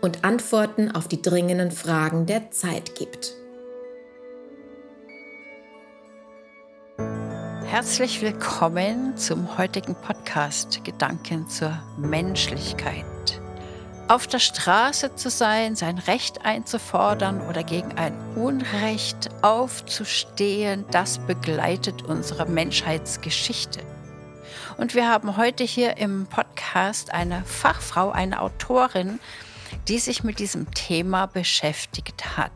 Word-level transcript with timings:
und 0.00 0.24
Antworten 0.24 0.90
auf 0.90 1.08
die 1.08 1.20
dringenden 1.20 1.70
Fragen 1.70 2.26
der 2.26 2.50
Zeit 2.50 2.94
gibt. 2.94 3.34
Herzlich 7.64 8.22
willkommen 8.22 9.16
zum 9.16 9.58
heutigen 9.58 9.94
Podcast 9.94 10.84
Gedanken 10.84 11.48
zur 11.48 11.78
Menschlichkeit. 11.98 13.04
Auf 14.08 14.26
der 14.26 14.38
Straße 14.38 15.16
zu 15.16 15.28
sein, 15.28 15.76
sein 15.76 15.98
Recht 15.98 16.46
einzufordern 16.46 17.42
oder 17.46 17.62
gegen 17.62 17.92
ein 17.98 18.14
Unrecht 18.36 19.28
aufzustehen, 19.42 20.86
das 20.90 21.18
begleitet 21.18 22.02
unsere 22.02 22.46
Menschheitsgeschichte. 22.46 23.80
Und 24.78 24.94
wir 24.94 25.10
haben 25.10 25.36
heute 25.36 25.64
hier 25.64 25.98
im 25.98 26.26
Podcast 26.26 27.12
eine 27.12 27.42
Fachfrau, 27.44 28.10
eine 28.10 28.40
Autorin, 28.40 29.20
die 29.86 29.98
sich 29.98 30.24
mit 30.24 30.38
diesem 30.38 30.70
Thema 30.72 31.26
beschäftigt 31.26 32.36
hat. 32.36 32.52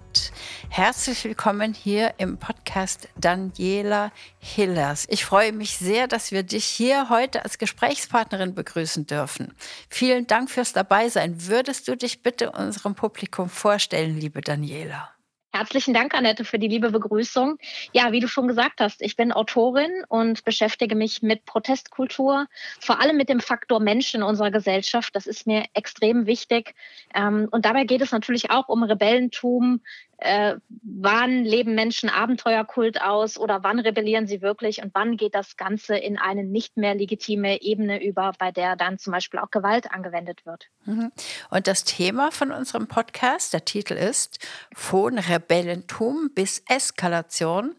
Herzlich 0.68 1.24
willkommen 1.24 1.74
hier 1.74 2.14
im 2.19 2.38
Podcast 2.38 3.08
Daniela 3.16 4.12
Hillers. 4.38 5.06
Ich 5.08 5.24
freue 5.24 5.52
mich 5.52 5.78
sehr, 5.78 6.08
dass 6.08 6.32
wir 6.32 6.42
dich 6.42 6.64
hier 6.64 7.08
heute 7.08 7.44
als 7.44 7.58
Gesprächspartnerin 7.58 8.54
begrüßen 8.54 9.06
dürfen. 9.06 9.54
Vielen 9.88 10.27
Dank 10.27 10.50
fürs 10.50 10.72
Dabeisein. 10.72 11.46
Würdest 11.46 11.88
du 11.88 11.96
dich 11.96 12.22
bitte 12.22 12.50
unserem 12.50 12.94
Publikum 12.94 13.48
vorstellen, 13.48 14.19
liebe 14.19 14.41
Daniela? 14.41 15.11
Herzlichen 15.55 15.92
Dank, 15.92 16.14
Annette, 16.14 16.47
für 16.47 16.58
die 16.58 16.67
liebe 16.67 16.91
Begrüßung. 16.91 17.58
Ja, 17.92 18.11
wie 18.11 18.20
du 18.20 18.27
schon 18.27 18.48
gesagt 18.48 18.81
hast, 18.81 19.03
ich 19.03 19.17
bin 19.17 19.33
Autorin 19.33 20.03
und 20.09 20.44
beschäftige 20.44 20.94
mich 20.97 21.20
mit 21.20 21.44
Protestkultur, 21.44 22.47
vor 22.81 23.03
allem 23.03 23.19
mit 23.19 23.28
dem 23.28 23.39
Faktor 23.39 23.78
Mensch 23.78 24.14
in 24.14 24.22
unserer 24.22 24.50
Gesellschaft. 24.50 25.14
Das 25.14 25.27
ist 25.27 25.47
mir 25.47 25.64
extrem 25.75 26.25
wichtig. 26.25 26.75
Ähm, 27.14 27.48
und 27.50 27.67
dabei 27.67 27.84
geht 27.84 28.00
es 28.00 28.12
natürlich 28.12 28.50
auch 28.50 28.70
um 28.70 28.83
Rebellentum, 28.83 29.83
äh, 30.23 30.56
wann 30.83 31.45
leben 31.45 31.75
Menschen 31.75 32.09
Abenteuerkult 32.09 33.01
aus 33.01 33.39
oder 33.39 33.62
wann 33.62 33.78
rebellieren 33.78 34.27
sie 34.27 34.41
wirklich 34.41 34.83
und 34.83 34.95
wann 34.95 35.17
geht 35.17 35.34
das 35.34 35.56
Ganze 35.56 35.97
in 35.97 36.19
eine 36.19 36.45
nicht 36.45 36.77
mehr 36.77 36.95
legitime 36.95 37.61
Ebene 37.62 38.03
über, 38.05 38.33
bei 38.39 38.53
der 38.53 38.77
dann 38.77 38.98
zum 38.98 39.12
Beispiel 39.12 39.41
auch 39.41 39.50
Gewalt 39.50 39.91
angewendet 39.93 40.47
wird. 40.47 40.69
Mhm. 40.84 41.11
Und 41.50 41.67
das 41.67 41.84
Thema 41.84 42.31
von 42.31 42.53
unserem 42.53 42.87
Podcast, 42.87 43.53
der 43.53 43.65
Titel 43.65 43.95
ist 43.95 44.39
Von 44.75 45.19
Rebellentum 45.19 46.31
bis 46.34 46.62
Eskalation, 46.69 47.75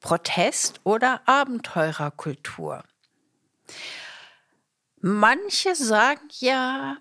Protest 0.00 0.80
oder 0.84 1.22
Abenteurerkultur. 1.26 2.84
Manche 5.00 5.74
sagen 5.74 6.28
ja, 6.40 6.98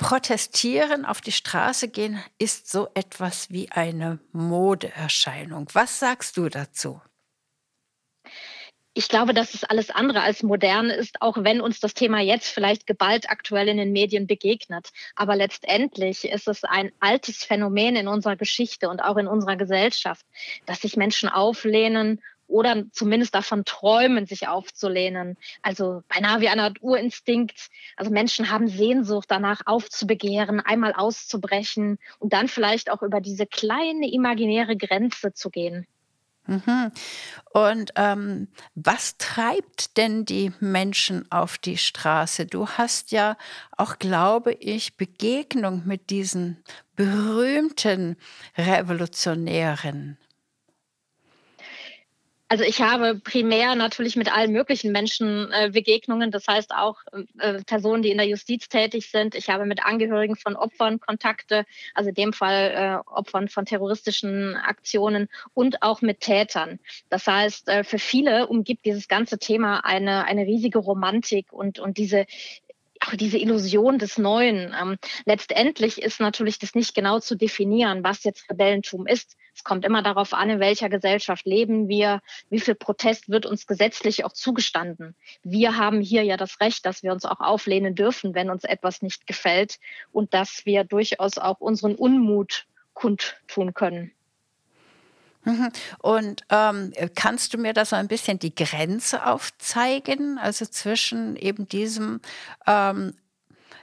Protestieren, 0.00 1.04
auf 1.04 1.20
die 1.20 1.30
Straße 1.30 1.88
gehen, 1.88 2.24
ist 2.38 2.70
so 2.70 2.88
etwas 2.94 3.50
wie 3.50 3.70
eine 3.70 4.18
Modeerscheinung. 4.32 5.68
Was 5.74 6.00
sagst 6.00 6.38
du 6.38 6.48
dazu? 6.48 7.02
Ich 8.94 9.08
glaube, 9.08 9.34
dass 9.34 9.52
es 9.52 9.62
alles 9.62 9.90
andere 9.90 10.22
als 10.22 10.42
modern 10.42 10.88
ist, 10.88 11.20
auch 11.20 11.36
wenn 11.44 11.60
uns 11.60 11.80
das 11.80 11.92
Thema 11.92 12.20
jetzt 12.20 12.48
vielleicht 12.48 12.86
geballt 12.86 13.28
aktuell 13.28 13.68
in 13.68 13.76
den 13.76 13.92
Medien 13.92 14.26
begegnet. 14.26 14.88
Aber 15.16 15.36
letztendlich 15.36 16.24
ist 16.24 16.48
es 16.48 16.64
ein 16.64 16.90
altes 16.98 17.44
Phänomen 17.44 17.94
in 17.94 18.08
unserer 18.08 18.36
Geschichte 18.36 18.88
und 18.88 19.00
auch 19.00 19.18
in 19.18 19.28
unserer 19.28 19.56
Gesellschaft, 19.56 20.24
dass 20.64 20.80
sich 20.80 20.96
Menschen 20.96 21.28
auflehnen 21.28 22.22
oder 22.50 22.84
zumindest 22.92 23.34
davon 23.34 23.64
träumen, 23.64 24.26
sich 24.26 24.48
aufzulehnen. 24.48 25.36
Also 25.62 26.02
beinahe 26.08 26.40
wie 26.40 26.48
eine 26.48 26.64
Art 26.64 26.82
Urinstinkt. 26.82 27.68
Also 27.96 28.10
Menschen 28.10 28.50
haben 28.50 28.68
Sehnsucht 28.68 29.30
danach 29.30 29.62
aufzubegehren, 29.66 30.60
einmal 30.60 30.92
auszubrechen 30.92 31.98
und 32.18 32.32
dann 32.32 32.48
vielleicht 32.48 32.90
auch 32.90 33.02
über 33.02 33.20
diese 33.20 33.46
kleine 33.46 34.12
imaginäre 34.12 34.76
Grenze 34.76 35.32
zu 35.32 35.50
gehen. 35.50 35.86
Mhm. 36.46 36.90
Und 37.52 37.92
ähm, 37.96 38.48
was 38.74 39.16
treibt 39.18 39.96
denn 39.96 40.24
die 40.24 40.52
Menschen 40.58 41.30
auf 41.30 41.58
die 41.58 41.76
Straße? 41.76 42.46
Du 42.46 42.66
hast 42.66 43.12
ja 43.12 43.36
auch, 43.76 43.98
glaube 43.98 44.52
ich, 44.54 44.96
Begegnung 44.96 45.82
mit 45.86 46.10
diesen 46.10 46.64
berühmten 46.96 48.16
Revolutionären. 48.56 50.18
Also 52.52 52.64
ich 52.64 52.82
habe 52.82 53.14
primär 53.14 53.76
natürlich 53.76 54.16
mit 54.16 54.36
allen 54.36 54.50
möglichen 54.50 54.90
Menschen 54.90 55.52
äh, 55.52 55.70
Begegnungen, 55.72 56.32
das 56.32 56.48
heißt 56.48 56.74
auch 56.74 56.98
äh, 57.38 57.62
Personen, 57.62 58.02
die 58.02 58.10
in 58.10 58.18
der 58.18 58.26
Justiz 58.26 58.68
tätig 58.68 59.08
sind. 59.08 59.36
Ich 59.36 59.48
habe 59.48 59.66
mit 59.66 59.86
Angehörigen 59.86 60.34
von 60.34 60.56
Opfern 60.56 60.98
Kontakte, 60.98 61.64
also 61.94 62.08
in 62.08 62.16
dem 62.16 62.32
Fall 62.32 62.72
äh, 63.06 63.08
Opfern 63.08 63.46
von 63.48 63.66
terroristischen 63.66 64.56
Aktionen 64.56 65.28
und 65.54 65.82
auch 65.82 66.02
mit 66.02 66.22
Tätern. 66.22 66.80
Das 67.08 67.28
heißt, 67.28 67.68
äh, 67.68 67.84
für 67.84 68.00
viele 68.00 68.48
umgibt 68.48 68.84
dieses 68.84 69.06
ganze 69.06 69.38
Thema 69.38 69.84
eine, 69.84 70.24
eine 70.24 70.42
riesige 70.42 70.80
Romantik 70.80 71.52
und, 71.52 71.78
und 71.78 71.98
diese 71.98 72.26
auch 73.06 73.14
diese 73.14 73.38
Illusion 73.38 73.98
des 73.98 74.18
Neuen. 74.18 74.74
Ähm, 74.78 74.96
letztendlich 75.24 76.02
ist 76.02 76.20
natürlich 76.20 76.58
das 76.58 76.74
nicht 76.74 76.94
genau 76.94 77.20
zu 77.20 77.36
definieren, 77.36 78.04
was 78.04 78.24
jetzt 78.24 78.50
Rebellentum 78.50 79.06
ist. 79.06 79.36
Es 79.60 79.64
kommt 79.64 79.84
immer 79.84 80.02
darauf 80.02 80.32
an, 80.32 80.48
in 80.48 80.58
welcher 80.58 80.88
Gesellschaft 80.88 81.44
leben 81.44 81.86
wir, 81.86 82.22
wie 82.48 82.60
viel 82.60 82.74
Protest 82.74 83.28
wird 83.28 83.44
uns 83.44 83.66
gesetzlich 83.66 84.24
auch 84.24 84.32
zugestanden. 84.32 85.14
Wir 85.42 85.76
haben 85.76 86.00
hier 86.00 86.22
ja 86.22 86.38
das 86.38 86.60
Recht, 86.60 86.86
dass 86.86 87.02
wir 87.02 87.12
uns 87.12 87.26
auch 87.26 87.40
auflehnen 87.40 87.94
dürfen, 87.94 88.34
wenn 88.34 88.48
uns 88.48 88.64
etwas 88.64 89.02
nicht 89.02 89.26
gefällt 89.26 89.78
und 90.12 90.32
dass 90.32 90.64
wir 90.64 90.84
durchaus 90.84 91.36
auch 91.36 91.60
unseren 91.60 91.94
Unmut 91.94 92.64
kundtun 92.94 93.74
können. 93.74 94.12
Mhm. 95.44 95.68
Und 95.98 96.42
ähm, 96.48 96.94
kannst 97.14 97.52
du 97.52 97.58
mir 97.58 97.74
da 97.74 97.84
so 97.84 97.96
ein 97.96 98.08
bisschen 98.08 98.38
die 98.38 98.54
Grenze 98.54 99.26
aufzeigen, 99.26 100.38
also 100.38 100.64
zwischen 100.64 101.36
eben 101.36 101.68
diesem 101.68 102.22
ähm, 102.66 103.12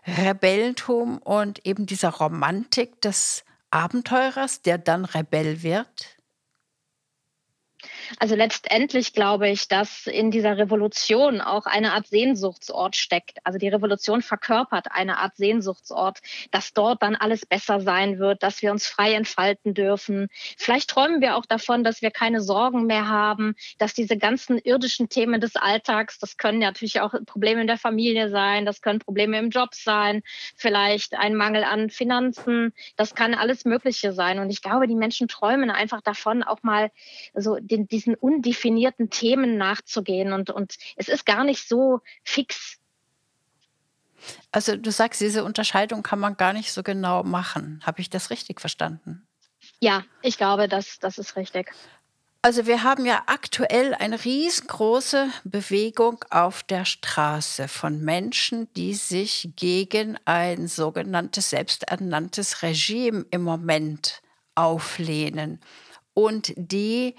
Rebellentum 0.07 1.19
und 1.19 1.67
eben 1.67 1.85
dieser 1.85 2.09
Romantik 2.09 2.99
des 3.01 3.43
Abenteurers, 3.77 4.63
der 4.63 4.79
dann 4.79 5.05
Rebell 5.05 5.61
wird? 5.61 6.16
Also 8.19 8.35
letztendlich 8.35 9.13
glaube 9.13 9.49
ich, 9.49 9.67
dass 9.67 10.07
in 10.07 10.31
dieser 10.31 10.57
Revolution 10.57 11.41
auch 11.41 11.65
eine 11.65 11.93
Art 11.93 12.07
Sehnsuchtsort 12.07 12.95
steckt. 12.95 13.37
Also 13.43 13.59
die 13.59 13.67
Revolution 13.67 14.21
verkörpert 14.21 14.87
eine 14.91 15.17
Art 15.19 15.35
Sehnsuchtsort, 15.35 16.19
dass 16.51 16.73
dort 16.73 17.03
dann 17.03 17.15
alles 17.15 17.45
besser 17.45 17.81
sein 17.81 18.19
wird, 18.19 18.43
dass 18.43 18.61
wir 18.61 18.71
uns 18.71 18.87
frei 18.87 19.13
entfalten 19.13 19.73
dürfen. 19.73 20.27
Vielleicht 20.57 20.89
träumen 20.89 21.21
wir 21.21 21.35
auch 21.35 21.45
davon, 21.45 21.83
dass 21.83 22.01
wir 22.01 22.11
keine 22.11 22.41
Sorgen 22.41 22.85
mehr 22.85 23.07
haben, 23.07 23.55
dass 23.77 23.93
diese 23.93 24.17
ganzen 24.17 24.57
irdischen 24.57 25.09
Themen 25.09 25.41
des 25.41 25.55
Alltags, 25.55 26.19
das 26.19 26.37
können 26.37 26.59
natürlich 26.59 27.01
auch 27.01 27.13
Probleme 27.25 27.61
in 27.61 27.67
der 27.67 27.77
Familie 27.77 28.29
sein, 28.29 28.65
das 28.65 28.81
können 28.81 28.99
Probleme 28.99 29.37
im 29.37 29.49
Job 29.49 29.73
sein, 29.73 30.23
vielleicht 30.55 31.15
ein 31.15 31.35
Mangel 31.35 31.63
an 31.63 31.89
Finanzen, 31.89 32.73
das 32.95 33.15
kann 33.15 33.33
alles 33.33 33.65
Mögliche 33.65 34.13
sein. 34.13 34.39
Und 34.39 34.49
ich 34.49 34.61
glaube, 34.61 34.87
die 34.87 34.95
Menschen 34.95 35.27
träumen 35.27 35.69
einfach 35.69 36.01
davon, 36.01 36.43
auch 36.43 36.63
mal 36.63 36.91
so 37.33 37.57
den, 37.59 37.87
diesen 37.97 38.13
undefinierten 38.13 39.09
Themen 39.09 39.57
nachzugehen. 39.57 40.31
Und, 40.31 40.51
und 40.51 40.75
es 40.95 41.07
ist 41.07 41.25
gar 41.25 41.43
nicht 41.43 41.67
so 41.67 42.01
fix. 42.23 42.77
Also 44.51 44.77
du 44.77 44.91
sagst, 44.91 45.19
diese 45.19 45.43
Unterscheidung 45.43 46.03
kann 46.03 46.19
man 46.19 46.37
gar 46.37 46.53
nicht 46.53 46.71
so 46.71 46.83
genau 46.83 47.23
machen. 47.23 47.81
Habe 47.83 48.01
ich 48.01 48.09
das 48.09 48.29
richtig 48.29 48.61
verstanden? 48.61 49.27
Ja, 49.79 50.03
ich 50.21 50.37
glaube, 50.37 50.67
das, 50.67 50.99
das 50.99 51.17
ist 51.17 51.35
richtig. 51.35 51.73
Also 52.43 52.67
wir 52.67 52.83
haben 52.83 53.05
ja 53.05 53.23
aktuell 53.25 53.95
eine 53.95 54.23
riesengroße 54.23 55.27
Bewegung 55.43 56.23
auf 56.29 56.63
der 56.63 56.85
Straße 56.85 57.67
von 57.67 57.99
Menschen, 57.99 58.71
die 58.73 58.93
sich 58.93 59.49
gegen 59.55 60.17
ein 60.25 60.67
sogenanntes 60.67 61.49
selbsternanntes 61.49 62.61
Regime 62.61 63.25
im 63.31 63.41
Moment 63.41 64.21
auflehnen 64.55 65.59
und 66.17 66.51
die 66.55 67.13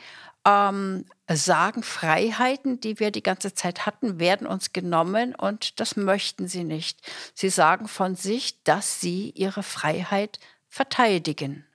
ähm, 0.48 1.04
sagen, 1.28 1.82
Freiheiten, 1.82 2.80
die 2.80 2.98
wir 3.00 3.10
die 3.10 3.22
ganze 3.22 3.54
Zeit 3.54 3.84
hatten, 3.84 4.18
werden 4.18 4.46
uns 4.46 4.72
genommen 4.72 5.34
und 5.34 5.78
das 5.80 5.96
möchten 5.96 6.48
sie 6.48 6.64
nicht. 6.64 7.00
Sie 7.34 7.50
sagen 7.50 7.86
von 7.86 8.14
sich, 8.14 8.62
dass 8.62 9.00
sie 9.00 9.30
ihre 9.30 9.62
Freiheit 9.62 10.38
verteidigen. 10.68 11.66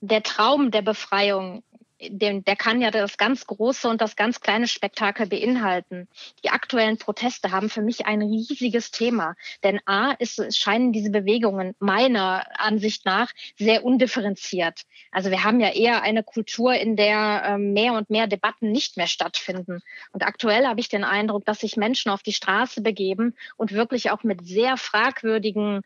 Der 0.00 0.22
Traum 0.22 0.70
der 0.70 0.82
Befreiung 0.82 1.62
den, 2.00 2.44
der 2.44 2.56
kann 2.56 2.80
ja 2.80 2.90
das 2.90 3.18
ganz 3.18 3.46
große 3.46 3.88
und 3.88 4.00
das 4.00 4.16
ganz 4.16 4.40
kleine 4.40 4.68
Spektakel 4.68 5.26
beinhalten. 5.26 6.08
Die 6.44 6.50
aktuellen 6.50 6.98
Proteste 6.98 7.50
haben 7.50 7.68
für 7.68 7.82
mich 7.82 8.06
ein 8.06 8.22
riesiges 8.22 8.90
Thema. 8.90 9.34
Denn 9.64 9.80
A, 9.86 10.12
ist, 10.12 10.56
scheinen 10.56 10.92
diese 10.92 11.10
Bewegungen 11.10 11.74
meiner 11.78 12.46
Ansicht 12.58 13.04
nach 13.04 13.32
sehr 13.58 13.84
undifferenziert. 13.84 14.82
Also 15.10 15.30
wir 15.30 15.44
haben 15.44 15.60
ja 15.60 15.70
eher 15.70 16.02
eine 16.02 16.22
Kultur, 16.22 16.74
in 16.74 16.96
der 16.96 17.42
äh, 17.44 17.58
mehr 17.58 17.94
und 17.94 18.10
mehr 18.10 18.26
Debatten 18.26 18.70
nicht 18.70 18.96
mehr 18.96 19.08
stattfinden. 19.08 19.80
Und 20.12 20.24
aktuell 20.24 20.66
habe 20.66 20.80
ich 20.80 20.88
den 20.88 21.04
Eindruck, 21.04 21.44
dass 21.44 21.60
sich 21.60 21.76
Menschen 21.76 22.10
auf 22.10 22.22
die 22.22 22.32
Straße 22.32 22.80
begeben 22.80 23.34
und 23.56 23.72
wirklich 23.72 24.10
auch 24.10 24.22
mit 24.22 24.46
sehr 24.46 24.76
fragwürdigen 24.76 25.82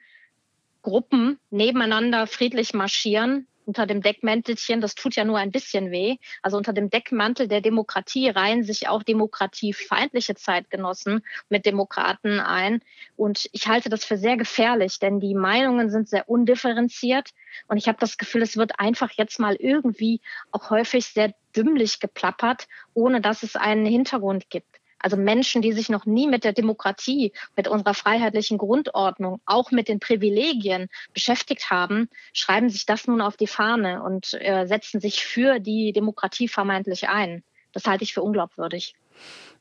Gruppen 0.83 1.39
nebeneinander 1.51 2.27
friedlich 2.27 2.75
marschieren, 2.75 3.47
unter 3.67 3.87
dem 3.87 4.03
Deckmäntelchen, 4.03 4.81
das 4.81 4.95
tut 4.95 5.17
ja 5.17 5.25
nur 5.25 5.39
ein 5.39 5.53
bisschen 5.53 5.91
weh, 5.91 6.17
also 6.43 6.57
unter 6.57 6.73
dem 6.73 6.91
Deckmantel 6.91 7.49
der 7.49 7.61
Demokratie 7.61 8.29
reihen 8.29 8.65
sich 8.65 8.89
auch 8.89 9.03
demokratiefeindliche 9.03 10.35
Zeitgenossen 10.35 11.25
mit 11.49 11.67
Demokraten 11.67 12.41
ein. 12.41 12.83
Und 13.17 13.49
ich 13.53 13.69
halte 13.69 13.89
das 13.89 14.05
für 14.05 14.17
sehr 14.17 14.37
gefährlich, 14.37 14.99
denn 14.99 15.21
die 15.21 15.35
Meinungen 15.35 15.91
sind 15.91 16.09
sehr 16.09 16.29
undifferenziert. 16.29 17.31
Und 17.69 17.77
ich 17.77 17.89
habe 17.89 17.99
das 17.99 18.19
Gefühl, 18.19 18.43
es 18.43 18.57
wird 18.57 18.79
einfach 18.79 19.11
jetzt 19.13 19.39
mal 19.39 19.55
irgendwie 19.55 20.21
auch 20.51 20.71
häufig 20.71 21.07
sehr 21.07 21.35
dümmlich 21.55 22.01
geplappert, 22.01 22.67
ohne 22.95 23.21
dass 23.21 23.43
es 23.43 23.57
einen 23.57 23.87
Hintergrund 23.87 24.51
gibt. 24.51 24.82
Also 25.03 25.17
Menschen, 25.17 25.63
die 25.63 25.73
sich 25.73 25.89
noch 25.89 26.07
nie 26.07 26.27
mit 26.27 26.45
der 26.45 26.53
Demokratie, 26.53 27.33
mit 27.57 27.69
unserer 27.69 27.95
freiheitlichen 27.95 28.57
Grundordnung, 28.57 29.41
auch 29.45 29.71
mit 29.71 29.89
den 29.89 30.01
Privilegien 30.01 30.89
beschäftigt 31.13 31.71
haben, 31.71 32.09
schreiben 32.33 32.71
sich 32.71 32.87
das 32.87 33.07
nun 33.07 33.21
auf 33.21 33.37
die 33.37 33.47
Fahne 33.47 34.03
und 34.03 34.35
äh, 34.35 34.67
setzen 34.67 35.01
sich 35.01 35.25
für 35.25 35.59
die 35.59 35.93
Demokratie 35.93 36.49
vermeintlich 36.49 37.09
ein. 37.09 37.43
Das 37.73 37.85
halte 37.87 38.05
ich 38.05 38.15
für 38.15 38.23
unglaubwürdig. 38.23 38.95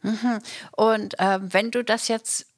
Mhm. 0.01 0.39
Und 0.71 1.19
äh, 1.19 1.39
wenn 1.41 1.71
du 1.71 1.83
das 1.83 2.07
jetzt 2.07 2.50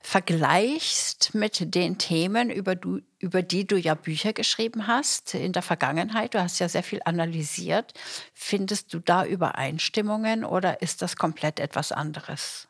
vergleichst 0.00 1.34
mit 1.34 1.74
den 1.74 1.98
Themen, 1.98 2.50
über, 2.50 2.74
du, 2.76 3.00
über 3.18 3.42
die 3.42 3.66
du 3.66 3.76
ja 3.76 3.94
Bücher 3.94 4.32
geschrieben 4.32 4.86
hast 4.86 5.34
in 5.34 5.52
der 5.52 5.62
Vergangenheit, 5.62 6.34
du 6.34 6.40
hast 6.40 6.58
ja 6.60 6.68
sehr 6.68 6.82
viel 6.82 7.00
analysiert, 7.04 7.92
findest 8.32 8.94
du 8.94 9.00
da 9.00 9.24
Übereinstimmungen 9.24 10.44
oder 10.44 10.82
ist 10.82 11.02
das 11.02 11.16
komplett 11.16 11.60
etwas 11.60 11.92
anderes? 11.92 12.67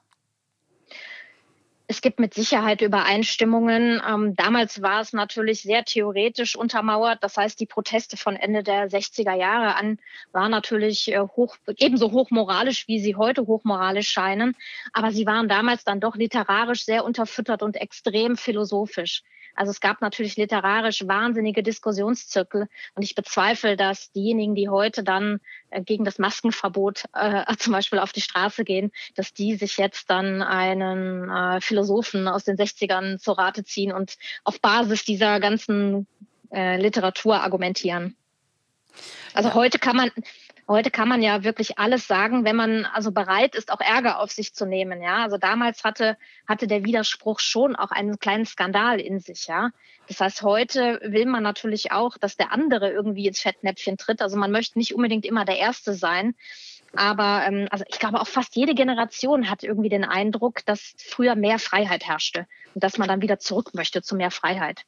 Es 1.90 2.02
gibt 2.02 2.20
mit 2.20 2.34
Sicherheit 2.34 2.82
Übereinstimmungen. 2.82 4.02
Ähm, 4.06 4.36
damals 4.36 4.82
war 4.82 5.00
es 5.00 5.14
natürlich 5.14 5.62
sehr 5.62 5.86
theoretisch 5.86 6.54
untermauert. 6.54 7.24
Das 7.24 7.38
heißt, 7.38 7.58
die 7.58 7.64
Proteste 7.64 8.18
von 8.18 8.36
Ende 8.36 8.62
der 8.62 8.90
60er 8.90 9.34
Jahre 9.34 9.74
an 9.74 9.98
waren 10.30 10.50
natürlich 10.50 11.10
äh, 11.10 11.18
hoch, 11.18 11.56
ebenso 11.78 12.12
hochmoralisch, 12.12 12.88
wie 12.88 13.00
sie 13.00 13.16
heute 13.16 13.46
hochmoralisch 13.46 14.10
scheinen. 14.10 14.54
Aber 14.92 15.12
sie 15.12 15.24
waren 15.24 15.48
damals 15.48 15.82
dann 15.84 15.98
doch 15.98 16.14
literarisch 16.14 16.84
sehr 16.84 17.06
unterfüttert 17.06 17.62
und 17.62 17.76
extrem 17.76 18.36
philosophisch. 18.36 19.22
Also 19.58 19.70
es 19.70 19.80
gab 19.80 20.00
natürlich 20.02 20.36
literarisch 20.36 21.08
wahnsinnige 21.08 21.64
Diskussionszirkel 21.64 22.68
und 22.94 23.02
ich 23.02 23.16
bezweifle, 23.16 23.76
dass 23.76 24.12
diejenigen, 24.12 24.54
die 24.54 24.68
heute 24.68 25.02
dann 25.02 25.40
äh, 25.70 25.82
gegen 25.82 26.04
das 26.04 26.20
Maskenverbot 26.20 27.06
äh, 27.12 27.42
zum 27.58 27.72
Beispiel 27.72 27.98
auf 27.98 28.12
die 28.12 28.20
Straße 28.20 28.62
gehen, 28.62 28.92
dass 29.16 29.34
die 29.34 29.56
sich 29.56 29.76
jetzt 29.76 30.10
dann 30.10 30.42
einen 30.42 31.28
äh, 31.28 31.60
Philosophen 31.60 32.28
aus 32.28 32.44
den 32.44 32.56
60ern 32.56 33.18
zur 33.18 33.36
Rate 33.36 33.64
ziehen 33.64 33.90
und 33.90 34.16
auf 34.44 34.60
Basis 34.60 35.04
dieser 35.04 35.40
ganzen 35.40 36.06
äh, 36.52 36.80
Literatur 36.80 37.40
argumentieren. 37.40 38.14
Also 39.34 39.48
ja. 39.48 39.54
heute 39.56 39.80
kann 39.80 39.96
man, 39.96 40.12
Heute 40.68 40.90
kann 40.90 41.08
man 41.08 41.22
ja 41.22 41.44
wirklich 41.44 41.78
alles 41.78 42.06
sagen, 42.06 42.44
wenn 42.44 42.54
man 42.54 42.84
also 42.84 43.10
bereit 43.10 43.54
ist, 43.54 43.72
auch 43.72 43.80
Ärger 43.80 44.20
auf 44.20 44.30
sich 44.30 44.52
zu 44.54 44.66
nehmen. 44.66 45.00
Ja, 45.00 45.22
also 45.24 45.38
damals 45.38 45.82
hatte, 45.82 46.18
hatte 46.46 46.66
der 46.66 46.84
Widerspruch 46.84 47.40
schon 47.40 47.74
auch 47.74 47.90
einen 47.90 48.18
kleinen 48.18 48.44
Skandal 48.44 49.00
in 49.00 49.18
sich. 49.18 49.46
Ja, 49.46 49.70
das 50.08 50.20
heißt, 50.20 50.42
heute 50.42 51.00
will 51.02 51.24
man 51.24 51.42
natürlich 51.42 51.90
auch, 51.90 52.18
dass 52.18 52.36
der 52.36 52.52
andere 52.52 52.90
irgendwie 52.90 53.26
ins 53.26 53.40
Fettnäpfchen 53.40 53.96
tritt. 53.96 54.20
Also 54.20 54.36
man 54.36 54.50
möchte 54.50 54.78
nicht 54.78 54.94
unbedingt 54.94 55.24
immer 55.24 55.46
der 55.46 55.56
Erste 55.56 55.94
sein. 55.94 56.34
Aber 56.94 57.44
ähm, 57.46 57.68
also 57.70 57.84
ich 57.88 57.98
glaube, 57.98 58.20
auch 58.20 58.28
fast 58.28 58.54
jede 58.54 58.74
Generation 58.74 59.48
hat 59.48 59.62
irgendwie 59.62 59.88
den 59.88 60.04
Eindruck, 60.04 60.66
dass 60.66 60.94
früher 60.98 61.34
mehr 61.34 61.58
Freiheit 61.58 62.06
herrschte 62.06 62.46
und 62.74 62.84
dass 62.84 62.98
man 62.98 63.08
dann 63.08 63.22
wieder 63.22 63.38
zurück 63.38 63.72
möchte 63.72 64.02
zu 64.02 64.16
mehr 64.16 64.30
Freiheit. 64.30 64.84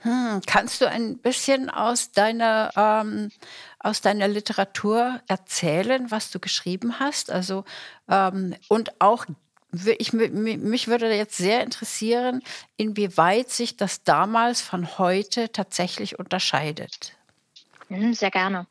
Hm, 0.00 0.42
kannst 0.46 0.80
du 0.80 0.88
ein 0.88 1.18
bisschen 1.18 1.70
aus 1.70 2.12
deiner, 2.12 2.70
ähm, 2.76 3.30
aus 3.86 4.00
deiner 4.00 4.28
Literatur 4.28 5.20
erzählen, 5.28 6.10
was 6.10 6.30
du 6.30 6.40
geschrieben 6.40 6.98
hast? 6.98 7.30
Also, 7.30 7.64
ähm, 8.08 8.54
und 8.68 9.00
auch, 9.00 9.26
ich, 9.98 10.12
mich 10.12 10.88
würde 10.88 11.12
jetzt 11.14 11.36
sehr 11.36 11.62
interessieren, 11.62 12.42
inwieweit 12.76 13.50
sich 13.50 13.76
das 13.76 14.02
damals 14.02 14.60
von 14.60 14.98
heute 14.98 15.50
tatsächlich 15.52 16.18
unterscheidet. 16.18 17.12
Hm, 17.88 18.14
sehr 18.14 18.30
gerne 18.30 18.66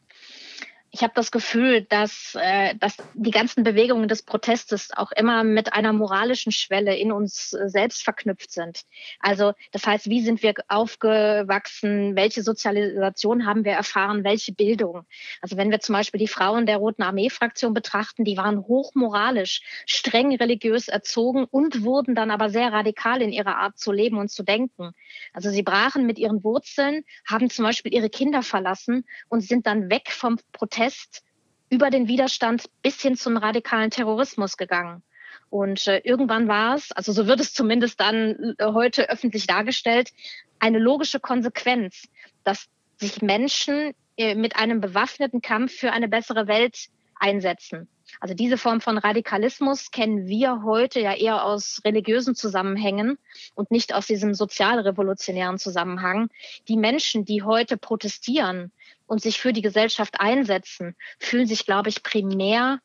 ich 0.96 1.04
habe 1.04 1.12
das 1.14 1.30
Gefühl, 1.30 1.82
dass, 1.82 2.38
äh, 2.40 2.74
dass 2.76 2.96
die 3.16 3.32
ganzen 3.32 3.66
Bewegungen 3.66 4.08
des 4.08 4.24
Protestes 4.24 4.92
auch 4.96 5.12
immer 5.12 5.44
mit 5.44 5.74
einer 5.74 5.92
moralischen 5.92 6.54
Schwelle 6.54 6.96
in 6.96 7.12
uns 7.12 7.52
äh, 7.52 7.68
selbst 7.68 8.02
verknüpft 8.02 8.50
sind. 8.50 8.84
Also 9.20 9.52
das 9.74 9.86
heißt, 9.86 10.10
wie 10.10 10.22
sind 10.22 10.42
wir 10.42 10.54
aufgewachsen, 10.70 12.16
welche 12.16 12.44
Sozialisation 12.44 13.46
haben 13.46 13.66
wir 13.66 13.74
erfahren, 13.74 14.24
welche 14.24 14.54
Bildung. 14.54 15.06
Also 15.42 15.58
wenn 15.58 15.70
wir 15.70 15.82
zum 15.82 15.92
Beispiel 15.92 16.18
die 16.18 16.30
Frauen 16.30 16.66
der 16.66 16.78
Roten 16.78 17.04
Armee-Fraktion 17.04 17.74
betrachten, 17.74 18.24
die 18.24 18.38
waren 18.38 18.60
hochmoralisch, 18.60 19.64
streng 19.86 20.34
religiös 20.38 20.88
erzogen 20.88 21.44
und 21.44 21.84
wurden 21.84 22.16
dann 22.16 22.32
aber 22.32 22.50
sehr 22.50 22.72
radikal 22.72 23.22
in 23.22 23.34
ihrer 23.34 23.58
Art 23.58 23.78
zu 23.78 23.92
leben 23.92 24.18
und 24.18 24.32
zu 24.32 24.44
denken. 24.44 24.92
Also 25.34 25.50
sie 25.50 25.64
brachen 25.64 26.06
mit 26.06 26.20
ihren 26.20 26.42
Wurzeln, 26.46 27.04
haben 27.28 27.50
zum 27.50 27.66
Beispiel 27.66 27.94
ihre 27.94 28.10
Kinder 28.10 28.44
verlassen 28.44 29.04
und 29.28 29.42
sind 29.42 29.68
dann 29.68 29.90
weg 29.90 30.10
vom 30.10 30.40
Protest 30.54 30.85
Protest 30.86 31.24
über 31.70 31.90
den 31.90 32.08
Widerstand 32.08 32.70
bis 32.84 33.02
hin 33.02 33.16
zum 33.16 33.38
radikalen 33.38 33.90
Terrorismus 33.90 34.56
gegangen. 34.56 35.02
Und 35.50 35.88
äh, 35.88 36.00
irgendwann 36.04 36.48
war 36.48 36.76
es, 36.76 36.92
also 36.92 37.12
so 37.12 37.28
wird 37.28 37.40
es 37.40 37.54
zumindest 37.54 38.00
dann 38.00 38.56
äh, 38.60 38.66
heute 38.66 39.10
öffentlich 39.10 39.48
dargestellt, 39.48 40.12
eine 40.60 40.80
logische 40.80 41.20
Konsequenz, 41.20 42.08
dass 42.44 42.68
sich 42.98 43.22
Menschen 43.22 43.94
äh, 44.18 44.36
mit 44.36 44.56
einem 44.56 44.80
bewaffneten 44.80 45.42
Kampf 45.42 45.74
für 45.74 45.92
eine 45.92 46.08
bessere 46.08 46.48
Welt 46.48 46.88
einsetzen. 47.20 47.88
Also 48.20 48.36
diese 48.36 48.58
Form 48.58 48.82
von 48.82 48.98
Radikalismus 48.98 49.90
kennen 49.92 50.28
wir 50.28 50.64
heute 50.64 51.00
ja 51.00 51.14
eher 51.14 51.44
aus 51.44 51.82
religiösen 51.84 52.36
Zusammenhängen 52.36 53.18
und 53.56 53.72
nicht 53.72 53.94
aus 53.94 54.06
diesem 54.06 54.34
sozialrevolutionären 54.34 55.58
Zusammenhang. 55.58 56.30
Die 56.68 56.78
Menschen, 56.78 57.26
die 57.26 57.42
heute 57.42 57.78
protestieren 57.78 58.72
und 59.08 59.22
sich 59.22 59.40
für 59.40 59.54
die 59.54 59.62
Gesellschaft 59.62 60.20
einsetzen, 60.20 60.96
fühlen 61.20 61.48
sich, 61.48 61.66
glaube 61.66 61.90
ich, 61.90 62.04
primär 62.04 62.80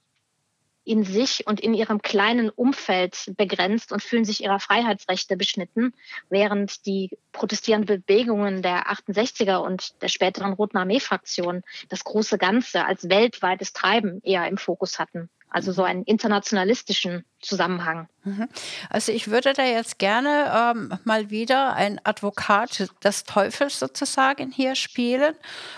in 0.84 1.04
sich 1.04 1.46
und 1.46 1.60
in 1.60 1.74
ihrem 1.74 2.02
kleinen 2.02 2.48
Umfeld 2.48 3.32
begrenzt 3.36 3.92
und 3.92 4.02
fühlen 4.02 4.24
sich 4.24 4.42
ihrer 4.42 4.60
Freiheitsrechte 4.60 5.36
beschnitten, 5.36 5.94
während 6.30 6.86
die 6.86 7.10
protestierenden 7.32 8.02
Bewegungen 8.02 8.62
der 8.62 8.90
68er 8.90 9.58
und 9.58 10.00
der 10.02 10.08
späteren 10.08 10.54
Roten 10.54 10.78
Armee-Fraktion 10.78 11.62
das 11.88 12.04
große 12.04 12.38
Ganze 12.38 12.86
als 12.86 13.08
weltweites 13.08 13.72
Treiben 13.72 14.20
eher 14.22 14.48
im 14.48 14.56
Fokus 14.56 14.98
hatten. 14.98 15.28
Also 15.50 15.72
so 15.72 15.82
einen 15.82 16.04
internationalistischen 16.04 17.24
Zusammenhang. 17.40 18.08
Mhm. 18.22 18.48
Also 18.88 19.10
ich 19.10 19.30
würde 19.30 19.52
da 19.52 19.64
jetzt 19.64 19.98
gerne 19.98 20.52
ähm, 20.54 20.98
mal 21.04 21.30
wieder 21.30 21.74
ein 21.74 22.00
Advokat 22.04 22.88
des 23.02 23.24
Teufels 23.24 23.80
sozusagen 23.80 24.52
hier 24.52 24.76
spielen 24.76 25.34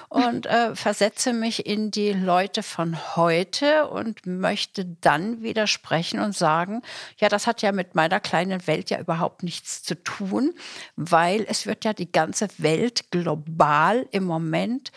und 0.08 0.46
äh, 0.46 0.74
versetze 0.76 1.32
mich 1.32 1.64
in 1.64 1.90
die 1.90 2.12
Leute 2.12 2.62
von 2.62 3.16
heute 3.16 3.88
und 3.88 4.26
möchte 4.26 4.84
dann 4.84 5.42
widersprechen 5.42 6.20
und 6.20 6.36
sagen, 6.36 6.82
ja, 7.18 7.30
das 7.30 7.46
hat 7.46 7.62
ja 7.62 7.72
mit 7.72 7.94
meiner 7.94 8.20
kleinen 8.20 8.66
Welt 8.66 8.90
ja 8.90 8.98
überhaupt 8.98 9.42
nichts 9.42 9.82
zu 9.82 9.94
tun, 10.02 10.52
weil 10.96 11.46
es 11.48 11.66
wird 11.66 11.84
ja 11.84 11.94
die 11.94 12.10
ganze 12.12 12.48
Welt 12.58 13.10
global 13.10 14.06
im 14.10 14.24
Moment 14.24 14.92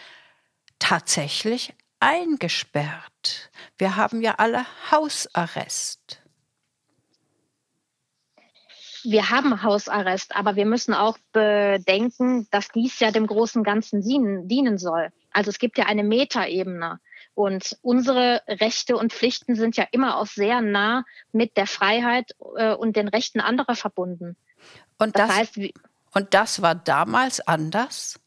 tatsächlich 0.79 1.73
eingesperrt. 1.99 3.51
Wir 3.77 3.95
haben 3.95 4.21
ja 4.21 4.35
alle 4.37 4.65
Hausarrest. 4.91 6.21
Wir 9.03 9.29
haben 9.29 9.61
Hausarrest, 9.61 10.35
aber 10.35 10.55
wir 10.55 10.65
müssen 10.65 10.93
auch 10.93 11.17
bedenken, 11.31 12.47
dass 12.49 12.69
dies 12.69 12.99
ja 12.99 13.11
dem 13.11 13.27
großen 13.27 13.63
Ganzen 13.63 14.01
dienen, 14.01 14.47
dienen 14.47 14.77
soll. 14.79 15.11
Also 15.31 15.49
es 15.49 15.59
gibt 15.59 15.77
ja 15.77 15.85
eine 15.85 16.03
Metaebene. 16.03 16.99
Und 17.35 17.77
unsere 17.81 18.41
Rechte 18.47 18.95
und 18.97 19.11
Pflichten 19.11 19.55
sind 19.55 19.75
ja 19.75 19.85
immer 19.91 20.17
auch 20.17 20.25
sehr 20.25 20.61
nah 20.61 21.03
mit 21.33 21.57
der 21.57 21.67
Freiheit 21.67 22.31
äh, 22.55 22.73
und 22.73 22.95
den 22.95 23.09
Rechten 23.09 23.41
anderer 23.41 23.75
verbunden. 23.75 24.37
Und 24.97 25.19
das, 25.19 25.27
das 25.27 25.37
heißt, 25.37 25.59
und 26.13 26.33
das 26.33 26.61
war 26.61 26.75
damals 26.75 27.45
anders? 27.45 28.19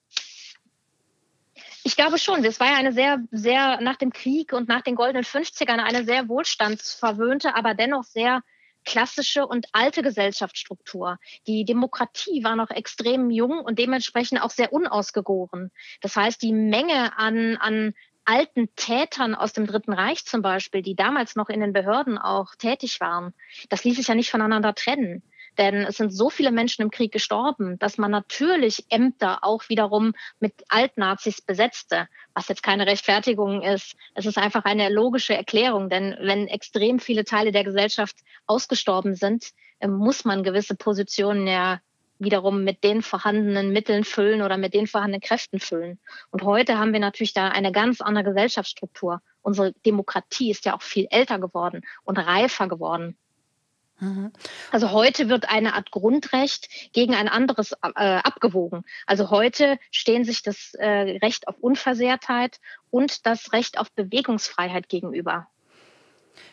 Ich 1.88 1.96
glaube 1.96 2.18
schon. 2.18 2.44
Es 2.44 2.60
war 2.60 2.66
ja 2.66 2.76
eine 2.76 2.92
sehr, 2.92 3.18
sehr 3.30 3.80
nach 3.80 3.96
dem 3.96 4.12
Krieg 4.12 4.52
und 4.52 4.68
nach 4.68 4.82
den 4.82 4.94
goldenen 4.94 5.24
50ern 5.24 5.78
eine 5.78 6.04
sehr 6.04 6.28
wohlstandsverwöhnte, 6.28 7.54
aber 7.54 7.72
dennoch 7.72 8.04
sehr 8.04 8.42
klassische 8.84 9.46
und 9.46 9.68
alte 9.72 10.02
Gesellschaftsstruktur. 10.02 11.16
Die 11.46 11.64
Demokratie 11.64 12.44
war 12.44 12.56
noch 12.56 12.68
extrem 12.68 13.30
jung 13.30 13.60
und 13.60 13.78
dementsprechend 13.78 14.42
auch 14.42 14.50
sehr 14.50 14.70
unausgegoren. 14.70 15.70
Das 16.02 16.14
heißt, 16.14 16.42
die 16.42 16.52
Menge 16.52 17.16
an, 17.16 17.56
an 17.56 17.94
alten 18.26 18.68
Tätern 18.76 19.34
aus 19.34 19.54
dem 19.54 19.66
Dritten 19.66 19.94
Reich 19.94 20.26
zum 20.26 20.42
Beispiel, 20.42 20.82
die 20.82 20.94
damals 20.94 21.36
noch 21.36 21.48
in 21.48 21.60
den 21.60 21.72
Behörden 21.72 22.18
auch 22.18 22.54
tätig 22.54 23.00
waren, 23.00 23.32
das 23.70 23.84
ließ 23.84 23.96
sich 23.96 24.08
ja 24.08 24.14
nicht 24.14 24.30
voneinander 24.30 24.74
trennen. 24.74 25.22
Denn 25.58 25.84
es 25.84 25.96
sind 25.96 26.10
so 26.10 26.30
viele 26.30 26.52
Menschen 26.52 26.82
im 26.82 26.90
Krieg 26.90 27.12
gestorben, 27.12 27.78
dass 27.80 27.98
man 27.98 28.12
natürlich 28.12 28.86
Ämter 28.90 29.40
auch 29.42 29.68
wiederum 29.68 30.14
mit 30.38 30.54
Altnazis 30.68 31.42
besetzte, 31.42 32.08
was 32.32 32.48
jetzt 32.48 32.62
keine 32.62 32.86
Rechtfertigung 32.86 33.62
ist. 33.62 33.96
Es 34.14 34.24
ist 34.24 34.38
einfach 34.38 34.64
eine 34.64 34.88
logische 34.88 35.34
Erklärung, 35.34 35.90
denn 35.90 36.16
wenn 36.20 36.46
extrem 36.46 37.00
viele 37.00 37.24
Teile 37.24 37.50
der 37.50 37.64
Gesellschaft 37.64 38.16
ausgestorben 38.46 39.16
sind, 39.16 39.50
äh, 39.80 39.88
muss 39.88 40.24
man 40.24 40.44
gewisse 40.44 40.76
Positionen 40.76 41.46
ja 41.46 41.80
wiederum 42.20 42.64
mit 42.64 42.82
den 42.84 43.02
vorhandenen 43.02 43.72
Mitteln 43.72 44.04
füllen 44.04 44.42
oder 44.42 44.56
mit 44.56 44.74
den 44.74 44.86
vorhandenen 44.86 45.20
Kräften 45.20 45.60
füllen. 45.60 45.98
Und 46.30 46.42
heute 46.42 46.78
haben 46.78 46.92
wir 46.92 47.00
natürlich 47.00 47.32
da 47.32 47.48
eine 47.48 47.72
ganz 47.72 48.00
andere 48.00 48.24
Gesellschaftsstruktur. 48.24 49.22
Unsere 49.42 49.72
Demokratie 49.86 50.50
ist 50.50 50.64
ja 50.64 50.74
auch 50.76 50.82
viel 50.82 51.06
älter 51.10 51.38
geworden 51.38 51.82
und 52.04 52.18
reifer 52.18 52.68
geworden. 52.68 53.16
Mhm. 54.00 54.32
Also 54.70 54.92
heute 54.92 55.28
wird 55.28 55.48
eine 55.50 55.74
Art 55.74 55.90
Grundrecht 55.90 56.68
gegen 56.92 57.14
ein 57.14 57.28
anderes 57.28 57.72
äh, 57.72 57.76
abgewogen. 57.94 58.84
Also 59.06 59.30
heute 59.30 59.78
stehen 59.90 60.24
sich 60.24 60.42
das 60.42 60.74
äh, 60.74 61.18
Recht 61.22 61.48
auf 61.48 61.56
Unversehrtheit 61.60 62.60
und 62.90 63.26
das 63.26 63.52
Recht 63.52 63.78
auf 63.78 63.90
Bewegungsfreiheit 63.92 64.88
gegenüber. 64.88 65.48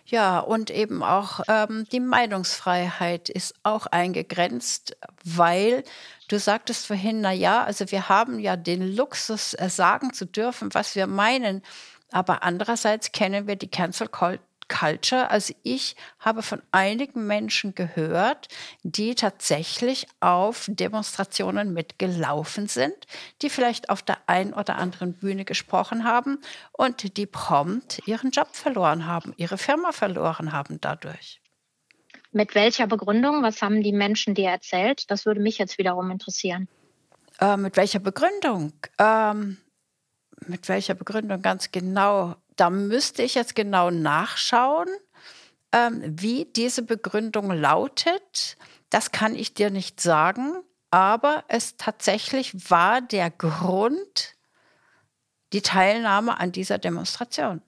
Ja, 0.07 0.39
und 0.39 0.69
eben 0.69 1.03
auch 1.03 1.41
ähm, 1.47 1.87
die 1.91 1.99
Meinungsfreiheit 1.99 3.29
ist 3.29 3.55
auch 3.63 3.87
eingegrenzt, 3.87 4.97
weil 5.23 5.83
du 6.27 6.39
sagtest 6.39 6.85
vorhin, 6.87 7.21
na 7.21 7.31
ja, 7.31 7.63
also 7.63 7.89
wir 7.91 8.09
haben 8.09 8.39
ja 8.39 8.55
den 8.55 8.95
Luxus, 8.95 9.53
äh, 9.55 9.69
sagen 9.69 10.13
zu 10.13 10.25
dürfen, 10.25 10.73
was 10.73 10.95
wir 10.95 11.07
meinen. 11.07 11.61
Aber 12.11 12.43
andererseits 12.43 13.11
kennen 13.11 13.47
wir 13.47 13.55
die 13.55 13.69
Cancel 13.69 14.07
Culture. 14.67 15.29
Also 15.29 15.53
ich 15.63 15.95
habe 16.19 16.41
von 16.41 16.61
einigen 16.71 17.27
Menschen 17.27 17.75
gehört, 17.75 18.47
die 18.83 19.15
tatsächlich 19.15 20.07
auf 20.19 20.65
Demonstrationen 20.67 21.73
mitgelaufen 21.73 22.67
sind, 22.67 22.95
die 23.41 23.49
vielleicht 23.49 23.89
auf 23.89 24.01
der 24.01 24.17
einen 24.27 24.53
oder 24.53 24.75
anderen 24.75 25.13
Bühne 25.13 25.45
gesprochen 25.45 26.03
haben 26.03 26.39
und 26.71 27.17
die 27.17 27.25
prompt 27.25 28.01
ihren 28.07 28.31
Job 28.31 28.55
verloren 28.55 29.05
haben, 29.05 29.33
ihre 29.37 29.57
Firma 29.57 29.91
verloren 29.91 30.51
haben 30.51 30.79
dadurch. 30.81 31.41
Mit 32.31 32.53
welcher 32.53 32.87
Begründung? 32.87 33.43
Was 33.43 33.61
haben 33.61 33.81
die 33.81 33.93
Menschen 33.93 34.35
dir 34.35 34.49
erzählt? 34.49 35.09
Das 35.09 35.25
würde 35.25 35.39
mich 35.39 35.57
jetzt 35.57 35.77
wiederum 35.77 36.11
interessieren. 36.11 36.67
Äh, 37.39 37.55
mit 37.57 37.77
welcher 37.77 37.99
Begründung? 37.99 38.73
Ähm, 38.99 39.57
mit 40.45 40.67
welcher 40.67 40.95
Begründung 40.95 41.41
ganz 41.41 41.71
genau? 41.71 42.35
Da 42.55 42.69
müsste 42.69 43.23
ich 43.23 43.35
jetzt 43.35 43.55
genau 43.55 43.91
nachschauen, 43.91 44.87
ähm, 45.71 46.01
wie 46.05 46.45
diese 46.45 46.83
Begründung 46.83 47.51
lautet. 47.51 48.57
Das 48.89 49.11
kann 49.11 49.35
ich 49.35 49.53
dir 49.53 49.69
nicht 49.69 49.99
sagen, 49.99 50.55
aber 50.91 51.43
es 51.47 51.75
tatsächlich 51.77 52.71
war 52.71 53.01
der 53.01 53.29
Grund 53.29 54.35
die 55.53 55.61
Teilnahme 55.61 56.39
an 56.39 56.51
dieser 56.51 56.77
Demonstration. 56.77 57.61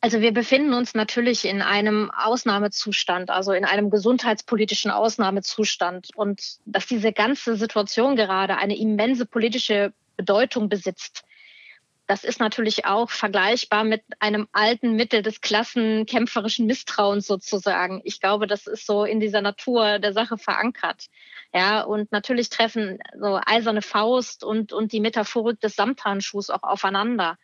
Also 0.00 0.20
wir 0.20 0.34
befinden 0.34 0.74
uns 0.74 0.94
natürlich 0.94 1.44
in 1.44 1.62
einem 1.62 2.10
Ausnahmezustand, 2.10 3.30
also 3.30 3.52
in 3.52 3.64
einem 3.64 3.88
gesundheitspolitischen 3.88 4.90
Ausnahmezustand. 4.90 6.08
Und 6.16 6.58
dass 6.66 6.86
diese 6.86 7.12
ganze 7.12 7.56
Situation 7.56 8.16
gerade 8.16 8.56
eine 8.56 8.76
immense 8.76 9.26
politische 9.26 9.92
Bedeutung 10.16 10.68
besitzt, 10.68 11.22
das 12.12 12.24
ist 12.24 12.40
natürlich 12.40 12.84
auch 12.84 13.08
vergleichbar 13.08 13.84
mit 13.84 14.02
einem 14.18 14.46
alten 14.52 14.96
Mittel 14.96 15.22
des 15.22 15.40
klassenkämpferischen 15.40 16.66
Misstrauens 16.66 17.26
sozusagen. 17.26 18.02
Ich 18.04 18.20
glaube, 18.20 18.46
das 18.46 18.66
ist 18.66 18.84
so 18.84 19.06
in 19.06 19.18
dieser 19.18 19.40
Natur 19.40 19.98
der 19.98 20.12
Sache 20.12 20.36
verankert. 20.36 21.06
Ja, 21.54 21.80
und 21.80 22.12
natürlich 22.12 22.50
treffen 22.50 22.98
so 23.18 23.40
eiserne 23.46 23.80
Faust 23.80 24.44
und, 24.44 24.74
und 24.74 24.92
die 24.92 25.00
Metaphorik 25.00 25.58
des 25.60 25.74
Samthandschuhs 25.74 26.50
auch 26.50 26.64
aufeinander. 26.64 27.38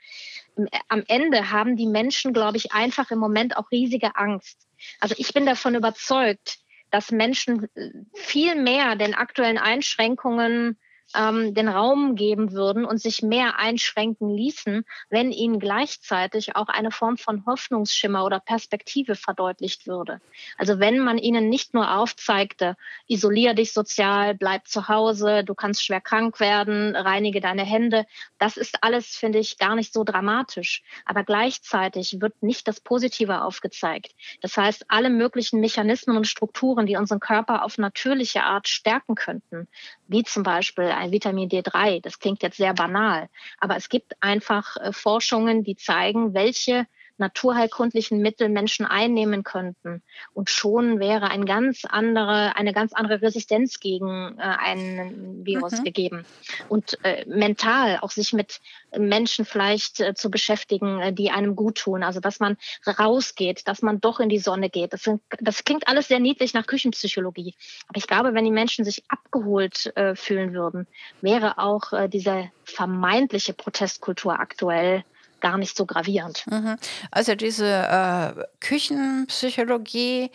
Am 0.88 1.02
Ende 1.08 1.50
haben 1.50 1.76
die 1.76 1.86
Menschen, 1.86 2.34
glaube 2.34 2.58
ich, 2.58 2.72
einfach 2.72 3.10
im 3.10 3.20
Moment 3.20 3.56
auch 3.56 3.70
riesige 3.70 4.16
Angst. 4.16 4.68
Also 5.00 5.14
ich 5.16 5.32
bin 5.32 5.46
davon 5.46 5.76
überzeugt, 5.76 6.58
dass 6.90 7.10
Menschen 7.10 7.70
viel 8.12 8.54
mehr 8.54 8.96
den 8.96 9.14
aktuellen 9.14 9.56
Einschränkungen 9.56 10.76
ähm, 11.14 11.54
den 11.54 11.68
Raum 11.68 12.14
geben 12.14 12.52
würden 12.52 12.84
und 12.84 13.00
sich 13.00 13.22
mehr 13.22 13.58
einschränken 13.58 14.28
ließen, 14.28 14.84
wenn 15.10 15.32
ihnen 15.32 15.58
gleichzeitig 15.58 16.56
auch 16.56 16.68
eine 16.68 16.90
Form 16.90 17.16
von 17.16 17.46
Hoffnungsschimmer 17.46 18.24
oder 18.24 18.40
Perspektive 18.40 19.14
verdeutlicht 19.14 19.86
würde. 19.86 20.20
Also 20.56 20.78
wenn 20.78 20.98
man 20.98 21.18
ihnen 21.18 21.48
nicht 21.48 21.74
nur 21.74 21.96
aufzeigte, 21.96 22.76
isolier 23.06 23.54
dich 23.54 23.72
sozial, 23.72 24.34
bleib 24.34 24.68
zu 24.68 24.88
Hause, 24.88 25.44
du 25.44 25.54
kannst 25.54 25.84
schwer 25.84 26.00
krank 26.00 26.40
werden, 26.40 26.94
reinige 26.94 27.40
deine 27.40 27.64
Hände, 27.64 28.06
das 28.38 28.56
ist 28.56 28.82
alles, 28.82 29.16
finde 29.16 29.38
ich, 29.38 29.58
gar 29.58 29.74
nicht 29.74 29.92
so 29.92 30.04
dramatisch. 30.04 30.82
Aber 31.04 31.24
gleichzeitig 31.24 32.20
wird 32.20 32.42
nicht 32.42 32.68
das 32.68 32.80
Positive 32.80 33.42
aufgezeigt. 33.42 34.14
Das 34.40 34.56
heißt, 34.56 34.86
alle 34.88 35.10
möglichen 35.10 35.60
Mechanismen 35.60 36.16
und 36.16 36.26
Strukturen, 36.26 36.86
die 36.86 36.96
unseren 36.96 37.20
Körper 37.20 37.64
auf 37.64 37.78
natürliche 37.78 38.42
Art 38.42 38.68
stärken 38.68 39.14
könnten, 39.14 39.68
wie 40.08 40.24
zum 40.24 40.42
Beispiel 40.42 40.86
ein 40.86 41.12
Vitamin 41.12 41.48
D3. 41.48 42.00
Das 42.02 42.18
klingt 42.18 42.42
jetzt 42.42 42.56
sehr 42.56 42.74
banal, 42.74 43.28
aber 43.58 43.76
es 43.76 43.88
gibt 43.88 44.14
einfach 44.20 44.76
äh, 44.78 44.92
Forschungen, 44.92 45.62
die 45.62 45.76
zeigen, 45.76 46.34
welche 46.34 46.86
naturheilkundlichen 47.18 48.20
Mittel 48.20 48.48
Menschen 48.48 48.86
einnehmen 48.86 49.42
könnten. 49.42 50.02
Und 50.32 50.50
schon 50.50 51.00
wäre 51.00 51.30
ein 51.30 51.44
ganz 51.44 51.84
andere, 51.84 52.56
eine 52.56 52.72
ganz 52.72 52.92
andere 52.92 53.22
Resistenz 53.22 53.80
gegen 53.80 54.36
äh, 54.38 54.42
einen 54.42 55.44
Virus 55.44 55.80
mhm. 55.80 55.84
gegeben. 55.84 56.24
Und 56.68 56.98
äh, 57.04 57.24
mental 57.26 57.98
auch 58.00 58.10
sich 58.10 58.32
mit 58.32 58.60
Menschen 58.96 59.44
vielleicht 59.44 60.00
äh, 60.00 60.14
zu 60.14 60.30
beschäftigen, 60.30 61.00
äh, 61.00 61.12
die 61.12 61.30
einem 61.30 61.56
gut 61.56 61.78
tun. 61.78 62.02
Also 62.02 62.20
dass 62.20 62.40
man 62.40 62.56
rausgeht, 62.86 63.66
dass 63.66 63.82
man 63.82 64.00
doch 64.00 64.20
in 64.20 64.28
die 64.28 64.38
Sonne 64.38 64.70
geht. 64.70 64.92
Das, 64.92 65.02
sind, 65.02 65.22
das 65.40 65.64
klingt 65.64 65.88
alles 65.88 66.08
sehr 66.08 66.20
niedlich 66.20 66.54
nach 66.54 66.66
Küchenpsychologie. 66.66 67.54
Aber 67.88 67.98
ich 67.98 68.06
glaube, 68.06 68.34
wenn 68.34 68.44
die 68.44 68.50
Menschen 68.50 68.84
sich 68.84 69.02
abgeholt 69.08 69.94
äh, 69.96 70.14
fühlen 70.14 70.52
würden, 70.52 70.86
wäre 71.20 71.58
auch 71.58 71.92
äh, 71.92 72.08
diese 72.08 72.50
vermeintliche 72.64 73.52
Protestkultur 73.52 74.38
aktuell 74.38 75.04
gar 75.40 75.58
nicht 75.58 75.76
so 75.76 75.86
gravierend. 75.86 76.44
Mhm. 76.46 76.76
Also 77.10 77.34
diese 77.34 77.66
äh, 77.66 78.44
Küchenpsychologie, 78.60 80.30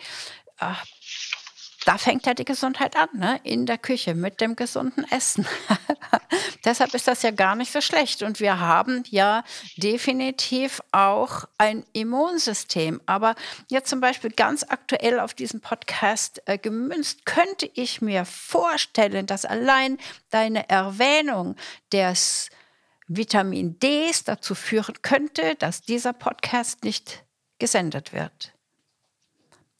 äh, 0.60 0.74
da 1.84 1.98
fängt 1.98 2.26
ja 2.26 2.34
die 2.34 2.44
Gesundheit 2.44 2.96
an, 2.96 3.08
ne? 3.12 3.40
in 3.42 3.66
der 3.66 3.78
Küche 3.78 4.14
mit 4.14 4.40
dem 4.40 4.56
gesunden 4.56 5.04
Essen. 5.10 5.46
Deshalb 6.64 6.94
ist 6.94 7.06
das 7.06 7.22
ja 7.22 7.30
gar 7.30 7.54
nicht 7.54 7.72
so 7.72 7.80
schlecht. 7.80 8.22
Und 8.22 8.40
wir 8.40 8.58
haben 8.58 9.04
ja 9.08 9.44
definitiv 9.76 10.80
auch 10.92 11.44
ein 11.58 11.84
Immunsystem. 11.92 13.00
Aber 13.06 13.34
jetzt 13.68 13.90
zum 13.90 14.00
Beispiel 14.00 14.30
ganz 14.30 14.64
aktuell 14.66 15.20
auf 15.20 15.34
diesen 15.34 15.60
Podcast 15.60 16.42
äh, 16.46 16.58
gemünzt, 16.58 17.26
könnte 17.26 17.70
ich 17.74 18.00
mir 18.00 18.24
vorstellen, 18.24 19.26
dass 19.26 19.44
allein 19.44 19.98
deine 20.30 20.68
Erwähnung 20.68 21.56
des 21.92 22.48
Vitamin 23.06 23.78
D 23.78 24.10
dazu 24.24 24.54
führen 24.54 25.02
könnte, 25.02 25.54
dass 25.56 25.82
dieser 25.82 26.12
Podcast 26.12 26.84
nicht 26.84 27.24
gesendet 27.58 28.12
wird. 28.12 28.54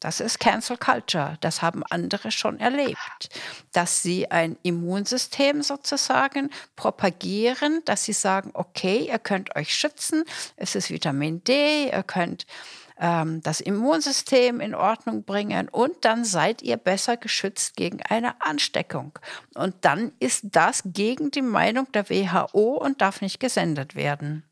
Das 0.05 0.21
ist 0.21 0.39
Cancel 0.39 0.77
Culture. 0.77 1.39
Das 1.41 1.63
haben 1.63 1.83
andere 1.89 2.31
schon 2.31 2.61
erlebt, 2.61 3.31
dass 3.73 4.03
sie 4.03 4.31
ein 4.31 4.59
Immunsystem 4.63 5.63
sozusagen 5.63 6.51
propagieren, 6.77 7.81
dass 7.87 8.05
sie 8.05 8.13
sagen, 8.13 8.51
okay, 8.53 9.09
ihr 9.09 9.19
könnt 9.19 9.57
euch 9.57 9.75
schützen, 9.75 10.25
es 10.57 10.75
ist 10.75 10.91
Vitamin 10.91 11.43
D, 11.45 11.87
ihr 11.87 12.03
könnt 12.03 12.45
ähm, 12.99 13.43
das 13.43 13.61
Immunsystem 13.61 14.61
in 14.61 14.75
Ordnung 14.75 15.25
bringen 15.25 15.69
und 15.69 15.93
dann 16.03 16.25
seid 16.25 16.63
ihr 16.63 16.77
besser 16.77 17.17
geschützt 17.17 17.77
gegen 17.77 18.03
eine 18.03 18.41
Ansteckung. 18.41 19.19
Und 19.55 19.75
dann 19.83 20.13
ist 20.21 20.45
das 20.53 20.83
gegen 20.85 21.31
die 21.31 21.43
Meinung 21.43 21.91
der 21.93 22.09
WHO 22.09 22.77
und 22.77 23.01
darf 23.01 23.21
nicht 23.21 23.41
gesendet 23.41 23.95
werden. 23.95 24.45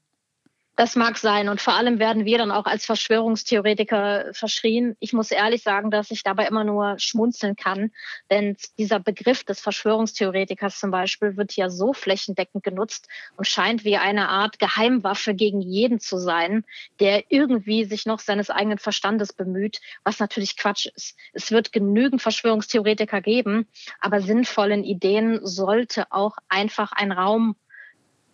Das 0.75 0.97
mag 0.97 1.19
sein. 1.19 1.50
Und 1.50 1.61
vor 1.61 1.75
allem 1.75 1.99
werden 1.99 2.25
wir 2.25 2.38
dann 2.38 2.50
auch 2.50 2.64
als 2.64 2.87
Verschwörungstheoretiker 2.87 4.33
verschrien. 4.33 4.97
Ich 5.00 5.12
muss 5.12 5.31
ehrlich 5.31 5.62
sagen, 5.62 5.91
dass 5.91 6.11
ich 6.11 6.23
dabei 6.23 6.47
immer 6.47 6.64
nur 6.64 6.99
schmunzeln 6.99 7.57
kann. 7.57 7.91
Denn 8.31 8.57
dieser 8.79 8.99
Begriff 8.99 9.45
des 9.45 9.61
Verschwörungstheoretikers 9.61 10.81
zum 10.81 10.91
Beispiel 10.91 11.37
wird 11.37 11.55
ja 11.57 11.69
so 11.69 11.93
flächendeckend 11.93 12.64
genutzt 12.64 13.09
und 13.37 13.47
scheint 13.47 13.85
wie 13.85 13.99
eine 13.99 14.31
Art 14.31 14.59
Geheimwaffe 14.59 15.35
gegen 15.35 15.61
jeden 15.61 16.00
zu 16.00 16.17
sein, 16.17 16.64
der 17.00 17.31
irgendwie 17.31 17.85
sich 17.85 18.07
noch 18.07 18.21
seines 18.21 18.49
eigenen 18.49 18.79
Verstandes 18.79 19.35
bemüht, 19.35 19.79
was 20.05 20.21
natürlich 20.21 20.57
Quatsch 20.57 20.87
ist. 20.87 21.19
Es 21.35 21.50
wird 21.50 21.73
genügend 21.73 22.23
Verschwörungstheoretiker 22.23 23.21
geben, 23.21 23.69
aber 24.00 24.23
sinnvollen 24.23 24.85
Ideen 24.85 25.41
sollte 25.43 26.11
auch 26.11 26.38
einfach 26.49 26.93
ein 26.93 27.12
Raum 27.12 27.57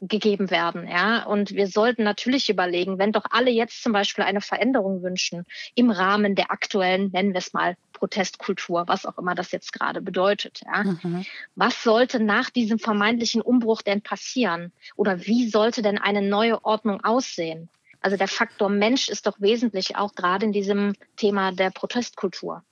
gegeben 0.01 0.51
werden. 0.51 0.87
Ja? 0.89 1.25
Und 1.25 1.53
wir 1.53 1.67
sollten 1.67 2.05
natürlich 2.05 2.49
überlegen, 2.49 2.99
wenn 2.99 3.13
doch 3.13 3.25
alle 3.31 3.51
jetzt 3.51 3.83
zum 3.83 3.93
Beispiel 3.93 4.25
eine 4.25 4.41
Veränderung 4.41 5.03
wünschen 5.03 5.45
im 5.75 5.91
Rahmen 5.91 6.35
der 6.35 6.51
aktuellen, 6.51 7.11
nennen 7.13 7.33
wir 7.33 7.39
es 7.39 7.53
mal, 7.53 7.77
Protestkultur, 7.93 8.85
was 8.87 9.07
auch 9.07 9.19
immer 9.19 9.35
das 9.35 9.51
jetzt 9.51 9.73
gerade 9.73 10.01
bedeutet. 10.01 10.61
Ja? 10.65 10.85
Mhm. 10.85 11.25
Was 11.57 11.83
sollte 11.83 12.21
nach 12.21 12.51
diesem 12.51 12.79
vermeintlichen 12.79 13.43
Umbruch 13.43 13.83
denn 13.83 14.03
passieren? 14.03 14.73
Oder 14.97 15.27
wie 15.27 15.49
sollte 15.49 15.83
denn 15.83 15.99
eine 15.99 16.23
neue 16.23 16.65
Ordnung 16.65 17.03
aussehen? 17.03 17.69
Also 18.01 18.17
der 18.17 18.29
Faktor 18.29 18.69
Mensch 18.69 19.09
ist 19.09 19.27
doch 19.27 19.41
wesentlich 19.41 19.97
auch 19.97 20.15
gerade 20.15 20.47
in 20.47 20.53
diesem 20.53 20.95
Thema 21.17 21.51
der 21.51 21.71
Protestkultur. 21.71 22.63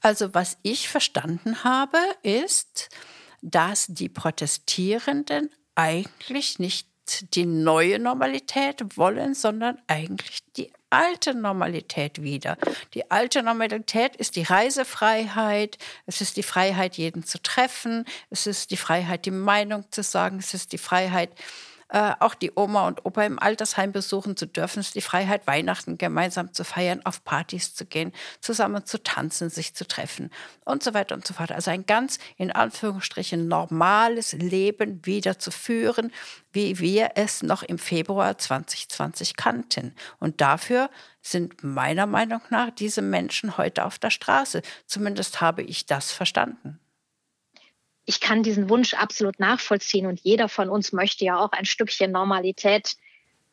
Also 0.00 0.34
was 0.34 0.58
ich 0.62 0.88
verstanden 0.88 1.62
habe, 1.62 1.98
ist, 2.22 2.88
dass 3.42 3.86
die 3.86 4.08
Protestierenden 4.08 5.50
eigentlich 5.76 6.58
nicht 6.58 6.88
die 7.34 7.46
neue 7.46 8.00
Normalität 8.00 8.96
wollen, 8.96 9.34
sondern 9.34 9.78
eigentlich 9.86 10.40
die 10.56 10.72
alte 10.90 11.34
Normalität 11.34 12.22
wieder. 12.22 12.56
Die 12.94 13.10
alte 13.10 13.42
Normalität 13.42 14.16
ist 14.16 14.36
die 14.36 14.42
Reisefreiheit, 14.42 15.78
es 16.06 16.20
ist 16.20 16.36
die 16.36 16.42
Freiheit, 16.42 16.96
jeden 16.96 17.24
zu 17.24 17.40
treffen, 17.40 18.04
es 18.30 18.46
ist 18.46 18.70
die 18.70 18.76
Freiheit, 18.76 19.24
die 19.24 19.30
Meinung 19.30 19.84
zu 19.90 20.02
sagen, 20.02 20.38
es 20.38 20.54
ist 20.54 20.72
die 20.72 20.78
Freiheit, 20.78 21.30
äh, 21.88 22.12
auch 22.18 22.34
die 22.34 22.52
Oma 22.54 22.88
und 22.88 23.04
Opa 23.04 23.24
im 23.24 23.38
Altersheim 23.38 23.92
besuchen 23.92 24.36
zu 24.36 24.46
dürfen. 24.46 24.80
Ist 24.80 24.94
die 24.94 25.00
Freiheit, 25.00 25.46
Weihnachten 25.46 25.98
gemeinsam 25.98 26.52
zu 26.52 26.64
feiern, 26.64 27.00
auf 27.04 27.24
Partys 27.24 27.74
zu 27.74 27.86
gehen, 27.86 28.12
zusammen 28.40 28.84
zu 28.86 29.02
tanzen, 29.02 29.50
sich 29.50 29.74
zu 29.74 29.86
treffen 29.86 30.30
und 30.64 30.82
so 30.82 30.94
weiter 30.94 31.14
und 31.14 31.26
so 31.26 31.34
fort. 31.34 31.52
Also 31.52 31.70
ein 31.70 31.86
ganz 31.86 32.18
in 32.36 32.50
Anführungsstrichen 32.50 33.46
normales 33.46 34.32
Leben 34.32 35.04
wieder 35.04 35.38
zu 35.38 35.50
führen, 35.50 36.12
wie 36.52 36.78
wir 36.78 37.10
es 37.14 37.42
noch 37.42 37.62
im 37.62 37.78
Februar 37.78 38.36
2020 38.36 39.36
kannten. 39.36 39.94
Und 40.18 40.40
dafür 40.40 40.90
sind 41.22 41.62
meiner 41.62 42.06
Meinung 42.06 42.40
nach 42.50 42.70
diese 42.70 43.02
Menschen 43.02 43.56
heute 43.58 43.84
auf 43.84 43.98
der 43.98 44.10
Straße. 44.10 44.62
Zumindest 44.86 45.40
habe 45.40 45.62
ich 45.62 45.86
das 45.86 46.12
verstanden 46.12 46.80
ich 48.06 48.20
kann 48.20 48.42
diesen 48.42 48.70
Wunsch 48.70 48.94
absolut 48.94 49.38
nachvollziehen 49.40 50.06
und 50.06 50.20
jeder 50.22 50.48
von 50.48 50.70
uns 50.70 50.92
möchte 50.92 51.24
ja 51.24 51.38
auch 51.38 51.52
ein 51.52 51.64
Stückchen 51.64 52.12
Normalität 52.12 52.96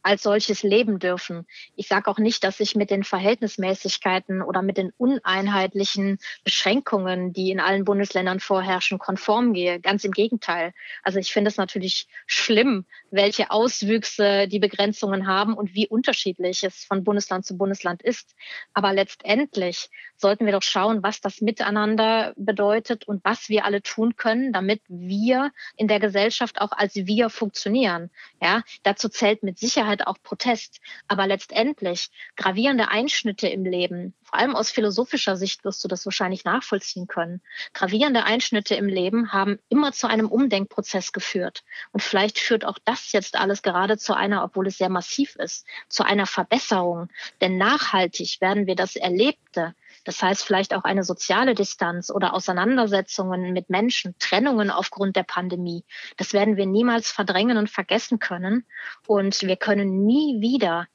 als 0.04 0.24
solches 0.24 0.64
leben 0.64 1.00
dürfen. 1.00 1.48
Ich 1.76 1.88
sage 1.88 2.10
auch 2.10 2.20
nicht, 2.20 2.44
dass 2.44 2.60
ich 2.60 2.76
mit 2.76 2.90
den 2.90 3.04
Verhältnismäßigkeiten 3.04 4.42
oder 4.42 4.62
mit 4.62 4.78
den 4.78 4.92
uneinheitlichen 4.98 6.20
Beschränkungen, 6.44 7.34
die 7.34 7.52
in 7.52 7.60
allen 7.60 7.86
Bundesländern 7.86 8.40
vorherrschen, 8.40 9.00
konform 9.00 9.54
gehe. 9.54 9.80
Ganz 9.80 10.04
im 10.04 10.12
Gegenteil. 10.12 10.74
Also 11.02 11.20
ich 11.20 11.32
finde 11.32 11.50
es 11.50 11.58
natürlich 11.58 12.08
schlimm, 12.28 12.86
welche 13.12 13.52
Auswüchse 13.52 14.48
die 14.48 14.60
Begrenzungen 14.60 15.28
haben 15.28 15.54
und 15.54 15.74
wie 15.74 15.88
unterschiedlich 15.88 16.64
es 16.64 16.84
von 16.84 17.04
Bundesland 17.04 17.46
zu 17.46 17.58
Bundesland 17.58 18.02
ist. 18.02 18.36
Aber 18.74 18.94
letztendlich 18.94 19.90
sollten 20.18 20.46
wir 20.46 20.54
doch 20.54 20.64
schauen, 20.64 21.04
was 21.04 21.22
das 21.22 21.42
Miteinander 21.42 22.34
bedeutet 22.36 23.08
und 23.08 23.24
was 23.24 23.50
wir 23.50 23.66
alle 23.66 23.82
tun 23.82 24.16
können, 24.16 24.54
damit 24.54 24.82
wir 24.88 25.52
in 25.78 25.88
der 25.88 26.00
Gesellschaft 26.00 26.60
auch 26.62 26.72
als 26.72 26.96
wir 26.96 27.30
funktionieren. 27.30 28.10
Ja, 28.42 28.64
dazu 28.84 29.10
zählt 29.10 29.44
mit 29.44 29.58
Sicherheit 29.60 29.93
Sicherheit 29.94 30.08
auch 30.08 30.22
Protest. 30.24 30.80
Aber 31.08 31.28
letztendlich 31.28 32.10
gravierende 32.36 32.90
Einschnitte 32.90 33.48
im 33.48 33.66
Leben, 33.66 34.14
vor 34.24 34.40
allem 34.40 34.56
aus 34.56 34.72
philosophischer 34.72 35.36
Sicht 35.36 35.64
wirst 35.64 35.84
du 35.84 35.88
das 35.88 36.06
wahrscheinlich 36.06 36.44
nachvollziehen 36.46 37.08
können. 37.08 37.42
Gravierende 37.74 38.24
Einschnitte 38.24 38.76
im 38.76 38.88
Leben 38.88 39.32
haben 39.32 39.60
immer 39.70 39.92
zu 39.92 40.08
einem 40.08 40.28
Umdenkprozess 40.28 41.12
geführt. 41.12 41.64
Und 41.92 42.02
vielleicht 42.02 42.40
führt 42.40 42.66
auch 42.66 42.80
das 42.86 43.12
jetzt 43.12 43.36
alles 43.36 43.62
gerade 43.62 43.98
zu 43.98 44.16
einer, 44.16 44.44
obwohl 44.44 44.68
es 44.68 44.78
sehr 44.78 44.90
massiv 44.90 45.36
ist, 45.36 45.66
zu 45.88 46.04
einer 46.04 46.26
Verbesserung. 46.26 47.10
Denn 47.42 47.58
nachhaltig 47.58 48.42
werden 48.42 48.66
wir 48.66 48.76
das 48.76 48.96
Erlebte, 48.96 49.76
das 50.04 50.22
heißt 50.22 50.46
vielleicht 50.46 50.74
auch 50.74 50.84
eine 50.84 51.04
soziale 51.04 51.56
Distanz 51.56 52.10
oder 52.10 52.34
Auseinandersetzungen 52.34 53.54
mit 53.54 53.70
Menschen, 53.70 54.16
Trennungen 54.20 54.70
aufgrund 54.70 55.16
der 55.16 55.24
Pandemie. 55.24 55.86
Das 56.18 56.34
werden 56.34 56.58
wir 56.58 56.66
niemals 56.66 57.12
verdrängen 57.12 57.58
und 57.58 57.70
vergessen 57.70 58.20
können. 58.20 58.66
Und 59.08 59.42
wir 59.42 59.56
können 59.56 60.06
nie 60.06 60.42
wieder 60.42 60.88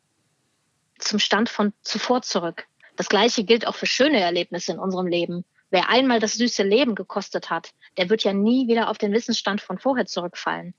zum 0.99 1.19
Stand 1.19 1.49
von 1.49 1.73
zuvor 1.83 2.23
zurück. 2.23 2.67
Das 2.97 3.09
Gleiche 3.09 3.45
gilt 3.45 3.67
auch 3.67 3.77
für 3.77 3.87
schöne 3.87 4.21
Erlebnisse 4.21 4.73
in 4.73 4.79
unserem 4.79 5.07
Leben. 5.07 5.45
Wer 5.71 5.89
einmal 5.89 6.19
das 6.19 6.35
süße 6.35 6.63
Leben 6.63 6.95
gekostet 6.95 7.51
hat, 7.51 7.73
der 7.97 8.11
wird 8.11 8.25
ja 8.25 8.33
nie 8.33 8.69
wieder 8.69 8.89
auf 8.89 8.99
den 8.99 9.13
Wissensstand 9.13 9.61
von 9.61 9.79
vorher 9.79 10.07
zurückfallen. 10.07 10.75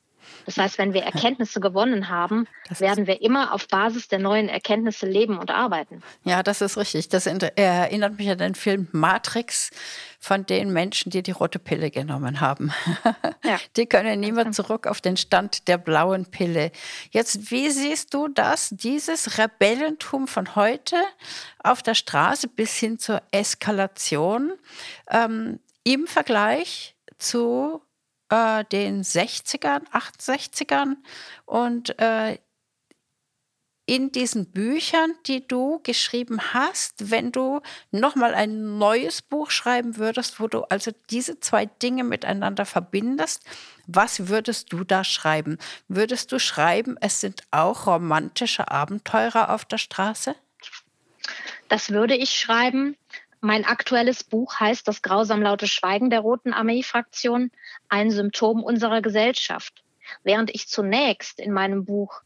Das 0.45 0.57
heißt, 0.57 0.77
wenn 0.77 0.93
wir 0.93 1.03
Erkenntnisse 1.03 1.59
gewonnen 1.59 2.09
haben, 2.09 2.47
das 2.67 2.81
werden 2.81 3.07
wir 3.07 3.21
immer 3.21 3.53
auf 3.53 3.67
Basis 3.67 4.07
der 4.07 4.19
neuen 4.19 4.49
Erkenntnisse 4.49 5.05
leben 5.05 5.37
und 5.37 5.51
arbeiten. 5.51 6.01
Ja, 6.23 6.43
das 6.43 6.61
ist 6.61 6.77
richtig. 6.77 7.09
Das 7.09 7.27
erinnert 7.27 8.17
mich 8.17 8.29
an 8.29 8.37
den 8.37 8.55
Film 8.55 8.87
Matrix 8.91 9.71
von 10.19 10.45
den 10.45 10.71
Menschen, 10.73 11.09
die 11.11 11.23
die 11.23 11.31
rote 11.31 11.59
Pille 11.59 11.91
genommen 11.91 12.41
haben. 12.41 12.71
Ja. 13.43 13.57
Die 13.77 13.85
können 13.85 14.19
niemand 14.19 14.53
zurück 14.53 14.85
auf 14.85 15.01
den 15.01 15.17
Stand 15.17 15.67
der 15.67 15.77
blauen 15.77 16.25
Pille. 16.25 16.71
Jetzt, 17.09 17.49
wie 17.51 17.69
siehst 17.69 18.13
du 18.13 18.27
das, 18.27 18.69
dieses 18.69 19.37
Rebellentum 19.37 20.27
von 20.27 20.55
heute 20.55 20.97
auf 21.63 21.81
der 21.81 21.95
Straße 21.95 22.47
bis 22.47 22.75
hin 22.75 22.99
zur 22.99 23.21
Eskalation 23.31 24.51
ähm, 25.09 25.59
im 25.83 26.05
Vergleich 26.05 26.95
zu 27.17 27.81
äh, 28.29 28.63
den 28.65 29.03
60ern, 29.03 29.81
68ern 29.91 30.95
und 31.45 31.97
äh, 31.99 32.37
in 33.89 34.11
diesen 34.11 34.51
Büchern, 34.51 35.15
die 35.25 35.47
du 35.47 35.79
geschrieben 35.81 36.53
hast, 36.53 37.09
wenn 37.09 37.31
du 37.31 37.61
nochmal 37.89 38.35
ein 38.35 38.77
neues 38.77 39.23
Buch 39.23 39.49
schreiben 39.49 39.97
würdest, 39.97 40.39
wo 40.39 40.47
du 40.47 40.61
also 40.65 40.91
diese 41.09 41.39
zwei 41.39 41.65
Dinge 41.65 42.03
miteinander 42.03 42.67
verbindest, 42.67 43.43
was 43.87 44.27
würdest 44.27 44.71
du 44.71 44.83
da 44.83 45.03
schreiben? 45.03 45.57
Würdest 45.87 46.31
du 46.31 46.37
schreiben, 46.39 46.97
es 47.01 47.19
sind 47.19 47.41
auch 47.49 47.87
romantische 47.87 48.69
Abenteurer 48.69 49.51
auf 49.51 49.65
der 49.65 49.79
Straße? 49.79 50.35
Das 51.67 51.89
würde 51.89 52.15
ich 52.15 52.39
schreiben. 52.39 52.95
Mein 53.41 53.63
aktuelles 53.63 54.23
Buch 54.23 54.59
heißt 54.59 54.87
Das 54.87 55.01
grausam 55.01 55.41
laute 55.41 55.67
Schweigen 55.67 56.09
der 56.09 56.19
Roten 56.19 56.53
Armee-Fraktion, 56.53 57.51
ein 57.87 58.11
Symptom 58.11 58.63
unserer 58.63 59.01
Gesellschaft. 59.01 59.83
Während 60.23 60.53
ich 60.53 60.67
zunächst 60.67 61.39
in 61.39 61.53
meinem 61.53 61.85
Buch 61.85 62.21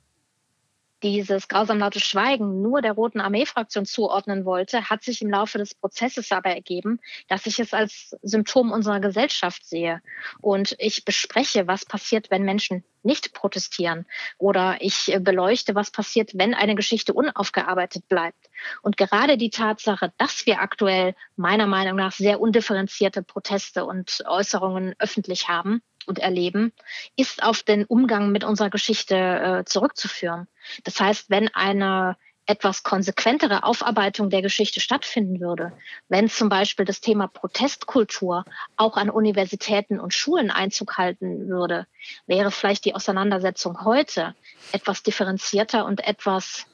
dieses 1.03 1.47
grausam 1.47 1.79
laute 1.79 1.99
Schweigen 1.99 2.61
nur 2.61 2.81
der 2.81 2.93
Roten 2.93 3.19
Armee-Fraktion 3.19 3.85
zuordnen 3.85 4.45
wollte, 4.45 4.89
hat 4.89 5.03
sich 5.03 5.21
im 5.21 5.29
Laufe 5.29 5.57
des 5.57 5.75
Prozesses 5.75 6.31
aber 6.31 6.49
ergeben, 6.49 6.99
dass 7.27 7.45
ich 7.45 7.59
es 7.59 7.73
als 7.73 8.15
Symptom 8.21 8.71
unserer 8.71 8.99
Gesellschaft 8.99 9.65
sehe. 9.65 10.01
Und 10.41 10.75
ich 10.79 11.05
bespreche, 11.05 11.67
was 11.67 11.85
passiert, 11.85 12.31
wenn 12.31 12.43
Menschen 12.43 12.83
nicht 13.03 13.33
protestieren. 13.33 14.05
Oder 14.37 14.77
ich 14.79 15.13
beleuchte, 15.19 15.75
was 15.75 15.91
passiert, 15.91 16.31
wenn 16.35 16.53
eine 16.53 16.75
Geschichte 16.75 17.13
unaufgearbeitet 17.13 18.07
bleibt. 18.07 18.49
Und 18.81 18.95
gerade 18.95 19.37
die 19.37 19.49
Tatsache, 19.49 20.13
dass 20.17 20.45
wir 20.45 20.61
aktuell 20.61 21.13
meiner 21.35 21.67
Meinung 21.67 21.97
nach 21.97 22.13
sehr 22.13 22.39
undifferenzierte 22.39 23.21
Proteste 23.21 23.83
und 23.83 24.23
Äußerungen 24.25 24.95
öffentlich 24.99 25.49
haben, 25.49 25.81
und 26.05 26.19
erleben, 26.19 26.73
ist 27.15 27.43
auf 27.43 27.63
den 27.63 27.85
Umgang 27.85 28.31
mit 28.31 28.43
unserer 28.43 28.69
Geschichte 28.69 29.15
äh, 29.15 29.65
zurückzuführen. 29.65 30.47
Das 30.83 30.99
heißt, 30.99 31.29
wenn 31.29 31.47
eine 31.53 32.17
etwas 32.45 32.83
konsequentere 32.83 33.63
Aufarbeitung 33.63 34.29
der 34.29 34.41
Geschichte 34.41 34.81
stattfinden 34.81 35.39
würde, 35.39 35.71
wenn 36.09 36.29
zum 36.29 36.49
Beispiel 36.49 36.85
das 36.85 36.99
Thema 36.99 37.27
Protestkultur 37.27 38.43
auch 38.75 38.97
an 38.97 39.09
Universitäten 39.09 39.99
und 39.99 40.13
Schulen 40.13 40.51
Einzug 40.51 40.97
halten 40.97 41.47
würde, 41.47 41.87
wäre 42.27 42.51
vielleicht 42.51 42.85
die 42.85 42.95
Auseinandersetzung 42.95 43.85
heute 43.85 44.35
etwas 44.73 45.03
differenzierter 45.03 45.85
und 45.85 46.05
etwas 46.05 46.65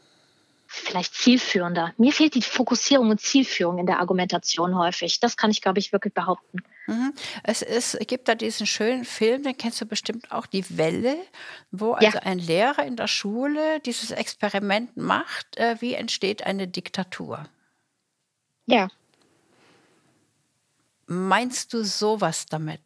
vielleicht 0.71 1.15
zielführender. 1.15 1.93
Mir 1.97 2.13
fehlt 2.13 2.36
die 2.36 2.43
Fokussierung 2.43 3.10
und 3.10 3.19
Zielführung 3.19 3.79
in 3.79 3.88
der 3.88 3.99
Argumentation 3.99 4.77
häufig. 4.77 5.19
Das 5.19 5.36
kann 5.36 5.49
ich, 5.49 5.62
glaube 5.62 5.79
ich, 5.79 5.91
wirklich 5.91 6.13
behaupten. 6.13 6.60
Mhm. 6.86 7.13
Es, 7.43 7.63
ist, 7.63 7.97
gibt 8.08 8.27
da 8.27 8.36
diesen 8.36 8.67
schönen 8.67 9.03
Film, 9.03 9.41
den 9.41 9.58
kennst 9.58 9.82
du 9.82 9.88
bestimmt 9.88 10.32
auch, 10.32 10.45
Die 10.45 10.77
Welle, 10.77 11.17
wo 11.71 11.93
also 11.93 12.19
ja. 12.19 12.23
ein 12.23 12.38
Lehrer 12.38 12.86
in 12.86 12.95
der 12.95 13.08
Schule 13.08 13.79
dieses 13.79 14.12
Experiment 14.12 14.95
macht, 14.95 15.58
äh, 15.58 15.75
wie 15.79 15.95
entsteht 15.95 16.45
eine 16.45 16.67
Diktatur. 16.67 17.49
Ja. 18.67 18.89
Meinst 21.08 21.73
du 21.73 21.84
sowas 21.84 22.45
damit? 22.45 22.82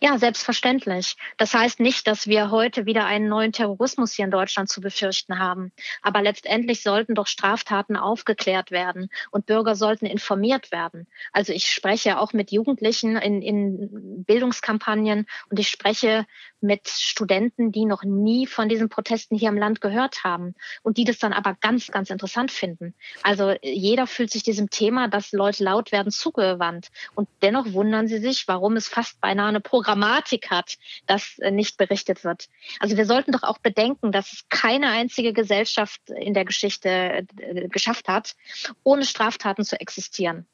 Ja, 0.00 0.16
selbstverständlich. 0.16 1.16
Das 1.36 1.52
heißt 1.52 1.80
nicht, 1.80 2.06
dass 2.06 2.26
wir 2.26 2.50
heute 2.50 2.86
wieder 2.86 3.04
einen 3.04 3.28
neuen 3.28 3.52
Terrorismus 3.52 4.14
hier 4.14 4.24
in 4.24 4.30
Deutschland 4.30 4.70
zu 4.70 4.80
befürchten 4.80 5.38
haben. 5.38 5.72
Aber 6.00 6.22
letztendlich 6.22 6.82
sollten 6.82 7.14
doch 7.14 7.26
Straftaten 7.26 7.96
aufgeklärt 7.96 8.70
werden 8.70 9.10
und 9.30 9.44
Bürger 9.44 9.74
sollten 9.74 10.06
informiert 10.06 10.72
werden. 10.72 11.06
Also 11.32 11.52
ich 11.52 11.70
spreche 11.70 12.18
auch 12.18 12.32
mit 12.32 12.50
Jugendlichen 12.50 13.16
in, 13.16 13.42
in 13.42 14.24
Bildungskampagnen 14.24 15.26
und 15.50 15.58
ich 15.58 15.68
spreche 15.68 16.24
mit 16.60 16.88
Studenten, 16.88 17.70
die 17.70 17.84
noch 17.84 18.04
nie 18.04 18.46
von 18.46 18.68
diesen 18.70 18.88
Protesten 18.88 19.36
hier 19.36 19.50
im 19.50 19.58
Land 19.58 19.82
gehört 19.82 20.24
haben 20.24 20.54
und 20.82 20.96
die 20.96 21.04
das 21.04 21.18
dann 21.18 21.34
aber 21.34 21.56
ganz, 21.60 21.88
ganz 21.88 22.08
interessant 22.08 22.50
finden. 22.50 22.94
Also 23.22 23.54
jeder 23.62 24.06
fühlt 24.06 24.30
sich 24.30 24.42
diesem 24.44 24.70
Thema, 24.70 25.08
dass 25.08 25.32
Leute 25.32 25.62
laut 25.62 25.92
werden, 25.92 26.10
zugewandt. 26.10 26.88
Und 27.14 27.28
dennoch 27.42 27.72
wundern 27.74 28.08
sie 28.08 28.18
sich, 28.18 28.48
warum 28.48 28.76
es 28.76 28.88
fast 28.88 29.20
beinahe 29.20 29.57
eine 29.58 29.60
Programmatik 29.60 30.50
hat, 30.50 30.78
dass 31.06 31.38
äh, 31.38 31.50
nicht 31.50 31.76
berichtet 31.76 32.24
wird. 32.24 32.48
Also 32.80 32.96
wir 32.96 33.06
sollten 33.06 33.32
doch 33.32 33.42
auch 33.42 33.58
bedenken, 33.58 34.12
dass 34.12 34.32
es 34.32 34.48
keine 34.48 34.88
einzige 34.90 35.32
Gesellschaft 35.32 36.00
in 36.10 36.34
der 36.34 36.44
Geschichte 36.44 37.26
äh, 37.38 37.68
geschafft 37.68 38.08
hat, 38.08 38.36
ohne 38.84 39.04
Straftaten 39.04 39.64
zu 39.64 39.80
existieren. 39.80 40.46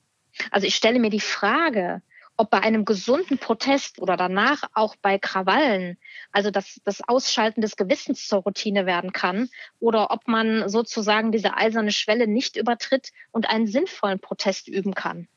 Also 0.51 0.67
ich 0.67 0.75
stelle 0.75 0.99
mir 0.99 1.11
die 1.11 1.21
Frage, 1.21 2.03
ob 2.37 2.51
bei 2.51 2.61
einem 2.61 2.85
gesunden 2.85 3.39
Protest 3.39 4.01
oder 4.01 4.17
danach 4.17 4.63
auch 4.73 4.97
bei 4.97 5.19
Krawallen, 5.19 5.99
also 6.33 6.51
dass 6.51 6.81
das 6.85 7.01
Ausschalten 7.07 7.61
des 7.61 7.77
Gewissens 7.77 8.27
zur 8.27 8.41
Routine 8.41 8.87
werden 8.87 9.13
kann, 9.13 9.49
oder 9.79 10.11
ob 10.11 10.27
man 10.27 10.69
sozusagen 10.69 11.31
diese 11.31 11.55
eiserne 11.55 11.93
Schwelle 11.93 12.27
nicht 12.27 12.57
übertritt 12.57 13.13
und 13.31 13.49
einen 13.49 13.69
sinnvollen 13.69 14.19
Protest 14.19 14.67
üben 14.67 14.95
kann. 14.95 15.29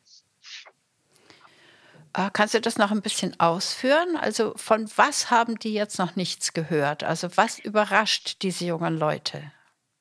Ah, 2.14 2.30
kannst 2.32 2.54
du 2.54 2.62
das 2.62 2.78
noch 2.78 2.92
ein 2.92 3.02
bisschen 3.02 3.40
ausführen? 3.40 4.18
Also 4.18 4.54
von 4.56 4.90
was 4.96 5.30
haben 5.30 5.60
die 5.60 5.74
jetzt 5.74 6.00
noch 6.00 6.16
nichts 6.16 6.54
gehört? 6.54 7.04
Also 7.04 7.30
was 7.36 7.60
überrascht 7.60 8.42
diese 8.42 8.66
jungen 8.66 8.98
Leute? 8.98 9.52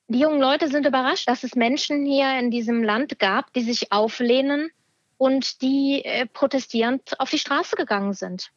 Die 0.09 0.21
jungen 0.21 0.41
Leute 0.41 0.69
sind 0.69 0.87
überrascht, 0.87 1.29
dass 1.29 1.43
es 1.43 1.55
Menschen 1.55 2.07
hier 2.07 2.39
in 2.39 2.51
diesem 2.51 2.83
Land 2.83 3.19
gab, 3.19 3.53
die 3.53 3.63
sich 3.63 3.93
auflehnen 3.93 4.71
und 5.19 5.63
die 5.63 6.05
äh, 6.05 6.27
protestierend 6.27 7.19
auf 7.19 7.31
die 7.31 7.39
Straße 7.39 7.77
gegangen 7.77 8.13
sind. 8.13 8.51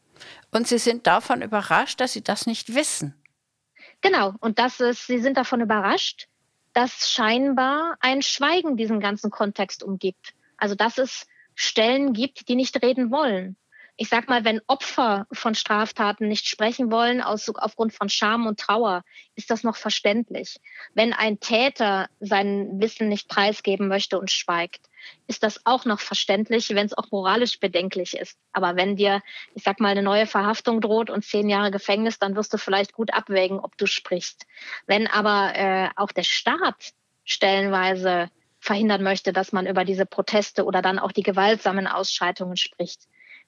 Und 0.52 0.68
Sie 0.68 0.78
sind 0.78 1.08
davon 1.08 1.42
überrascht, 1.42 2.00
dass 2.02 2.14
Sie 2.14 2.24
das 2.24 2.46
nicht 2.46 2.76
wissen. 2.76 3.16
Genau, 4.02 4.34
und 4.40 4.60
das 4.60 4.80
ist, 4.80 5.08
Sie 5.08 5.20
sind 5.20 5.38
davon 5.38 5.62
überrascht, 5.62 6.28
dass 6.74 7.10
scheinbar 7.10 7.98
ein 8.00 8.22
Schweigen 8.22 8.78
diesen 8.78 9.00
ganzen 9.00 9.32
Kontext 9.32 9.84
umgibt. 9.84 10.34
Also 10.58 10.76
dass 10.76 10.98
es 10.98 11.26
Stellen 11.60 12.13
gibt, 12.13 12.48
die 12.48 12.56
nicht 12.56 12.82
reden 12.82 13.12
wollen 13.12 13.58
ich 14.02 14.08
sag 14.08 14.30
mal, 14.30 14.45
wenn 14.45 14.62
Opfer 14.65 15.28
von 15.30 15.56
Straftaten 15.56 16.30
nicht 16.30 16.48
sprechen 16.48 16.89
wollen 16.89 17.19
aus, 17.19 17.50
aufgrund 17.54 17.93
von 17.93 18.08
Scham 18.08 18.48
und 18.48 18.58
Trauer, 18.58 19.04
ist 19.36 19.52
das 19.52 19.65
noch 19.65 19.76
verständlich. 19.76 20.56
Wenn 20.93 21.12
ein 21.12 21.41
Täter 21.41 22.08
sein 22.22 22.80
Wissen 22.80 23.10
nicht 23.10 23.28
preisgeben 23.28 23.89
möchte 23.89 24.17
und 24.17 24.32
schweigt, 24.32 24.89
ist 25.28 25.43
das 25.43 25.65
auch 25.65 25.84
noch 25.84 26.00
verständlich, 26.00 26.69
wenn 26.69 26.86
es 26.86 26.98
auch 26.98 27.12
moralisch 27.12 27.60
bedenklich 27.60 28.13
ist. 28.13 28.38
Aber 28.54 28.78
wenn 28.78 28.95
dir, 28.95 29.22
ich 29.54 29.63
sag 29.63 29.82
mal, 29.82 29.89
eine 29.89 30.02
neue 30.02 30.28
Verhaftung 30.28 30.80
droht 30.80 31.10
und 31.10 31.26
zehn 31.26 31.50
Jahre 31.50 31.69
Gefängnis, 31.69 32.19
dann 32.19 32.38
wirst 32.38 32.54
du 32.54 32.58
vielleicht 32.58 32.93
gut 32.93 33.13
abwägen, 33.13 33.60
ob 33.60 33.78
du 33.78 33.86
sprichst. 33.86 34.45
Wenn 34.88 35.08
aber 35.08 35.54
äh, 35.56 35.89
auch 35.98 36.13
der 36.13 36.24
Staat 36.24 36.93
stellenweise 37.26 38.30
verhindern 38.60 39.04
möchte, 39.04 39.34
dass 39.34 39.52
man 39.52 39.67
über 39.67 39.86
diese 39.86 40.06
Proteste 40.06 40.65
oder 40.65 40.82
dann 40.82 41.00
auch 41.00 41.12
die 41.12 41.24
gewaltsamen 41.24 41.88
Ausschreitungen 41.88 42.58
spricht, 42.58 43.08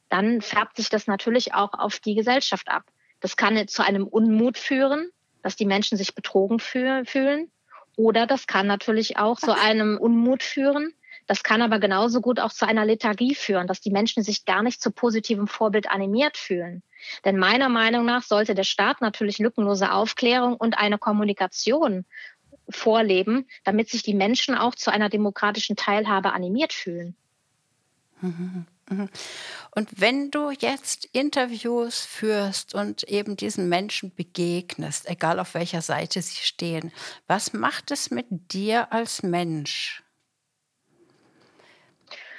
dann 0.10 0.42
färbt 0.42 0.78
sich 0.78 0.90
das 0.90 1.08
natürlich 1.08 1.54
auch 1.54 1.74
auf 1.74 2.00
die 2.00 2.16
Gesellschaft 2.16 2.68
ab. 2.70 2.84
Das 3.20 3.38
kann 3.38 3.68
zu 3.68 3.84
einem 3.84 4.08
Unmut 4.08 4.58
führen, 4.58 5.10
dass 5.42 5.56
die 5.56 5.66
Menschen 5.66 5.98
sich 5.98 6.16
betrogen 6.16 6.60
fühlen. 6.60 7.52
Oder 7.96 8.26
das 8.26 8.48
kann 8.48 8.68
natürlich 8.68 9.18
auch 9.18 9.40
zu 9.40 9.56
einem 9.56 9.98
Unmut 9.98 10.44
führen. 10.44 10.94
Das 11.28 11.44
kann 11.44 11.62
aber 11.62 11.80
genauso 11.80 12.20
gut 12.20 12.40
auch 12.40 12.52
zu 12.52 12.68
einer 12.68 12.86
Lethargie 12.86 13.36
führen, 13.36 13.68
dass 13.68 13.80
die 13.80 13.92
Menschen 13.92 14.24
sich 14.24 14.46
gar 14.46 14.64
nicht 14.64 14.82
zu 14.82 14.92
positivem 14.92 15.48
Vorbild 15.48 15.90
animiert 15.90 16.36
fühlen. 16.36 16.84
Denn 17.26 17.38
meiner 17.38 17.70
Meinung 17.70 18.06
nach 18.06 18.24
sollte 18.24 18.56
der 18.56 18.64
Staat 18.64 19.02
natürlich 19.02 19.40
lückenlose 19.40 19.92
Aufklärung 19.92 20.56
und 20.56 20.78
eine 20.78 20.98
Kommunikation 20.98 22.06
vorleben, 22.72 23.48
damit 23.64 23.90
sich 23.90 24.04
die 24.04 24.14
Menschen 24.14 24.56
auch 24.56 24.76
zu 24.76 24.92
einer 24.92 25.10
demokratischen 25.10 25.76
Teilhabe 25.76 26.34
animiert 26.34 26.74
fühlen. 26.74 27.16
Und 29.76 29.90
wenn 30.00 30.32
du 30.32 30.52
jetzt 30.52 31.06
Interviews 31.06 32.02
führst 32.02 32.76
und 32.76 33.04
eben 33.04 33.38
diesen 33.38 33.70
Menschen 33.70 34.14
begegnest, 34.14 35.10
egal 35.10 35.40
auf 35.40 35.54
welcher 35.54 35.82
Seite 35.82 36.22
sie 36.22 36.44
stehen, 36.44 36.92
was 37.28 37.54
macht 37.54 37.92
es 37.92 38.12
mit 38.12 38.54
dir 38.54 38.92
als 38.92 39.24
Mensch? 39.24 40.04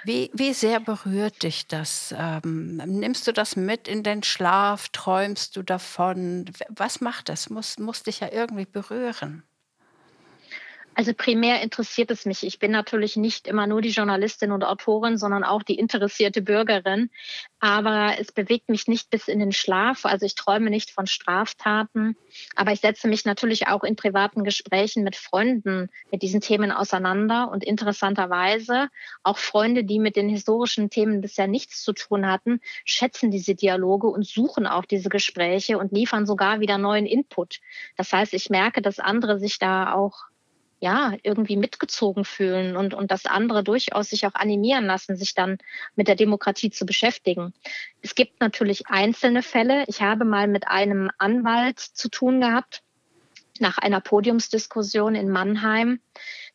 Wie, 0.04 0.30
wie 0.34 0.52
sehr 0.52 0.80
berührt 0.80 1.42
dich 1.44 1.68
das? 1.68 2.12
Ähm, 2.18 2.76
nimmst 2.76 3.26
du 3.26 3.32
das 3.32 3.54
mit 3.54 3.86
in 3.86 4.02
den 4.02 4.22
Schlaf? 4.24 4.88
Träumst 4.88 5.56
du 5.56 5.62
davon? 5.62 6.50
Was 6.68 7.00
macht 7.00 7.28
das? 7.28 7.50
Muss, 7.50 7.78
muss 7.78 8.02
dich 8.02 8.20
ja 8.20 8.32
irgendwie 8.32 8.66
berühren. 8.66 9.44
Also 10.94 11.14
primär 11.14 11.62
interessiert 11.62 12.11
es 12.11 12.26
mich. 12.26 12.42
Ich 12.44 12.59
bin 12.59 12.70
natürlich 12.70 13.16
nicht 13.16 13.46
immer 13.46 13.66
nur 13.66 13.81
die 13.81 13.90
Journalistin 13.90 14.52
und 14.52 14.62
Autorin, 14.62 15.16
sondern 15.16 15.42
auch 15.42 15.62
die 15.62 15.78
interessierte 15.78 16.42
Bürgerin. 16.42 17.09
Aber 17.61 18.16
es 18.18 18.31
bewegt 18.31 18.68
mich 18.68 18.88
nicht 18.88 19.09
bis 19.09 19.26
in 19.28 19.38
den 19.38 19.52
Schlaf. 19.52 20.05
Also 20.05 20.26
ich 20.26 20.35
träume 20.35 20.68
nicht 20.68 20.90
von 20.90 21.07
Straftaten. 21.07 22.16
Aber 22.57 22.72
ich 22.72 22.81
setze 22.81 23.09
mich 23.09 23.24
natürlich 23.24 23.68
auch 23.68 23.85
in 23.85 23.96
privaten 23.96 24.44
Gesprächen 24.44 25.02
mit 25.02 25.16
Freunden 25.16 25.88
mit 26.11 26.22
diesen 26.22 26.42
Themen 26.42 26.70
auseinander. 26.70 27.50
Und 27.50 27.64
interessanterweise 27.64 28.88
auch 29.22 29.38
Freunde, 29.38 29.85
die 29.85 29.98
mit 29.98 30.16
den 30.16 30.28
historischen 30.28 30.90
Themen 30.90 31.22
bisher 31.22 31.46
nichts 31.46 31.83
zu 31.83 31.94
tun 31.94 32.26
hatten, 32.26 32.61
schätzen 32.85 33.31
diese 33.31 33.55
Dialoge 33.55 34.09
und 34.09 34.26
suchen 34.26 34.66
auch 34.66 34.85
diese 34.85 35.09
Gespräche 35.09 35.78
und 35.78 35.92
liefern 35.92 36.26
sogar 36.26 36.61
wieder 36.61 36.76
neuen 36.76 37.07
Input. 37.07 37.61
Das 37.96 38.12
heißt, 38.12 38.35
ich 38.35 38.50
merke, 38.50 38.83
dass 38.83 38.98
andere 38.98 39.38
sich 39.38 39.59
da 39.59 39.94
auch 39.94 40.31
ja, 40.82 41.12
irgendwie 41.22 41.56
mitgezogen 41.56 42.24
fühlen 42.24 42.76
und, 42.76 42.92
und 42.92 43.12
dass 43.12 43.24
andere 43.24 43.62
durchaus 43.62 44.10
sich 44.10 44.26
auch 44.26 44.34
animieren 44.34 44.84
lassen, 44.84 45.16
sich 45.16 45.32
dann 45.32 45.58
mit 45.94 46.08
der 46.08 46.16
Demokratie 46.16 46.70
zu 46.70 46.84
beschäftigen. 46.84 47.54
Es 48.00 48.16
gibt 48.16 48.40
natürlich 48.40 48.88
einzelne 48.88 49.44
Fälle. 49.44 49.84
Ich 49.86 50.02
habe 50.02 50.24
mal 50.24 50.48
mit 50.48 50.66
einem 50.66 51.08
Anwalt 51.18 51.78
zu 51.78 52.08
tun 52.08 52.40
gehabt, 52.40 52.82
nach 53.60 53.78
einer 53.78 54.00
Podiumsdiskussion 54.00 55.14
in 55.14 55.30
Mannheim, 55.30 56.00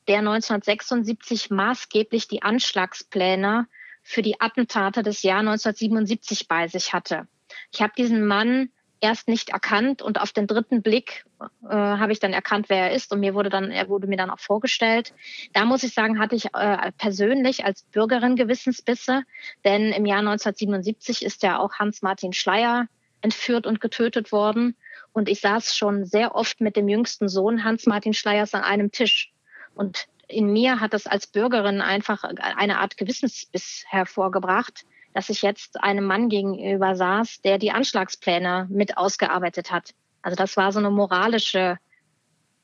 der 0.10 0.18
1976 0.18 1.50
maßgeblich 1.50 2.28
die 2.28 2.42
Anschlagspläne 2.42 3.68
für 4.04 4.24
die 4.24 4.42
Attentate 4.42 5.04
des 5.04 5.24
Jahr 5.24 5.40
1977 5.40 6.50
bei 6.50 6.68
sich 6.68 6.92
hatte. 6.92 7.30
Ich 7.72 7.82
habe 7.82 7.94
diesen 7.98 8.28
Mann 8.28 8.72
erst 9.00 9.28
nicht 9.28 9.50
erkannt 9.50 10.02
und 10.02 10.20
auf 10.20 10.32
den 10.32 10.48
dritten 10.48 10.82
Blick 10.82 11.26
äh, 11.64 11.74
habe 11.74 12.12
ich 12.12 12.20
dann 12.20 12.34
erkannt, 12.34 12.70
wer 12.70 12.90
er 12.90 12.92
ist 12.92 13.12
und 13.12 13.20
mir 13.20 13.34
wurde 13.34 13.50
dann, 13.50 13.72
er 13.72 13.90
wurde 13.90 14.08
mir 14.08 14.18
dann 14.18 14.30
auch 14.30 14.40
vorgestellt. 14.40 15.14
Da 15.54 15.66
muss 15.66 15.84
ich 15.84 15.94
sagen, 15.94 16.20
hatte 16.20 16.36
ich 16.36 16.54
äh, 16.54 16.92
persönlich 16.98 17.66
als 17.66 17.84
Bürgerin 17.84 18.36
Gewissensbisse, 18.36 19.24
denn 19.64 19.92
im 19.92 20.06
Jahr 20.06 20.20
1977 20.20 21.24
ist 21.24 21.44
ja 21.44 21.60
auch 21.60 21.74
Hans-Martin 21.76 22.34
Schleier 22.34 22.88
entführt 23.22 23.66
und 23.66 23.82
getötet 23.82 24.32
worden. 24.32 24.76
Und 25.14 25.30
ich 25.30 25.42
saß 25.42 25.76
schon 25.76 26.06
sehr 26.06 26.36
oft 26.36 26.62
mit 26.62 26.76
dem 26.76 26.88
jüngsten 26.88 27.30
Sohn 27.30 27.64
Hans-Martin 27.64 28.14
Schleiers 28.14 28.54
an 28.54 28.64
einem 28.64 28.92
Tisch. 28.92 29.32
Und 29.74 30.08
in 30.28 30.52
mir 30.52 30.80
hat 30.80 30.94
das 30.94 31.08
als 31.08 31.28
Bürgerin 31.28 31.82
einfach 31.82 32.24
eine 32.24 32.80
Art 32.80 32.98
Gewissensbiss 32.98 33.86
hervorgebracht, 33.88 34.86
dass 35.18 35.32
ich 35.32 35.42
jetzt 35.42 35.82
einem 35.82 36.06
Mann 36.06 36.30
gegenüber 36.30 36.96
saß, 36.96 37.42
der 37.42 37.58
die 37.58 37.72
Anschlagspläne 37.72 38.68
mit 38.70 38.98
ausgearbeitet 38.98 39.72
hat. 39.72 39.96
Also 40.22 40.36
das 40.36 40.56
war 40.58 40.72
so 40.72 40.78
eine 40.78 40.92
moralische 40.92 41.80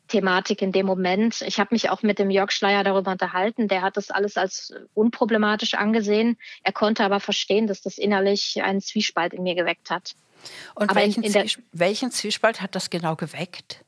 Thematik 0.08 0.62
in 0.62 0.72
dem 0.72 0.86
Moment. 0.86 1.42
Ich 1.42 1.60
habe 1.60 1.74
mich 1.74 1.90
auch 1.90 2.04
mit 2.04 2.20
dem 2.20 2.30
Jörg 2.30 2.52
Schleier 2.52 2.84
darüber 2.84 3.10
unterhalten. 3.10 3.70
Der 3.70 3.82
hat 3.82 3.98
das 3.98 4.12
alles 4.12 4.38
als 4.38 4.72
unproblematisch 4.94 5.74
angesehen. 5.74 6.38
Er 6.62 6.74
konnte 6.74 7.04
aber 7.04 7.20
verstehen, 7.20 7.66
dass 7.66 7.82
das 7.82 7.98
innerlich 7.98 8.62
einen 8.62 8.82
Zwiespalt 8.82 9.34
in 9.34 9.42
mir 9.42 9.56
geweckt 9.56 9.90
hat. 9.90 10.14
Und 10.76 10.94
welchen, 10.94 11.24
in, 11.24 11.34
in 11.34 11.50
Zwies 11.50 11.60
welchen 11.72 12.12
Zwiespalt 12.12 12.62
hat 12.62 12.76
das 12.76 12.92
genau 12.92 13.16
geweckt? 13.16 13.84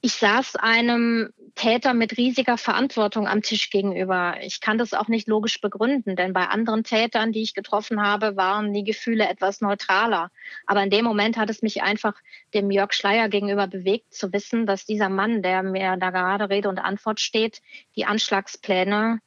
Ich 0.00 0.12
saß 0.12 0.54
einem 0.54 1.32
Täter 1.58 1.92
mit 1.92 2.16
riesiger 2.16 2.56
Verantwortung 2.56 3.26
am 3.26 3.42
Tisch 3.42 3.70
gegenüber. 3.70 4.36
Ich 4.42 4.60
kann 4.60 4.78
das 4.78 4.94
auch 4.94 5.08
nicht 5.08 5.26
logisch 5.26 5.60
begründen, 5.60 6.14
denn 6.14 6.32
bei 6.32 6.46
anderen 6.46 6.84
Tätern, 6.84 7.32
die 7.32 7.42
ich 7.42 7.52
getroffen 7.52 8.00
habe, 8.00 8.36
waren 8.36 8.72
die 8.72 8.84
Gefühle 8.84 9.28
etwas 9.28 9.60
neutraler. 9.60 10.30
Aber 10.66 10.82
in 10.84 10.90
dem 10.90 11.04
Moment 11.04 11.36
hat 11.36 11.50
es 11.50 11.60
mich 11.60 11.82
einfach 11.82 12.14
dem 12.54 12.70
Jörg 12.70 12.92
Schleier 12.92 13.28
gegenüber 13.28 13.66
bewegt, 13.66 14.14
zu 14.14 14.32
wissen, 14.32 14.66
dass 14.66 14.86
dieser 14.86 15.08
Mann, 15.08 15.42
der 15.42 15.64
mir 15.64 15.96
da 15.96 16.10
gerade 16.10 16.48
Rede 16.48 16.68
und 16.68 16.78
Antwort 16.78 17.18
steht, 17.18 17.60
die 17.96 18.06
Anschlagspläne 18.06 19.20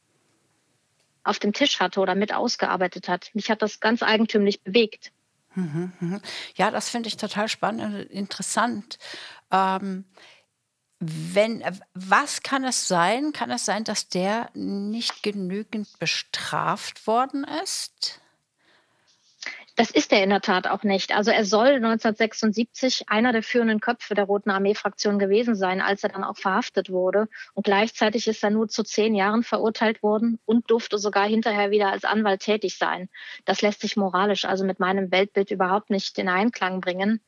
auf 1.24 1.38
dem 1.38 1.52
Tisch 1.52 1.80
hatte 1.80 2.00
oder 2.00 2.14
mit 2.14 2.34
ausgearbeitet 2.34 3.08
hat. 3.08 3.30
Mich 3.34 3.50
hat 3.50 3.60
das 3.60 3.78
ganz 3.78 4.02
eigentümlich 4.02 4.62
bewegt. 4.62 5.12
Mhm, 5.54 5.92
mhm. 6.00 6.20
Ja, 6.54 6.70
das 6.70 6.88
finde 6.88 7.08
ich 7.08 7.18
total 7.18 7.48
spannend 7.48 7.94
und 7.94 8.10
interessant. 8.10 8.98
Ähm, 9.50 10.06
wenn, 11.04 11.64
was 11.94 12.42
kann 12.42 12.64
es 12.64 12.86
sein? 12.86 13.32
Kann 13.32 13.50
es 13.50 13.64
sein, 13.64 13.82
dass 13.82 14.08
der 14.08 14.50
nicht 14.54 15.24
genügend 15.24 15.98
bestraft 15.98 17.08
worden 17.08 17.44
ist? 17.62 18.20
Das 19.74 19.90
ist 19.90 20.12
er 20.12 20.22
in 20.22 20.30
der 20.30 20.42
Tat 20.42 20.66
auch 20.66 20.82
nicht. 20.84 21.12
Also 21.16 21.30
er 21.30 21.44
soll 21.44 21.68
1976 21.68 23.08
einer 23.08 23.32
der 23.32 23.42
führenden 23.42 23.80
Köpfe 23.80 24.14
der 24.14 24.26
Roten 24.26 24.50
Armee-Fraktion 24.50 25.18
gewesen 25.18 25.56
sein, 25.56 25.80
als 25.80 26.04
er 26.04 26.10
dann 26.10 26.24
auch 26.24 26.36
verhaftet 26.36 26.90
wurde. 26.90 27.26
Und 27.54 27.64
gleichzeitig 27.64 28.28
ist 28.28 28.44
er 28.44 28.50
nur 28.50 28.68
zu 28.68 28.84
zehn 28.84 29.14
Jahren 29.14 29.42
verurteilt 29.42 30.02
worden 30.02 30.38
und 30.44 30.70
durfte 30.70 30.98
sogar 30.98 31.26
hinterher 31.26 31.70
wieder 31.70 31.90
als 31.90 32.04
Anwalt 32.04 32.42
tätig 32.42 32.76
sein. 32.76 33.08
Das 33.46 33.62
lässt 33.62 33.80
sich 33.80 33.96
moralisch 33.96 34.44
also 34.44 34.64
mit 34.64 34.78
meinem 34.78 35.10
Weltbild 35.10 35.50
überhaupt 35.50 35.88
nicht 35.88 36.18
in 36.18 36.28
Einklang 36.28 36.80
bringen. 36.82 37.20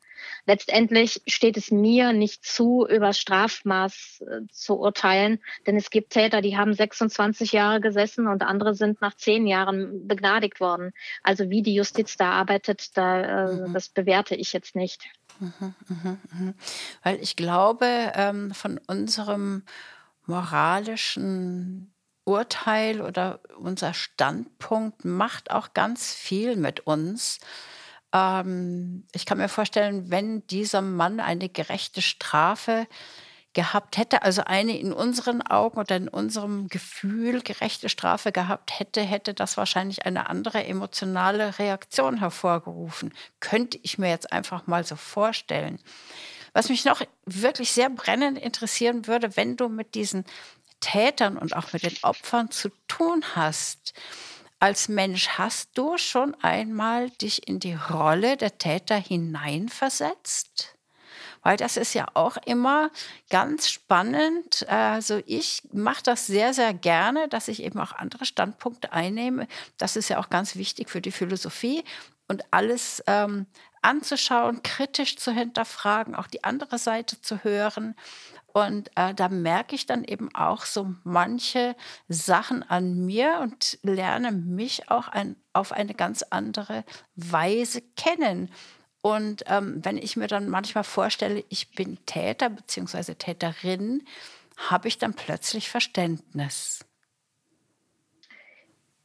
Letztendlich 0.47 1.23
steht 1.27 1.57
es 1.57 1.71
mir 1.71 2.13
nicht 2.13 2.45
zu, 2.45 2.87
über 2.87 3.13
Strafmaß 3.13 4.23
äh, 4.27 4.47
zu 4.53 4.79
urteilen, 4.79 5.41
denn 5.67 5.77
es 5.77 5.91
gibt 5.91 6.13
Täter, 6.13 6.41
die 6.41 6.57
haben 6.57 6.75
26 6.75 7.53
Jahre 7.53 7.81
gesessen 7.81 8.27
und 8.27 8.43
andere 8.43 8.75
sind 8.75 9.01
nach 9.01 9.15
zehn 9.15 9.47
Jahren 9.47 10.07
begnadigt 10.07 10.61
worden. 10.61 10.93
Also 11.23 11.51
wie 11.51 11.63
die 11.63 11.75
Justiz 11.75 12.17
da 12.17 12.33
arbeitet, 12.33 12.97
da, 12.97 13.49
äh, 13.49 13.53
mhm. 13.53 13.73
das 13.73 13.89
bewerte 13.89 14.35
ich 14.35 14.53
jetzt 14.53 14.77
nicht. 14.77 15.03
Mhm, 15.41 15.75
mh, 15.89 16.17
mh. 16.33 16.55
Weil 17.03 17.17
ich 17.21 17.37
glaube, 17.37 17.87
ähm, 18.15 18.53
von 18.53 18.81
unserem 18.87 19.65
moralischen 20.27 21.93
Urteil 22.25 23.01
oder 23.01 23.41
unser 23.59 23.93
Standpunkt 23.93 25.05
macht 25.05 25.51
auch 25.51 25.75
ganz 25.75 26.15
viel 26.15 26.57
mit 26.57 26.81
uns. 26.81 27.41
Ähm, 28.15 29.05
ich 29.13 29.27
kann 29.27 29.39
mir 29.39 29.49
vorstellen, 29.49 30.11
wenn 30.11 30.47
dieser 30.47 30.81
Mann 30.81 31.21
eine 31.21 31.51
gerechte 31.51 32.01
Strafe 32.01 32.87
gehabt 33.53 33.99
hätte, 33.99 34.23
also 34.23 34.43
eine 34.45 34.79
in 34.79 34.93
unseren 34.93 35.43
Augen 35.43 35.79
oder 35.79 35.97
in 35.97 36.09
unserem 36.09 36.69
Gefühl 36.69 37.41
gerechte 37.41 37.89
Strafe 37.89 38.33
gehabt 38.33 38.79
hätte, 38.79 39.01
hätte 39.01 39.35
das 39.35 39.57
wahrscheinlich 39.57 40.07
eine 40.07 40.29
andere 40.29 40.65
emotionale 40.65 41.59
Reaktion 41.59 42.19
hervorgerufen. 42.19 43.13
Könnte 43.41 43.79
ich 43.83 43.99
mir 43.99 44.09
jetzt 44.09 44.33
einfach 44.33 44.67
mal 44.67 44.85
so 44.85 44.97
vorstellen. 44.97 45.79
Was 46.53 46.69
mich 46.69 46.85
noch 46.85 47.03
wirklich 47.27 47.73
sehr 47.73 47.91
brennend 47.91 48.39
interessieren 48.39 49.07
würde, 49.07 49.37
wenn 49.37 49.57
du 49.57 49.69
mit 49.69 49.95
diesen 49.95 50.25
Tätern 50.81 51.37
und 51.39 51.57
auch 51.57 51.73
mit 51.73 51.83
den 51.83 51.97
Opfern 52.03 52.51
zu 52.51 52.71
tun 52.89 53.25
hast, 53.35 53.95
als 54.65 54.89
Mensch 54.89 55.29
hast 55.29 55.77
du 55.77 55.99
schon 55.99 56.35
einmal 56.37 57.11
dich 57.11 57.47
in 57.47 57.61
die 57.61 57.75
Rolle 57.75 58.39
der 58.39 58.57
Täter 58.57 58.97
hineinversetzt? 58.97 60.75
Weil 61.43 61.59
das 61.59 61.77
ist 61.77 61.93
ja 61.93 62.07
auch 62.15 62.39
immer 62.47 62.91
ganz 63.29 63.69
spannend. 63.69 64.67
Also 64.67 65.21
ich 65.27 65.61
mache 65.75 66.03
das 66.05 66.27
sehr, 66.27 66.55
sehr 66.55 66.73
gerne, 66.73 67.29
dass 67.29 67.49
ich 67.49 67.63
eben 67.63 67.79
auch 67.79 67.93
andere 67.93 68.25
Standpunkte 68.25 68.91
einnehme. 68.91 69.49
Das 69.77 69.97
ist 69.97 70.09
ja 70.09 70.19
auch 70.19 70.31
ganz 70.31 70.57
wichtig 70.57 70.89
für 70.89 71.03
die 71.03 71.13
Philosophie 71.13 71.85
und 72.29 72.43
alles 72.51 73.05
ähm, 73.07 73.45
anzuschauen, 73.83 74.63
kritisch 74.63 75.19
zu 75.19 75.31
hinterfragen, 75.31 76.15
auch 76.15 76.27
die 76.27 76.43
andere 76.43 76.79
Seite 76.79 77.21
zu 77.21 77.45
hören 77.45 77.95
und 78.55 78.89
äh, 78.95 79.13
da 79.15 79.29
merke 79.29 79.75
ich 79.75 79.85
dann 79.85 80.05
eben 80.05 80.33
auch 80.33 80.65
so 80.65 80.95
manche 81.03 81.75
Sachen 82.09 82.63
an 82.63 83.05
mir 83.05 83.41
und 83.43 83.81
lerne 83.83 84.31
mich 84.31 84.93
auch 84.93 85.09
ein, 85.09 85.35
auf 85.53 85.73
eine 85.73 85.93
ganz 85.93 86.23
andere 86.23 86.85
Weise 87.17 87.83
kennen. 87.97 88.49
Und 89.03 89.43
ähm, 89.49 89.85
wenn 89.85 89.99
ich 89.99 90.17
mir 90.17 90.29
dann 90.29 90.49
manchmal 90.49 90.85
vorstelle, 90.85 91.45
ich 91.49 91.73
bin 91.73 91.99
Täter 92.07 92.49
bzw. 92.49 93.15
Täterin, 93.17 94.07
habe 94.57 94.87
ich 94.87 94.99
dann 94.99 95.15
plötzlich 95.15 95.69
Verständnis. 95.69 96.85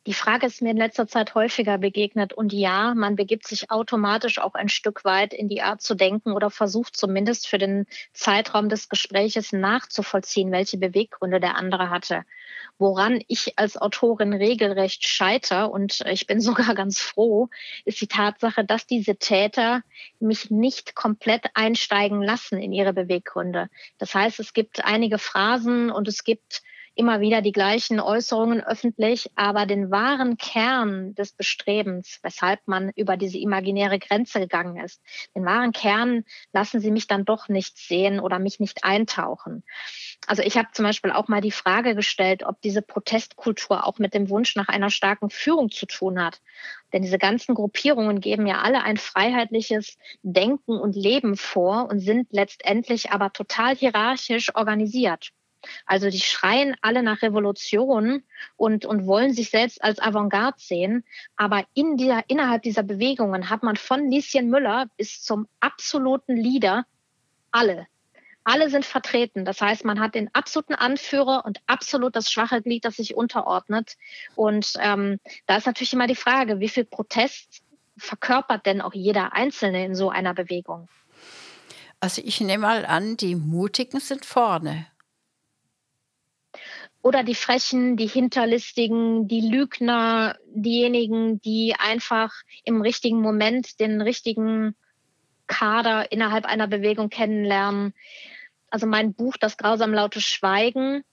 Die 0.08 0.14
Frage 0.14 0.48
ist 0.48 0.62
mir 0.62 0.72
in 0.72 0.78
letzter 0.78 1.08
Zeit 1.08 1.36
häufiger 1.36 1.78
begegnet. 1.78 2.32
Und 2.32 2.54
ja, 2.54 2.94
man 2.96 3.18
begibt 3.18 3.46
sich 3.46 3.70
automatisch 3.70 4.40
auch 4.40 4.54
ein 4.54 4.70
Stück 4.70 5.04
weit 5.04 5.34
in 5.34 5.50
die 5.50 5.62
Art 5.62 5.82
zu 5.82 5.94
denken 5.94 6.32
oder 6.32 6.50
versucht 6.50 6.96
zumindest 6.96 7.48
für 7.48 7.58
den 7.58 7.86
Zeitraum 8.14 8.70
des 8.70 8.88
Gespräches 8.88 9.52
nachzuvollziehen, 9.52 10.54
welche 10.54 10.78
Beweggründe 10.78 11.42
der 11.42 11.58
andere 11.58 11.90
hatte. 11.90 12.24
Woran 12.78 13.22
ich 13.28 13.60
als 13.60 13.76
Autorin 13.76 14.34
regelrecht 14.34 15.06
scheiter 15.06 15.70
und 15.70 16.00
ich 16.10 16.28
bin 16.28 16.40
sogar 16.42 16.76
ganz 16.76 17.00
froh, 17.00 17.50
ist 17.84 18.00
die 18.00 18.08
Tatsache, 18.08 18.64
dass 18.64 18.88
diese 18.88 19.18
Täter 19.18 19.84
mich 20.22 20.50
nicht 20.50 20.96
komplett 20.96 21.48
einsteigen 21.56 22.22
lassen 22.22 22.58
in 22.58 22.72
ihre 22.72 22.94
Beweggründe. 22.94 23.70
Das 23.98 24.16
heißt, 24.16 24.40
es 24.40 24.54
gibt 24.54 24.86
einige 24.86 25.18
Phrasen 25.18 25.92
und 25.92 26.08
es 26.08 26.24
gibt 26.24 26.64
immer 27.00 27.22
wieder 27.22 27.42
die 27.42 27.54
gleichen 27.54 28.02
Äußerungen 28.02 28.62
öffentlich, 28.62 29.32
aber 29.36 29.66
den 29.66 29.90
wahren 29.90 30.36
Kern 30.36 31.16
des 31.16 31.32
Bestrebens, 31.32 32.20
weshalb 32.24 32.60
man 32.68 32.92
über 32.98 33.16
diese 33.16 33.38
imaginäre 33.38 34.00
Grenze 34.00 34.42
gegangen 34.42 34.76
ist, 34.84 35.02
den 35.34 35.46
wahren 35.46 35.72
Kern 35.72 36.26
lassen 36.52 36.82
sie 36.82 36.92
mich 36.92 37.08
dann 37.08 37.24
doch 37.24 37.48
nicht 37.48 37.78
sehen 37.78 38.20
oder 38.20 38.38
mich 38.38 38.60
nicht 38.60 38.84
eintauchen. 38.84 39.64
Also 40.28 40.44
ich 40.44 40.58
habe 40.58 40.68
zum 40.74 40.84
Beispiel 40.84 41.12
auch 41.12 41.30
mal 41.30 41.40
die 41.40 41.52
Frage 41.52 41.96
gestellt, 41.96 42.44
ob 42.44 42.60
diese 42.60 42.82
Protestkultur 42.82 43.88
auch 43.88 43.98
mit 43.98 44.14
dem 44.14 44.30
Wunsch 44.30 44.58
nach 44.58 44.68
einer 44.68 44.90
starken 44.90 45.30
Führung 45.30 45.72
zu 45.72 45.86
tun 45.86 46.22
hat. 46.22 46.42
Denn 46.92 47.02
diese 47.02 47.18
ganzen 47.18 47.56
Gruppierungen 47.56 48.20
geben 48.20 48.46
ja 48.46 48.60
alle 48.60 48.84
ein 48.84 48.98
freiheitliches 48.98 49.98
Denken 50.22 50.78
und 50.78 50.98
Leben 50.98 51.38
vor 51.38 51.88
und 51.90 52.00
sind 52.00 52.28
letztendlich 52.32 53.12
aber 53.12 53.32
total 53.32 53.74
hierarchisch 53.74 54.54
organisiert. 54.54 55.32
Also 55.86 56.10
die 56.10 56.20
schreien 56.20 56.76
alle 56.82 57.04
nach 57.04 57.22
Revolution 57.22 58.24
und, 58.56 58.86
und 58.86 59.06
wollen 59.06 59.34
sich 59.34 59.50
selbst 59.50 59.84
als 59.84 60.00
Avantgarde 60.00 60.58
sehen. 60.60 61.04
Aber 61.36 61.66
in 61.74 61.98
dieser, 61.98 62.24
innerhalb 62.28 62.64
dieser 62.64 62.84
Bewegungen 62.84 63.50
hat 63.50 63.64
man 63.64 63.76
von 63.76 64.10
Lieschen 64.10 64.50
Müller 64.50 64.88
bis 64.98 65.22
zum 65.22 65.48
absoluten 65.60 66.36
Leader 66.36 66.86
alle. 67.52 67.88
Alle 68.44 68.70
sind 68.70 68.86
vertreten. 68.86 69.46
Das 69.46 69.62
heißt, 69.62 69.86
man 69.86 70.00
hat 70.00 70.16
den 70.16 70.34
absoluten 70.34 70.74
Anführer 70.74 71.44
und 71.46 71.60
absolut 71.68 72.16
das 72.16 72.32
schwache 72.32 72.62
Glied, 72.62 72.86
das 72.86 72.96
sich 72.96 73.16
unterordnet. 73.16 73.96
Und 74.36 74.74
ähm, 74.80 75.20
da 75.46 75.58
ist 75.58 75.68
natürlich 75.68 75.94
immer 75.94 76.08
die 76.08 76.16
Frage, 76.16 76.60
wie 76.60 76.70
viel 76.70 76.86
Protest 76.86 77.62
verkörpert 77.98 78.66
denn 78.66 78.82
auch 78.82 78.94
jeder 78.94 79.34
Einzelne 79.34 79.86
in 79.86 79.94
so 79.94 80.10
einer 80.10 80.34
Bewegung? 80.34 80.88
Also 82.00 82.22
ich 82.24 82.40
nehme 82.40 82.62
mal 82.62 82.86
an, 82.86 83.18
die 83.18 83.36
Mutigen 83.36 84.00
sind 84.00 84.26
vorne 84.26 84.88
oder 87.02 87.24
die 87.24 87.36
Frechen, 87.36 87.96
die 87.96 88.08
Hinterlistigen, 88.08 89.28
die 89.28 89.42
Lügner, 89.42 90.38
diejenigen, 90.54 91.40
die 91.42 91.76
einfach 91.78 92.34
im 92.66 92.82
richtigen 92.82 93.22
Moment 93.22 93.80
den 93.80 94.02
richtigen 94.02 94.76
Kader 95.48 96.12
innerhalb 96.12 96.46
einer 96.46 96.68
Bewegung 96.68 97.10
kennenlernen. 97.10 97.94
Also 98.70 98.86
mein 98.86 99.14
Buch 99.14 99.36
Das 99.40 99.58
grausam 99.58 99.94
laute 99.94 100.22
Schweigen 100.22 101.04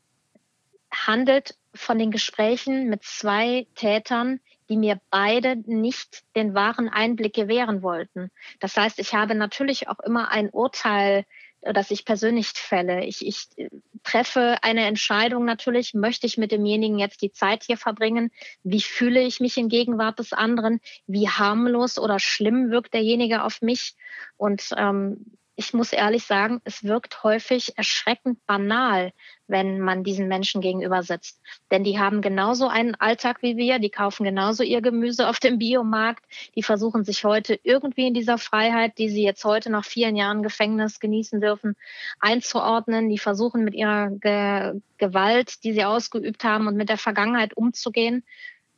handelt 0.93 1.57
von 1.75 1.99
den 1.99 2.11
Gesprächen 2.11 2.89
mit 2.89 3.03
zwei 3.05 3.67
Tätern, 3.75 4.41
die 4.69 4.77
mir 4.77 5.01
beide 5.11 5.57
nicht 5.57 6.25
den 6.35 6.55
wahren 6.55 6.89
Einblick 6.89 7.35
gewähren 7.35 7.83
wollten. 7.83 8.31
Das 8.61 8.77
heißt, 8.77 8.99
ich 8.99 9.15
habe 9.15 9.35
natürlich 9.35 9.89
auch 9.89 10.01
immer 10.01 10.31
ein 10.31 10.51
Urteil 10.51 11.25
das 11.63 11.91
ich 11.91 12.05
persönlich 12.05 12.49
fälle. 12.49 13.05
Ich, 13.05 13.27
ich 13.27 13.49
äh, 13.57 13.69
treffe 14.03 14.59
eine 14.63 14.87
Entscheidung 14.87 15.45
natürlich, 15.45 15.95
möchte 15.95 16.27
ich 16.27 16.39
mit 16.39 16.53
demjenigen 16.53 16.99
jetzt 16.99 17.23
die 17.23 17.33
Zeit 17.33 17.65
hier 17.65 17.77
verbringen? 17.77 18.31
Wie 18.63 18.81
fühle 18.81 19.23
ich 19.23 19.41
mich 19.41 19.57
in 19.57 19.69
Gegenwart 19.69 20.19
des 20.19 20.33
anderen? 20.33 20.81
Wie 21.07 21.29
harmlos 21.29 21.99
oder 21.99 22.19
schlimm 22.19 22.71
wirkt 22.71 22.95
derjenige 22.95 23.43
auf 23.43 23.63
mich? 23.63 23.95
Und 24.37 24.71
ähm, 24.77 25.37
ich 25.59 25.73
muss 25.73 25.95
ehrlich 25.95 26.25
sagen, 26.25 26.61
es 26.65 26.85
wirkt 26.85 27.23
häufig 27.23 27.79
erschreckend 27.79 28.45
banal, 28.47 29.13
wenn 29.47 29.81
man 29.81 30.05
diesen 30.05 30.29
Menschen 30.29 30.61
gegenüber 30.61 31.03
sitzt. 31.03 31.41
Denn 31.71 31.83
die 31.83 31.99
haben 31.99 32.21
genauso 32.21 32.69
einen 32.69 32.95
Alltag 32.95 33.43
wie 33.43 33.57
wir, 33.57 33.79
die 33.79 33.89
kaufen 33.89 34.25
genauso 34.25 34.63
ihr 34.63 34.83
Gemüse 34.83 35.29
auf 35.29 35.41
dem 35.41 35.59
Biomarkt, 35.59 36.25
die 36.55 36.63
versuchen 36.63 37.05
sich 37.05 37.25
heute 37.25 37.59
irgendwie 37.63 38.07
in 38.07 38.13
dieser 38.13 38.37
Freiheit, 38.37 38.99
die 38.99 39.09
sie 39.09 39.23
jetzt 39.23 39.47
heute 39.47 39.71
nach 39.71 39.87
vielen 39.87 40.15
Jahren 40.15 40.43
Gefängnis 40.43 41.01
genießen 41.01 41.41
dürfen, 41.41 41.75
einzuordnen. 42.21 43.09
Die 43.09 43.19
versuchen 43.19 43.65
mit 43.65 43.75
ihrer 43.75 44.11
Ge 44.11 44.81
Gewalt, 44.99 45.63
die 45.65 45.73
sie 45.75 45.85
ausgeübt 45.85 46.43
haben 46.45 46.67
und 46.67 46.77
mit 46.77 46.89
der 46.89 46.99
Vergangenheit 46.99 47.57
umzugehen 47.57 48.25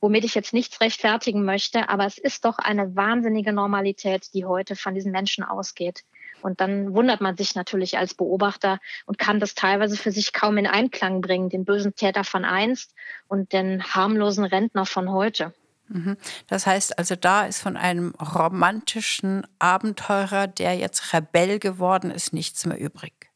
womit 0.01 0.25
ich 0.25 0.37
jetzt 0.37 0.53
nichts 0.53 0.81
rechtfertigen 0.81 1.45
möchte, 1.45 1.89
aber 1.89 2.07
es 2.07 2.19
ist 2.19 2.45
doch 2.45 2.59
eine 2.59 2.95
wahnsinnige 2.95 3.53
Normalität, 3.53 4.33
die 4.33 4.45
heute 4.45 4.77
von 4.77 4.95
diesen 4.95 5.11
Menschen 5.11 5.43
ausgeht. 5.43 6.05
Und 6.43 6.61
dann 6.61 6.95
wundert 6.95 7.21
man 7.21 7.37
sich 7.37 7.55
natürlich 7.55 7.99
als 7.99 8.15
Beobachter 8.15 8.79
und 9.07 9.19
kann 9.19 9.41
das 9.41 9.55
teilweise 9.55 9.97
für 9.97 10.13
sich 10.13 10.33
kaum 10.33 10.59
in 10.59 10.67
Einklang 10.67 11.21
bringen, 11.21 11.49
den 11.49 11.65
bösen 11.65 11.95
Täter 11.95 12.25
von 12.25 12.45
einst 12.45 12.95
und 13.27 13.53
den 13.53 13.83
harmlosen 13.83 14.45
Rentner 14.45 14.87
von 14.87 15.11
heute. 15.11 15.53
Mhm. 15.89 16.17
Das 16.47 16.67
heißt 16.67 16.99
also, 16.99 17.17
da 17.17 17.47
ist 17.47 17.63
von 17.63 17.77
einem 17.77 18.15
romantischen 18.15 19.47
Abenteurer, 19.59 20.47
der 20.47 20.75
jetzt 20.75 21.13
Rebell 21.13 21.59
geworden 21.59 22.11
ist, 22.11 22.33
nichts 22.33 22.67
mehr 22.67 22.79
übrig. 22.79 23.31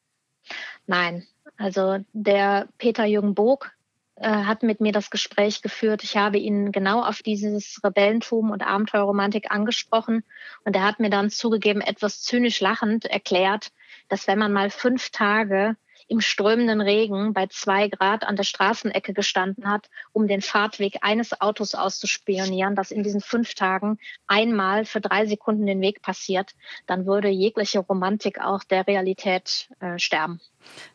Nein, 0.86 1.26
also 1.56 1.98
der 2.12 2.68
Peter 2.78 3.04
Jürgen 3.04 3.34
Bog, 3.34 3.72
hat 4.20 4.62
mit 4.62 4.80
mir 4.80 4.92
das 4.92 5.10
Gespräch 5.10 5.62
geführt. 5.62 6.04
Ich 6.04 6.16
habe 6.16 6.38
ihn 6.38 6.70
genau 6.70 7.02
auf 7.02 7.22
dieses 7.22 7.80
Rebellentum 7.82 8.50
und 8.50 8.62
Abenteuerromantik 8.62 9.50
angesprochen 9.50 10.24
und 10.64 10.76
er 10.76 10.84
hat 10.84 11.00
mir 11.00 11.10
dann 11.10 11.30
zugegeben, 11.30 11.80
etwas 11.80 12.22
zynisch 12.22 12.60
lachend 12.60 13.06
erklärt, 13.06 13.72
dass 14.08 14.26
wenn 14.26 14.38
man 14.38 14.52
mal 14.52 14.70
fünf 14.70 15.10
Tage 15.10 15.76
im 16.08 16.20
strömenden 16.20 16.80
Regen 16.80 17.32
bei 17.32 17.46
zwei 17.46 17.88
Grad 17.88 18.24
an 18.24 18.36
der 18.36 18.44
Straßenecke 18.44 19.14
gestanden 19.14 19.68
hat, 19.68 19.88
um 20.12 20.28
den 20.28 20.42
Fahrtweg 20.42 20.98
eines 21.00 21.40
Autos 21.40 21.74
auszuspionieren, 21.74 22.74
das 22.74 22.90
in 22.90 23.02
diesen 23.02 23.22
fünf 23.22 23.54
Tagen 23.54 23.98
einmal 24.26 24.84
für 24.84 25.00
drei 25.00 25.26
Sekunden 25.26 25.64
den 25.64 25.80
Weg 25.80 26.02
passiert, 26.02 26.52
dann 26.86 27.06
würde 27.06 27.28
jegliche 27.28 27.78
Romantik 27.78 28.40
auch 28.40 28.62
der 28.64 28.86
Realität 28.86 29.70
äh, 29.80 29.98
sterben. 29.98 30.40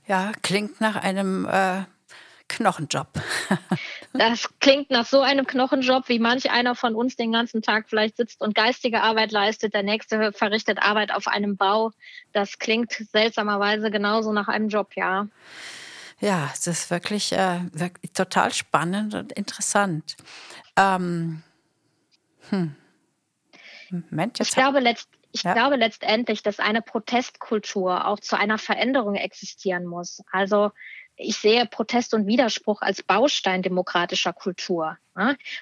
Ja, 0.06 0.32
klingt 0.44 0.80
nach 0.82 0.96
einem 0.96 1.46
äh, 1.46 1.84
Knochenjob. 2.58 3.08
das 4.14 4.50
klingt 4.60 4.90
nach 4.90 5.06
so 5.06 5.22
einem 5.22 5.46
Knochenjob, 5.46 6.10
wie 6.10 6.18
manch 6.18 6.50
einer 6.50 6.74
von 6.74 6.96
uns 6.96 7.16
den 7.16 7.32
ganzen 7.32 7.62
Tag 7.62 7.88
vielleicht 7.88 8.18
sitzt 8.18 8.42
und 8.42 8.56
geistige 8.56 9.04
Arbeit 9.04 9.32
leistet. 9.32 9.74
Der 9.74 9.84
nächste 9.84 10.34
verrichtet 10.34 10.80
Arbeit 10.82 11.14
auf 11.14 11.28
einem 11.28 11.56
Bau. 11.56 11.92
Das 12.34 12.58
klingt 12.58 12.92
seltsamerweise 12.92 13.92
genauso 13.92 14.34
nach 14.34 14.48
einem 14.48 14.70
Job, 14.70 14.96
ja. 14.96 15.28
Ja, 16.20 16.50
es 16.52 16.66
ist 16.66 16.90
wirklich, 16.90 17.32
äh, 17.32 17.60
wirklich 17.74 18.14
total 18.14 18.52
spannend 18.52 19.14
und 19.14 19.32
interessant. 19.32 20.18
Ähm, 20.76 21.44
hm. 22.50 22.76
Moment, 23.92 24.40
ich 24.40 24.52
glaube, 24.52 24.80
letzt, 24.80 25.10
ich 25.32 25.44
ja. 25.44 25.54
glaube 25.54 25.76
letztendlich, 25.76 26.42
dass 26.42 26.60
eine 26.60 26.82
Protestkultur 26.82 28.08
auch 28.08 28.20
zu 28.20 28.38
einer 28.38 28.58
Veränderung 28.58 29.16
existieren 29.16 29.86
muss. 29.86 30.24
Also 30.32 30.72
ich 31.18 31.38
sehe 31.38 31.66
Protest 31.66 32.14
und 32.14 32.28
Widerspruch 32.28 32.82
als 32.82 33.02
Baustein 33.02 33.64
demokratischer 33.64 34.34
Kultur. 34.34 34.98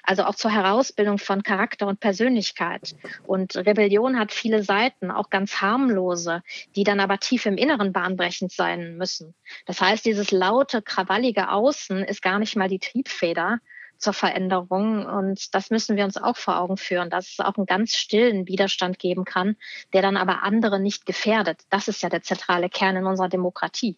Also 0.02 0.24
auch 0.24 0.34
zur 0.34 0.50
Herausbildung 0.52 1.18
von 1.18 1.42
Charakter 1.42 1.86
und 1.86 1.98
Persönlichkeit. 1.98 2.94
Und 3.26 3.56
Rebellion 3.56 4.18
hat 4.18 4.32
viele 4.32 4.62
Seiten, 4.62 5.10
auch 5.10 5.30
ganz 5.30 5.62
harmlose, 5.62 6.42
die 6.76 6.84
dann 6.84 7.00
aber 7.00 7.18
tief 7.18 7.46
im 7.46 7.56
Inneren 7.56 7.92
bahnbrechend 7.92 8.52
sein 8.52 8.98
müssen. 8.98 9.34
Das 9.64 9.80
heißt, 9.80 10.04
dieses 10.04 10.30
laute, 10.30 10.82
krawallige 10.82 11.50
Außen 11.50 12.04
ist 12.04 12.20
gar 12.20 12.38
nicht 12.38 12.54
mal 12.54 12.68
die 12.68 12.80
Triebfeder 12.80 13.60
zur 13.96 14.12
Veränderung. 14.12 15.06
Und 15.06 15.54
das 15.54 15.70
müssen 15.70 15.96
wir 15.96 16.04
uns 16.04 16.18
auch 16.18 16.36
vor 16.36 16.58
Augen 16.58 16.76
führen, 16.76 17.08
dass 17.08 17.30
es 17.30 17.40
auch 17.40 17.56
einen 17.56 17.64
ganz 17.64 17.96
stillen 17.96 18.46
Widerstand 18.46 18.98
geben 18.98 19.24
kann, 19.24 19.56
der 19.94 20.02
dann 20.02 20.18
aber 20.18 20.42
andere 20.42 20.80
nicht 20.80 21.06
gefährdet. 21.06 21.62
Das 21.70 21.88
ist 21.88 22.02
ja 22.02 22.10
der 22.10 22.22
zentrale 22.22 22.68
Kern 22.68 22.96
in 22.96 23.06
unserer 23.06 23.30
Demokratie. 23.30 23.96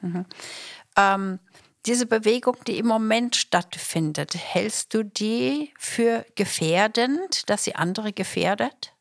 Mhm. 0.00 0.26
Ähm, 0.96 1.38
diese 1.86 2.06
Bewegung, 2.06 2.56
die 2.66 2.78
im 2.78 2.86
Moment 2.86 3.36
stattfindet, 3.36 4.34
hältst 4.34 4.92
du 4.94 5.04
die 5.04 5.72
für 5.78 6.26
gefährdend, 6.34 7.48
dass 7.48 7.64
sie 7.64 7.76
andere 7.76 8.12
gefährdet? 8.12 8.92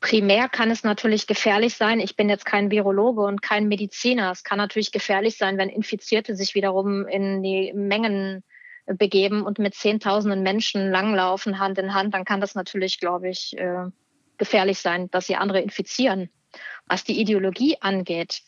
Primär 0.00 0.48
kann 0.48 0.70
es 0.70 0.84
natürlich 0.84 1.26
gefährlich 1.26 1.74
sein. 1.74 1.98
Ich 1.98 2.14
bin 2.14 2.28
jetzt 2.28 2.46
kein 2.46 2.70
Virologe 2.70 3.22
und 3.22 3.42
kein 3.42 3.66
Mediziner. 3.66 4.30
Es 4.30 4.44
kann 4.44 4.58
natürlich 4.58 4.92
gefährlich 4.92 5.36
sein, 5.36 5.58
wenn 5.58 5.68
Infizierte 5.68 6.36
sich 6.36 6.54
wiederum 6.54 7.06
in 7.08 7.42
die 7.42 7.72
Mengen 7.74 8.44
begeben 8.86 9.42
und 9.42 9.58
mit 9.58 9.74
Zehntausenden 9.74 10.42
Menschen 10.42 10.90
langlaufen, 10.90 11.58
Hand 11.58 11.78
in 11.78 11.94
Hand. 11.94 12.14
Dann 12.14 12.24
kann 12.24 12.40
das 12.40 12.54
natürlich, 12.54 13.00
glaube 13.00 13.28
ich, 13.28 13.58
äh, 13.58 13.86
gefährlich 14.38 14.78
sein, 14.78 15.10
dass 15.10 15.26
sie 15.26 15.34
andere 15.34 15.60
infizieren. 15.60 16.30
Was 16.86 17.02
die 17.02 17.20
Ideologie 17.20 17.76
angeht, 17.80 18.40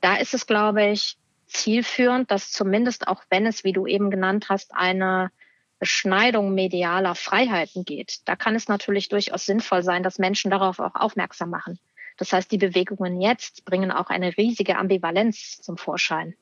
da 0.00 0.16
ist 0.16 0.34
es, 0.34 0.46
glaube 0.46 0.86
ich, 0.86 1.16
zielführend, 1.46 2.30
dass 2.30 2.52
zumindest 2.52 3.08
auch 3.08 3.22
wenn 3.30 3.46
es, 3.46 3.64
wie 3.64 3.72
du 3.72 3.86
eben 3.86 4.10
genannt 4.10 4.46
hast, 4.48 4.74
eine 4.74 5.30
Beschneidung 5.78 6.54
medialer 6.54 7.14
Freiheiten 7.14 7.84
geht, 7.84 8.20
da 8.26 8.36
kann 8.36 8.54
es 8.54 8.68
natürlich 8.68 9.08
durchaus 9.08 9.46
sinnvoll 9.46 9.82
sein, 9.82 10.02
dass 10.02 10.18
Menschen 10.18 10.50
darauf 10.50 10.78
auch 10.78 10.94
aufmerksam 10.94 11.50
machen. 11.50 11.78
Das 12.16 12.32
heißt, 12.32 12.50
die 12.50 12.58
Bewegungen 12.58 13.20
jetzt 13.20 13.64
bringen 13.64 13.90
auch 13.90 14.08
eine 14.08 14.36
riesige 14.36 14.76
Ambivalenz 14.76 15.60
zum 15.60 15.76
Vorschein. 15.76 16.34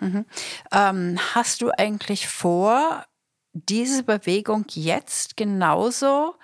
Mhm. 0.00 0.24
Ähm, 0.72 1.18
hast 1.34 1.62
du 1.62 1.70
eigentlich 1.70 2.28
vor, 2.28 3.06
diese 3.52 4.02
Bewegung 4.02 4.66
jetzt 4.68 5.36
genauso 5.36 6.34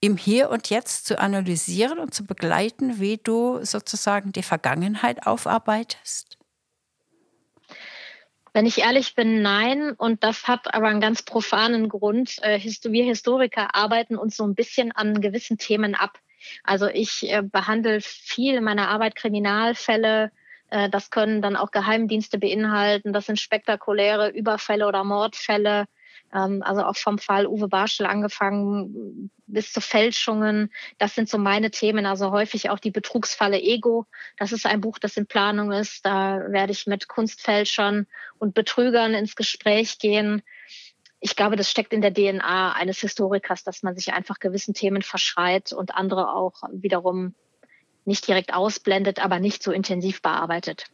im 0.00 0.16
Hier 0.16 0.50
und 0.50 0.70
Jetzt 0.70 1.06
zu 1.06 1.18
analysieren 1.18 1.98
und 1.98 2.14
zu 2.14 2.26
begleiten, 2.26 3.00
wie 3.00 3.16
du 3.16 3.64
sozusagen 3.64 4.32
die 4.32 4.42
Vergangenheit 4.42 5.26
aufarbeitest? 5.26 6.38
Wenn 8.52 8.66
ich 8.66 8.78
ehrlich 8.78 9.16
bin, 9.16 9.42
nein. 9.42 9.92
Und 9.92 10.22
das 10.22 10.46
hat 10.46 10.72
aber 10.74 10.86
einen 10.86 11.00
ganz 11.00 11.22
profanen 11.22 11.88
Grund. 11.88 12.38
Äh, 12.42 12.60
wir 12.60 13.04
Historiker 13.04 13.74
arbeiten 13.74 14.16
uns 14.16 14.36
so 14.36 14.46
ein 14.46 14.54
bisschen 14.54 14.92
an 14.92 15.20
gewissen 15.20 15.58
Themen 15.58 15.96
ab. 15.96 16.20
Also 16.62 16.86
ich 16.86 17.28
äh, 17.28 17.42
behandle 17.42 18.00
viel 18.00 18.54
in 18.54 18.64
meiner 18.64 18.88
Arbeit 18.88 19.16
Kriminalfälle. 19.16 20.30
Äh, 20.70 20.88
das 20.88 21.10
können 21.10 21.42
dann 21.42 21.56
auch 21.56 21.72
Geheimdienste 21.72 22.38
beinhalten. 22.38 23.12
Das 23.12 23.26
sind 23.26 23.40
spektakuläre 23.40 24.28
Überfälle 24.30 24.86
oder 24.86 25.02
Mordfälle. 25.02 25.86
Ähm, 26.34 26.62
also 26.62 26.82
auch 26.82 26.96
vom 26.96 27.18
Fall 27.18 27.46
Uwe 27.46 27.68
Barschel 27.68 28.06
angefangen 28.06 29.30
bis 29.46 29.72
zu 29.72 29.80
Fälschungen. 29.80 30.72
Das 30.98 31.14
sind 31.14 31.28
so 31.28 31.38
meine 31.38 31.70
Themen. 31.70 32.06
Also 32.06 32.32
häufig 32.32 32.70
auch 32.70 32.78
die 32.78 32.90
Betrugsfalle 32.90 33.60
Ego. 33.60 34.06
Das 34.36 34.52
ist 34.52 34.66
ein 34.66 34.80
Buch, 34.80 34.98
das 34.98 35.16
in 35.16 35.26
Planung 35.26 35.72
ist. 35.72 36.04
Da 36.04 36.40
werde 36.48 36.72
ich 36.72 36.86
mit 36.86 37.08
Kunstfälschern 37.08 38.06
und 38.38 38.54
Betrügern 38.54 39.14
ins 39.14 39.36
Gespräch 39.36 39.98
gehen. 39.98 40.42
Ich 41.20 41.36
glaube, 41.36 41.56
das 41.56 41.70
steckt 41.70 41.92
in 41.92 42.02
der 42.02 42.12
DNA 42.12 42.72
eines 42.72 42.98
Historikers, 42.98 43.64
dass 43.64 43.82
man 43.82 43.96
sich 43.96 44.12
einfach 44.12 44.40
gewissen 44.40 44.74
Themen 44.74 45.00
verschreit 45.00 45.72
und 45.72 45.94
andere 45.94 46.34
auch 46.34 46.62
wiederum 46.72 47.34
nicht 48.04 48.28
direkt 48.28 48.52
ausblendet, 48.52 49.24
aber 49.24 49.38
nicht 49.38 49.62
so 49.62 49.72
intensiv 49.72 50.20
bearbeitet. 50.20 50.84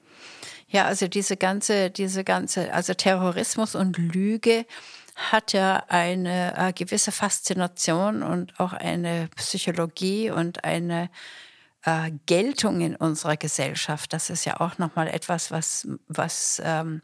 Ja, 0.69 0.85
also 0.85 1.09
diese 1.09 1.37
ganze, 1.37 1.91
diese 1.91 2.23
ganze, 2.23 2.73
also 2.73 2.95
Terrorismus 2.95 3.75
und 3.75 3.99
Lüge 3.99 4.67
hat 5.17 5.53
ja 5.53 5.85
eine 5.89 6.57
äh, 6.57 6.73
gewisse 6.73 7.13
Faszination 7.13 8.23
und 8.23 8.59
auch 8.59 8.73
eine 8.73 9.29
Psychologie 9.37 10.31
und 10.31 10.65
eine 10.65 11.11
äh, 11.85 12.11
Geltung 12.27 12.81
in 12.81 12.97
unserer 12.97 13.37
Gesellschaft. 13.37 14.13
Das 14.13 14.31
ist 14.31 14.45
ja 14.45 14.61
auch 14.61 14.79
nochmal 14.79 15.09
etwas, 15.09 15.51
was, 15.51 15.89
was 16.09 16.61
ähm, 16.65 17.01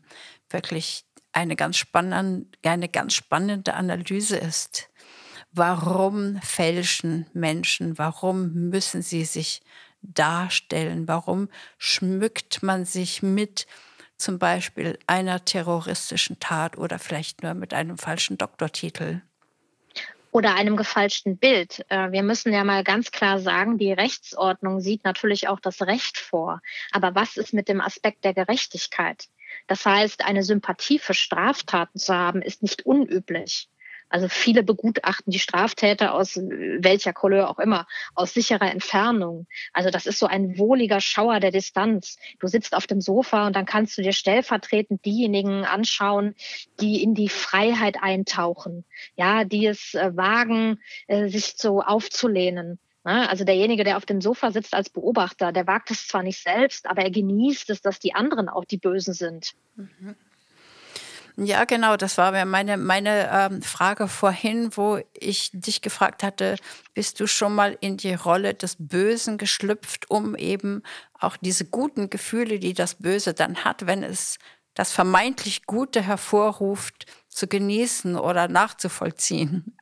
wirklich 0.50 1.04
eine 1.32 1.56
ganz, 1.56 1.84
eine 1.92 2.88
ganz 2.88 3.14
spannende 3.14 3.74
Analyse 3.74 4.36
ist. 4.36 4.88
Warum 5.52 6.40
fälschen 6.42 7.26
Menschen? 7.32 7.98
Warum 7.98 8.52
müssen 8.70 9.02
sie 9.02 9.24
sich 9.24 9.62
darstellen? 10.02 11.08
Warum 11.08 11.48
schmückt 11.78 12.62
man 12.62 12.84
sich 12.84 13.22
mit 13.22 13.66
zum 14.18 14.38
Beispiel 14.38 14.98
einer 15.06 15.44
terroristischen 15.44 16.38
Tat 16.40 16.78
oder 16.78 16.98
vielleicht 16.98 17.42
nur 17.42 17.54
mit 17.54 17.74
einem 17.74 17.98
falschen 17.98 18.38
Doktortitel? 18.38 19.22
Oder 20.30 20.54
einem 20.54 20.76
gefälschten 20.76 21.38
Bild. 21.38 21.84
Äh, 21.88 22.12
wir 22.12 22.22
müssen 22.22 22.52
ja 22.52 22.62
mal 22.62 22.84
ganz 22.84 23.10
klar 23.10 23.38
sagen, 23.38 23.78
die 23.78 23.92
Rechtsordnung 23.92 24.80
sieht 24.80 25.04
natürlich 25.04 25.48
auch 25.48 25.60
das 25.60 25.80
Recht 25.82 26.18
vor. 26.18 26.60
Aber 26.92 27.14
was 27.14 27.36
ist 27.36 27.54
mit 27.54 27.68
dem 27.68 27.80
Aspekt 27.80 28.24
der 28.24 28.34
Gerechtigkeit? 28.34 29.28
Das 29.66 29.86
heißt, 29.86 30.24
eine 30.24 30.42
Sympathie 30.42 30.98
für 30.98 31.14
Straftaten 31.14 31.98
zu 31.98 32.14
haben, 32.14 32.42
ist 32.42 32.62
nicht 32.62 32.84
unüblich. 32.84 33.68
Also 34.08 34.28
viele 34.28 34.62
begutachten 34.62 35.30
die 35.30 35.38
Straftäter 35.38 36.14
aus 36.14 36.36
welcher 36.36 37.12
Couleur 37.12 37.50
auch 37.50 37.58
immer, 37.58 37.86
aus 38.14 38.34
sicherer 38.34 38.70
Entfernung. 38.70 39.46
Also 39.72 39.90
das 39.90 40.06
ist 40.06 40.18
so 40.18 40.26
ein 40.26 40.58
wohliger 40.58 41.00
Schauer 41.00 41.40
der 41.40 41.50
Distanz. 41.50 42.16
Du 42.38 42.46
sitzt 42.46 42.74
auf 42.74 42.86
dem 42.86 43.00
Sofa 43.00 43.46
und 43.46 43.56
dann 43.56 43.66
kannst 43.66 43.98
du 43.98 44.02
dir 44.02 44.12
stellvertretend 44.12 45.04
diejenigen 45.04 45.64
anschauen, 45.64 46.34
die 46.80 47.02
in 47.02 47.14
die 47.14 47.28
Freiheit 47.28 47.96
eintauchen, 48.00 48.84
ja, 49.16 49.44
die 49.44 49.66
es 49.66 49.94
äh, 49.94 50.16
wagen, 50.16 50.80
äh, 51.08 51.28
sich 51.28 51.54
so 51.56 51.82
aufzulehnen. 51.82 52.78
Ne? 53.06 53.28
Also 53.28 53.44
derjenige, 53.44 53.84
der 53.84 53.96
auf 53.96 54.04
dem 54.04 54.20
Sofa 54.20 54.50
sitzt 54.50 54.74
als 54.74 54.90
Beobachter, 54.90 55.52
der 55.52 55.66
wagt 55.66 55.90
es 55.92 56.08
zwar 56.08 56.24
nicht 56.24 56.42
selbst, 56.42 56.86
aber 56.86 57.02
er 57.02 57.10
genießt 57.10 57.70
es, 57.70 57.80
dass 57.80 58.00
die 58.00 58.14
anderen 58.14 58.48
auch 58.48 58.64
die 58.64 58.78
Bösen 58.78 59.14
sind. 59.14 59.52
Mhm. 59.76 60.16
Ja, 61.38 61.64
genau, 61.66 61.98
das 61.98 62.16
war 62.16 62.46
meine, 62.46 62.78
meine 62.78 63.28
ähm, 63.30 63.60
Frage 63.60 64.08
vorhin, 64.08 64.74
wo 64.74 64.98
ich 65.12 65.50
dich 65.52 65.82
gefragt 65.82 66.22
hatte, 66.22 66.56
bist 66.94 67.20
du 67.20 67.26
schon 67.26 67.54
mal 67.54 67.76
in 67.80 67.98
die 67.98 68.14
Rolle 68.14 68.54
des 68.54 68.76
Bösen 68.78 69.36
geschlüpft, 69.36 70.10
um 70.10 70.34
eben 70.34 70.82
auch 71.18 71.36
diese 71.36 71.66
guten 71.66 72.08
Gefühle, 72.08 72.58
die 72.58 72.72
das 72.72 72.94
Böse 72.94 73.34
dann 73.34 73.64
hat, 73.64 73.86
wenn 73.86 74.02
es 74.02 74.38
das 74.72 74.92
vermeintlich 74.92 75.66
Gute 75.66 76.00
hervorruft, 76.00 77.04
zu 77.28 77.46
genießen 77.48 78.16
oder 78.16 78.48
nachzuvollziehen? 78.48 79.75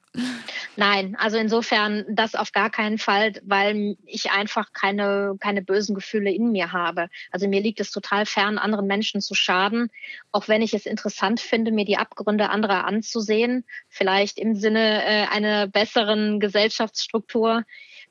Nein, 0.77 1.17
also 1.19 1.37
insofern 1.39 2.05
das 2.09 2.35
auf 2.35 2.53
gar 2.53 2.71
keinen 2.71 2.99
Fall, 2.99 3.33
weil 3.43 3.97
ich 4.07 4.31
einfach 4.31 4.73
keine, 4.73 5.37
keine 5.41 5.63
bösen 5.63 5.95
Gefühle 5.95 6.33
in 6.33 6.53
mir 6.53 6.73
habe. 6.73 7.09
Also 7.31 7.49
mir 7.49 7.61
liegt 7.61 7.81
es 7.81 7.91
total 7.91 8.27
fern, 8.27 8.59
anderen 8.59 8.87
Menschen 8.87 9.21
zu 9.21 9.35
schaden, 9.35 9.91
auch 10.31 10.47
wenn 10.47 10.63
ich 10.63 10.73
es 10.75 10.87
interessant 10.87 11.41
finde, 11.41 11.73
mir 11.73 11.85
die 11.85 11.97
Abgründe 11.97 12.51
anderer 12.51 12.85
anzusehen, 12.85 13.65
vielleicht 13.89 14.39
im 14.39 14.55
Sinne 14.55 15.05
äh, 15.05 15.27
einer 15.27 15.67
besseren 15.67 16.39
Gesellschaftsstruktur. 16.39 17.65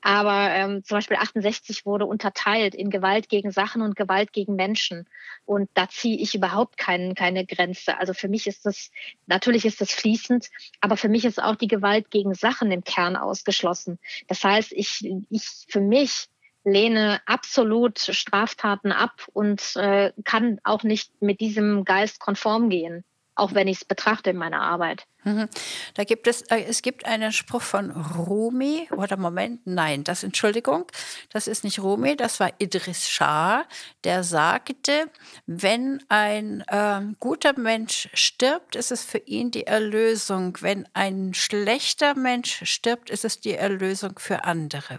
Aber 0.06 0.50
ähm, 0.50 0.84
zum 0.84 0.98
Beispiel 0.98 1.16
68 1.16 1.86
wurde 1.86 2.04
unterteilt 2.04 2.74
in 2.74 2.90
Gewalt 2.90 3.30
gegen 3.30 3.50
Sachen 3.50 3.80
und 3.80 3.96
Gewalt 3.96 4.34
gegen 4.34 4.54
Menschen. 4.54 5.08
Und 5.46 5.70
da 5.72 5.88
ziehe 5.88 6.18
ich 6.18 6.34
überhaupt 6.34 6.76
kein, 6.76 7.14
keine 7.14 7.46
Grenze. 7.46 7.96
Also 7.96 8.12
für 8.12 8.28
mich 8.28 8.46
ist 8.46 8.66
das, 8.66 8.90
natürlich 9.26 9.64
ist 9.64 9.80
das 9.80 9.92
fließend, 9.92 10.50
aber 10.82 10.98
für 10.98 11.08
mich 11.08 11.24
ist 11.24 11.42
auch 11.42 11.56
die 11.56 11.68
Gewalt 11.68 12.10
gegen 12.10 12.34
Sachen 12.34 12.70
im 12.70 12.84
Kern 12.84 13.16
ausgeschlossen. 13.16 13.98
Das 14.28 14.44
heißt, 14.44 14.72
ich, 14.72 15.10
ich 15.30 15.48
für 15.70 15.80
mich 15.80 16.26
lehne 16.64 17.22
absolut 17.24 17.98
Straftaten 17.98 18.92
ab 18.92 19.26
und 19.32 19.74
äh, 19.76 20.12
kann 20.24 20.60
auch 20.64 20.82
nicht 20.82 21.22
mit 21.22 21.40
diesem 21.40 21.86
Geist 21.86 22.20
konform 22.20 22.68
gehen 22.68 23.04
auch 23.36 23.54
wenn 23.54 23.68
ich 23.68 23.78
es 23.78 23.84
betrachte 23.84 24.30
in 24.30 24.36
meiner 24.36 24.60
Arbeit. 24.60 25.06
Mhm. 25.24 25.48
Da 25.94 26.04
gibt 26.04 26.26
es, 26.26 26.42
äh, 26.42 26.64
es 26.68 26.82
gibt 26.82 27.06
einen 27.06 27.32
Spruch 27.32 27.62
von 27.62 27.90
Rumi, 27.90 28.88
oder 28.92 29.16
Moment, 29.16 29.62
nein, 29.64 30.04
das, 30.04 30.22
Entschuldigung, 30.22 30.84
das 31.30 31.46
ist 31.46 31.64
nicht 31.64 31.80
Rumi, 31.80 32.16
das 32.16 32.40
war 32.40 32.50
Idris 32.58 33.08
Shah, 33.08 33.64
der 34.04 34.22
sagte, 34.22 35.10
wenn 35.46 36.02
ein 36.08 36.62
äh, 36.68 37.00
guter 37.18 37.58
Mensch 37.58 38.08
stirbt, 38.12 38.76
ist 38.76 38.92
es 38.92 39.02
für 39.04 39.18
ihn 39.18 39.50
die 39.50 39.66
Erlösung. 39.66 40.58
Wenn 40.60 40.86
ein 40.92 41.32
schlechter 41.34 42.14
Mensch 42.14 42.60
stirbt, 42.64 43.10
ist 43.10 43.24
es 43.24 43.40
die 43.40 43.54
Erlösung 43.54 44.18
für 44.18 44.44
andere. 44.44 44.98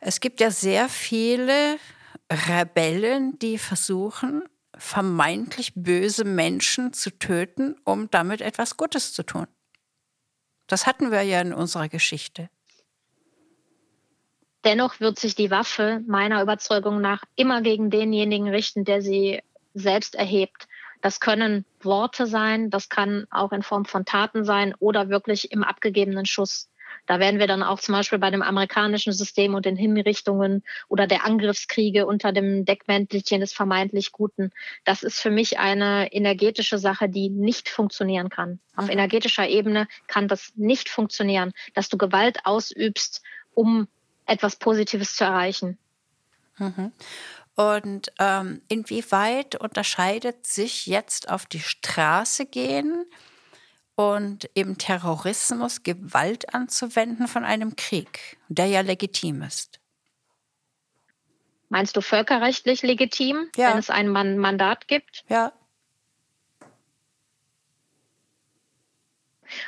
Es 0.00 0.20
gibt 0.20 0.40
ja 0.40 0.50
sehr 0.50 0.88
viele 0.88 1.78
Rebellen, 2.30 3.38
die 3.38 3.58
versuchen, 3.58 4.42
vermeintlich 4.76 5.72
böse 5.74 6.24
Menschen 6.24 6.92
zu 6.92 7.10
töten, 7.18 7.76
um 7.84 8.10
damit 8.10 8.40
etwas 8.40 8.76
Gutes 8.76 9.12
zu 9.12 9.22
tun. 9.22 9.46
Das 10.66 10.86
hatten 10.86 11.10
wir 11.10 11.22
ja 11.22 11.40
in 11.40 11.52
unserer 11.52 11.88
Geschichte. 11.88 12.50
Dennoch 14.64 14.98
wird 14.98 15.18
sich 15.18 15.36
die 15.36 15.50
Waffe 15.50 16.02
meiner 16.08 16.42
Überzeugung 16.42 17.00
nach 17.00 17.22
immer 17.36 17.62
gegen 17.62 17.88
denjenigen 17.88 18.48
richten, 18.48 18.84
der 18.84 19.00
sie 19.00 19.40
selbst 19.74 20.16
erhebt. 20.16 20.66
Das 21.02 21.20
können 21.20 21.64
Worte 21.82 22.26
sein, 22.26 22.70
das 22.70 22.88
kann 22.88 23.26
auch 23.30 23.52
in 23.52 23.62
Form 23.62 23.84
von 23.84 24.04
Taten 24.04 24.44
sein 24.44 24.74
oder 24.80 25.08
wirklich 25.08 25.52
im 25.52 25.62
abgegebenen 25.62 26.26
Schuss. 26.26 26.68
Da 27.06 27.20
werden 27.20 27.38
wir 27.38 27.46
dann 27.46 27.62
auch 27.62 27.80
zum 27.80 27.94
Beispiel 27.94 28.18
bei 28.18 28.30
dem 28.30 28.42
amerikanischen 28.42 29.12
System 29.12 29.54
und 29.54 29.66
den 29.66 29.76
Hinrichtungen 29.76 30.64
oder 30.88 31.06
der 31.06 31.24
Angriffskriege 31.24 32.06
unter 32.06 32.32
dem 32.32 32.64
Deckmäntelchen 32.64 33.40
des 33.40 33.52
vermeintlich 33.52 34.12
Guten. 34.12 34.52
Das 34.84 35.02
ist 35.02 35.20
für 35.20 35.30
mich 35.30 35.58
eine 35.58 36.12
energetische 36.12 36.78
Sache, 36.78 37.08
die 37.08 37.28
nicht 37.28 37.68
funktionieren 37.68 38.28
kann. 38.28 38.58
Auf 38.74 38.88
energetischer 38.88 39.48
Ebene 39.48 39.88
kann 40.06 40.28
das 40.28 40.52
nicht 40.56 40.88
funktionieren, 40.88 41.52
dass 41.74 41.88
du 41.88 41.96
Gewalt 41.96 42.38
ausübst, 42.44 43.22
um 43.54 43.88
etwas 44.26 44.56
Positives 44.56 45.16
zu 45.16 45.24
erreichen. 45.24 45.78
Mhm. 46.58 46.92
Und 47.54 48.12
ähm, 48.18 48.60
inwieweit 48.68 49.56
unterscheidet 49.56 50.46
sich 50.46 50.86
jetzt 50.86 51.30
auf 51.30 51.46
die 51.46 51.60
Straße 51.60 52.44
gehen 52.44 53.06
und 53.96 54.48
im 54.54 54.78
Terrorismus 54.78 55.82
Gewalt 55.82 56.54
anzuwenden 56.54 57.26
von 57.26 57.44
einem 57.44 57.74
Krieg, 57.76 58.38
der 58.48 58.66
ja 58.66 58.82
legitim 58.82 59.42
ist. 59.42 59.80
Meinst 61.68 61.96
du 61.96 62.00
völkerrechtlich 62.00 62.82
legitim, 62.82 63.50
ja. 63.56 63.70
wenn 63.70 63.78
es 63.78 63.90
ein 63.90 64.08
Mandat 64.08 64.86
gibt? 64.86 65.24
Ja. 65.28 65.52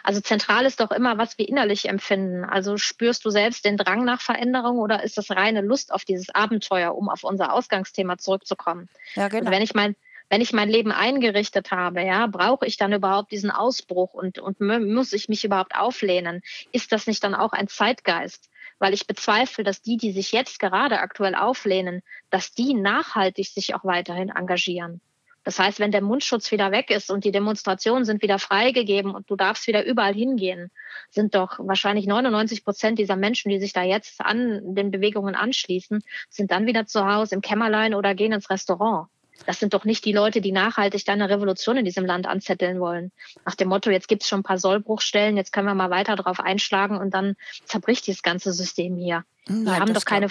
Also 0.02 0.20
zentral 0.20 0.66
ist 0.66 0.80
doch 0.80 0.90
immer, 0.90 1.18
was 1.18 1.38
wir 1.38 1.48
innerlich 1.48 1.88
empfinden. 1.88 2.44
Also 2.44 2.76
spürst 2.76 3.24
du 3.24 3.30
selbst 3.30 3.64
den 3.64 3.76
Drang 3.76 4.04
nach 4.04 4.20
Veränderung 4.20 4.78
oder 4.78 5.02
ist 5.02 5.18
das 5.18 5.30
reine 5.30 5.60
Lust 5.60 5.92
auf 5.92 6.04
dieses 6.04 6.34
Abenteuer, 6.34 6.94
um 6.94 7.08
auf 7.08 7.24
unser 7.24 7.52
Ausgangsthema 7.52 8.18
zurückzukommen? 8.18 8.88
Ja, 9.14 9.28
genau. 9.28 9.46
Und 9.46 9.50
wenn 9.50 9.62
ich 9.62 9.74
mein, 9.74 9.96
wenn 10.28 10.40
ich 10.40 10.52
mein 10.52 10.68
Leben 10.68 10.92
eingerichtet 10.92 11.70
habe, 11.70 12.02
ja, 12.02 12.26
brauche 12.26 12.66
ich 12.66 12.76
dann 12.76 12.92
überhaupt 12.92 13.32
diesen 13.32 13.50
Ausbruch 13.50 14.14
und, 14.14 14.38
und 14.38 14.60
muss 14.60 15.12
ich 15.12 15.28
mich 15.28 15.44
überhaupt 15.44 15.74
auflehnen? 15.74 16.42
Ist 16.72 16.92
das 16.92 17.06
nicht 17.06 17.24
dann 17.24 17.34
auch 17.34 17.52
ein 17.52 17.68
Zeitgeist? 17.68 18.50
Weil 18.78 18.94
ich 18.94 19.06
bezweifle, 19.06 19.64
dass 19.64 19.82
die, 19.82 19.96
die 19.96 20.12
sich 20.12 20.32
jetzt 20.32 20.60
gerade 20.60 21.00
aktuell 21.00 21.34
auflehnen, 21.34 22.02
dass 22.30 22.52
die 22.52 22.74
nachhaltig 22.74 23.48
sich 23.48 23.74
auch 23.74 23.84
weiterhin 23.84 24.28
engagieren. 24.28 25.00
Das 25.48 25.58
heißt, 25.58 25.80
wenn 25.80 25.92
der 25.92 26.02
Mundschutz 26.02 26.52
wieder 26.52 26.72
weg 26.72 26.90
ist 26.90 27.10
und 27.10 27.24
die 27.24 27.32
Demonstrationen 27.32 28.04
sind 28.04 28.20
wieder 28.22 28.38
freigegeben 28.38 29.14
und 29.14 29.30
du 29.30 29.34
darfst 29.34 29.66
wieder 29.66 29.82
überall 29.82 30.12
hingehen, 30.12 30.70
sind 31.08 31.34
doch 31.34 31.58
wahrscheinlich 31.58 32.06
99 32.06 32.64
Prozent 32.64 32.98
dieser 32.98 33.16
Menschen, 33.16 33.48
die 33.48 33.58
sich 33.58 33.72
da 33.72 33.82
jetzt 33.82 34.20
an 34.20 34.74
den 34.74 34.90
Bewegungen 34.90 35.34
anschließen, 35.34 36.02
sind 36.28 36.50
dann 36.50 36.66
wieder 36.66 36.84
zu 36.84 37.10
Hause 37.10 37.34
im 37.34 37.40
Kämmerlein 37.40 37.94
oder 37.94 38.14
gehen 38.14 38.32
ins 38.32 38.50
Restaurant. 38.50 39.08
Das 39.46 39.60
sind 39.60 39.74
doch 39.74 39.84
nicht 39.84 40.04
die 40.04 40.12
Leute, 40.12 40.40
die 40.40 40.52
nachhaltig 40.52 41.04
dann 41.04 41.20
eine 41.20 41.32
Revolution 41.32 41.76
in 41.76 41.84
diesem 41.84 42.04
Land 42.04 42.26
anzetteln 42.26 42.80
wollen. 42.80 43.12
Nach 43.44 43.54
dem 43.54 43.68
Motto, 43.68 43.90
jetzt 43.90 44.08
gibt 44.08 44.22
es 44.22 44.28
schon 44.28 44.40
ein 44.40 44.44
paar 44.44 44.58
Sollbruchstellen, 44.58 45.36
jetzt 45.36 45.52
können 45.52 45.66
wir 45.66 45.74
mal 45.74 45.90
weiter 45.90 46.16
drauf 46.16 46.40
einschlagen 46.40 46.96
und 46.96 47.14
dann 47.14 47.36
zerbricht 47.64 48.06
dieses 48.06 48.22
ganze 48.22 48.52
System 48.52 48.96
hier. 48.96 49.24
Nein, 49.46 49.64
wir 49.64 49.80
haben 49.80 49.94
doch 49.94 50.04
keine. 50.04 50.28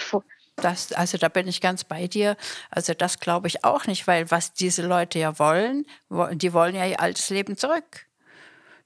Das, 0.56 0.92
also 0.92 1.20
da 1.20 1.30
bin 1.30 1.48
ich 1.48 1.62
ganz 1.62 1.84
bei 1.84 2.08
dir. 2.08 2.36
Also 2.72 2.94
das 2.96 3.20
glaube 3.20 3.48
ich 3.48 3.64
auch 3.64 3.86
nicht, 3.86 4.08
weil 4.08 4.32
was 4.32 4.54
diese 4.54 4.86
Leute 4.86 5.20
ja 5.20 5.38
wollen, 5.38 5.86
die 6.10 6.52
wollen 6.52 6.76
ja 6.76 6.86
ihr 6.86 7.00
altes 7.00 7.30
Leben 7.30 7.58
zurück. 7.58 8.07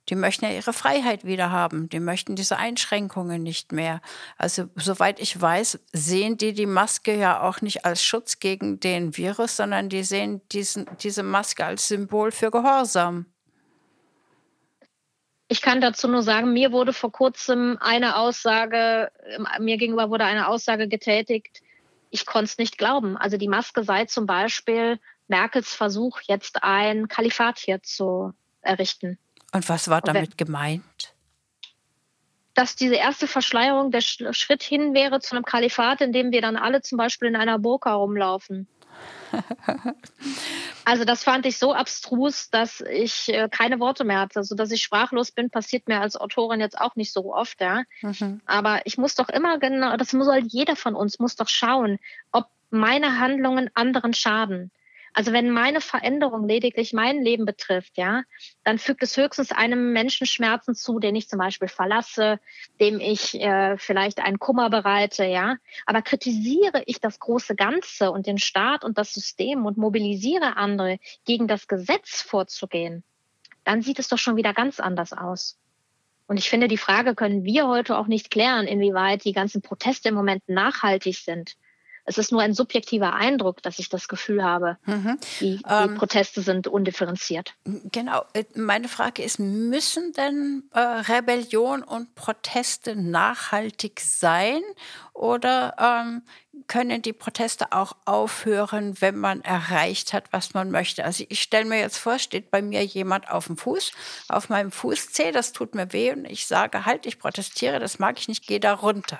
Die 0.08 0.16
möchten 0.16 0.44
ja 0.44 0.50
ihre 0.50 0.72
Freiheit 0.72 1.24
wieder 1.24 1.50
haben. 1.50 1.88
Die 1.88 2.00
möchten 2.00 2.34
diese 2.34 2.56
Einschränkungen 2.56 3.42
nicht 3.42 3.70
mehr. 3.70 4.00
Also 4.36 4.68
soweit 4.74 5.20
ich 5.20 5.40
weiß, 5.40 5.78
sehen 5.92 6.36
die 6.36 6.52
die 6.52 6.66
Maske 6.66 7.16
ja 7.16 7.40
auch 7.42 7.60
nicht 7.60 7.84
als 7.84 8.02
Schutz 8.02 8.40
gegen 8.40 8.80
den 8.80 9.16
Virus, 9.16 9.56
sondern 9.56 9.88
die 9.88 10.02
sehen 10.02 10.40
diesen, 10.50 10.86
diese 11.00 11.22
Maske 11.22 11.64
als 11.64 11.86
Symbol 11.86 12.32
für 12.32 12.50
Gehorsam. 12.50 13.26
Ich 15.46 15.60
kann 15.60 15.80
dazu 15.82 16.08
nur 16.08 16.22
sagen, 16.22 16.52
mir 16.52 16.72
wurde 16.72 16.92
vor 16.94 17.12
kurzem 17.12 17.76
eine 17.80 18.16
Aussage, 18.16 19.12
mir 19.60 19.76
gegenüber 19.76 20.08
wurde 20.08 20.24
eine 20.24 20.48
Aussage 20.48 20.88
getätigt, 20.88 21.62
ich 22.08 22.26
konnte 22.26 22.44
es 22.44 22.58
nicht 22.58 22.78
glauben. 22.78 23.16
Also 23.16 23.36
die 23.36 23.48
Maske 23.48 23.84
sei 23.84 24.04
zum 24.06 24.26
Beispiel 24.26 24.98
Merkels 25.28 25.74
Versuch, 25.74 26.20
jetzt 26.22 26.62
ein 26.62 27.08
Kalifat 27.08 27.58
hier 27.58 27.82
zu 27.82 28.32
errichten. 28.60 29.18
Und 29.52 29.68
was 29.68 29.88
war 29.88 30.00
damit 30.00 30.38
gemeint? 30.38 31.14
Dass 32.54 32.76
diese 32.76 32.96
erste 32.96 33.26
Verschleierung 33.26 33.90
der 33.90 34.00
Schritt 34.00 34.62
hin 34.62 34.94
wäre 34.94 35.20
zu 35.20 35.34
einem 35.34 35.44
Kalifat, 35.44 36.00
in 36.00 36.12
dem 36.12 36.32
wir 36.32 36.42
dann 36.42 36.56
alle 36.56 36.82
zum 36.82 36.98
Beispiel 36.98 37.28
in 37.28 37.36
einer 37.36 37.58
Burka 37.58 37.94
rumlaufen. 37.94 38.66
also 40.84 41.04
das 41.04 41.24
fand 41.24 41.46
ich 41.46 41.58
so 41.58 41.72
abstrus, 41.72 42.50
dass 42.50 42.82
ich 42.82 43.32
äh, 43.32 43.48
keine 43.50 43.80
Worte 43.80 44.04
mehr 44.04 44.20
hatte. 44.20 44.40
Also 44.40 44.54
dass 44.54 44.70
ich 44.70 44.82
sprachlos 44.82 45.30
bin, 45.30 45.50
passiert 45.50 45.88
mir 45.88 46.00
als 46.00 46.16
Autorin 46.16 46.60
jetzt 46.60 46.78
auch 46.78 46.96
nicht 46.96 47.12
so 47.12 47.34
oft, 47.34 47.60
ja. 47.60 47.84
Mhm. 48.02 48.40
Aber 48.46 48.82
ich 48.84 48.98
muss 48.98 49.14
doch 49.14 49.28
immer 49.28 49.58
genau, 49.58 49.96
das 49.96 50.12
muss 50.12 50.28
halt 50.28 50.46
jeder 50.48 50.76
von 50.76 50.94
uns 50.94 51.18
muss 51.18 51.36
doch 51.36 51.48
schauen, 51.48 51.98
ob 52.32 52.46
meine 52.70 53.18
Handlungen 53.18 53.70
anderen 53.74 54.14
schaden. 54.14 54.70
Also 55.14 55.32
wenn 55.32 55.50
meine 55.50 55.82
Veränderung 55.82 56.48
lediglich 56.48 56.94
mein 56.94 57.22
Leben 57.22 57.44
betrifft, 57.44 57.98
ja, 57.98 58.22
dann 58.64 58.78
fügt 58.78 59.02
es 59.02 59.16
höchstens 59.16 59.52
einem 59.52 59.92
Menschen 59.92 60.26
Schmerzen 60.26 60.74
zu, 60.74 60.98
den 61.00 61.14
ich 61.14 61.28
zum 61.28 61.38
Beispiel 61.38 61.68
verlasse, 61.68 62.40
dem 62.80 62.98
ich 62.98 63.34
äh, 63.34 63.76
vielleicht 63.76 64.20
einen 64.20 64.38
Kummer 64.38 64.70
bereite, 64.70 65.24
ja. 65.26 65.56
Aber 65.84 66.00
kritisiere 66.00 66.82
ich 66.86 66.98
das 67.00 67.18
große 67.18 67.56
Ganze 67.56 68.10
und 68.10 68.26
den 68.26 68.38
Staat 68.38 68.84
und 68.84 68.96
das 68.96 69.12
System 69.12 69.66
und 69.66 69.76
mobilisiere 69.76 70.56
andere, 70.56 70.98
gegen 71.26 71.46
das 71.46 71.68
Gesetz 71.68 72.22
vorzugehen, 72.22 73.04
dann 73.64 73.82
sieht 73.82 73.98
es 73.98 74.08
doch 74.08 74.18
schon 74.18 74.36
wieder 74.36 74.54
ganz 74.54 74.80
anders 74.80 75.12
aus. 75.12 75.58
Und 76.26 76.38
ich 76.38 76.48
finde, 76.48 76.68
die 76.68 76.78
Frage 76.78 77.14
können 77.14 77.44
wir 77.44 77.68
heute 77.68 77.98
auch 77.98 78.06
nicht 78.06 78.30
klären, 78.30 78.66
inwieweit 78.66 79.24
die 79.24 79.32
ganzen 79.32 79.60
Proteste 79.60 80.08
im 80.08 80.14
Moment 80.14 80.48
nachhaltig 80.48 81.18
sind. 81.18 81.56
Es 82.04 82.18
ist 82.18 82.32
nur 82.32 82.40
ein 82.40 82.54
subjektiver 82.54 83.14
Eindruck, 83.14 83.62
dass 83.62 83.78
ich 83.78 83.88
das 83.88 84.08
Gefühl 84.08 84.42
habe, 84.42 84.76
mhm. 84.86 85.18
die, 85.40 85.58
die 85.58 85.62
ähm, 85.68 85.94
Proteste 85.94 86.42
sind 86.42 86.66
undifferenziert. 86.66 87.54
Genau. 87.64 88.24
Äh, 88.32 88.44
meine 88.54 88.88
Frage 88.88 89.22
ist, 89.22 89.38
müssen 89.38 90.12
denn 90.12 90.64
äh, 90.72 90.80
Rebellion 90.80 91.82
und 91.82 92.14
Proteste 92.14 92.96
nachhaltig 92.96 94.00
sein 94.00 94.62
oder 95.14 95.76
ähm, 95.78 96.22
können 96.66 97.02
die 97.02 97.12
Proteste 97.12 97.72
auch 97.72 97.96
aufhören, 98.04 99.00
wenn 99.00 99.16
man 99.16 99.42
erreicht 99.42 100.12
hat, 100.12 100.24
was 100.32 100.54
man 100.54 100.70
möchte? 100.70 101.04
Also 101.04 101.24
ich 101.28 101.42
stelle 101.42 101.66
mir 101.66 101.78
jetzt 101.78 101.98
vor, 101.98 102.18
steht 102.18 102.50
bei 102.50 102.62
mir 102.62 102.84
jemand 102.84 103.30
auf 103.30 103.46
dem 103.46 103.56
Fuß, 103.56 103.92
auf 104.28 104.48
meinem 104.48 104.72
Fußzeh, 104.72 105.32
das 105.32 105.52
tut 105.52 105.74
mir 105.74 105.92
weh 105.92 106.12
und 106.12 106.24
ich 106.24 106.46
sage, 106.46 106.84
halt, 106.84 107.06
ich 107.06 107.18
protestiere, 107.18 107.78
das 107.78 107.98
mag 107.98 108.18
ich 108.18 108.28
nicht, 108.28 108.46
geh 108.46 108.58
da 108.58 108.74
runter. 108.74 109.18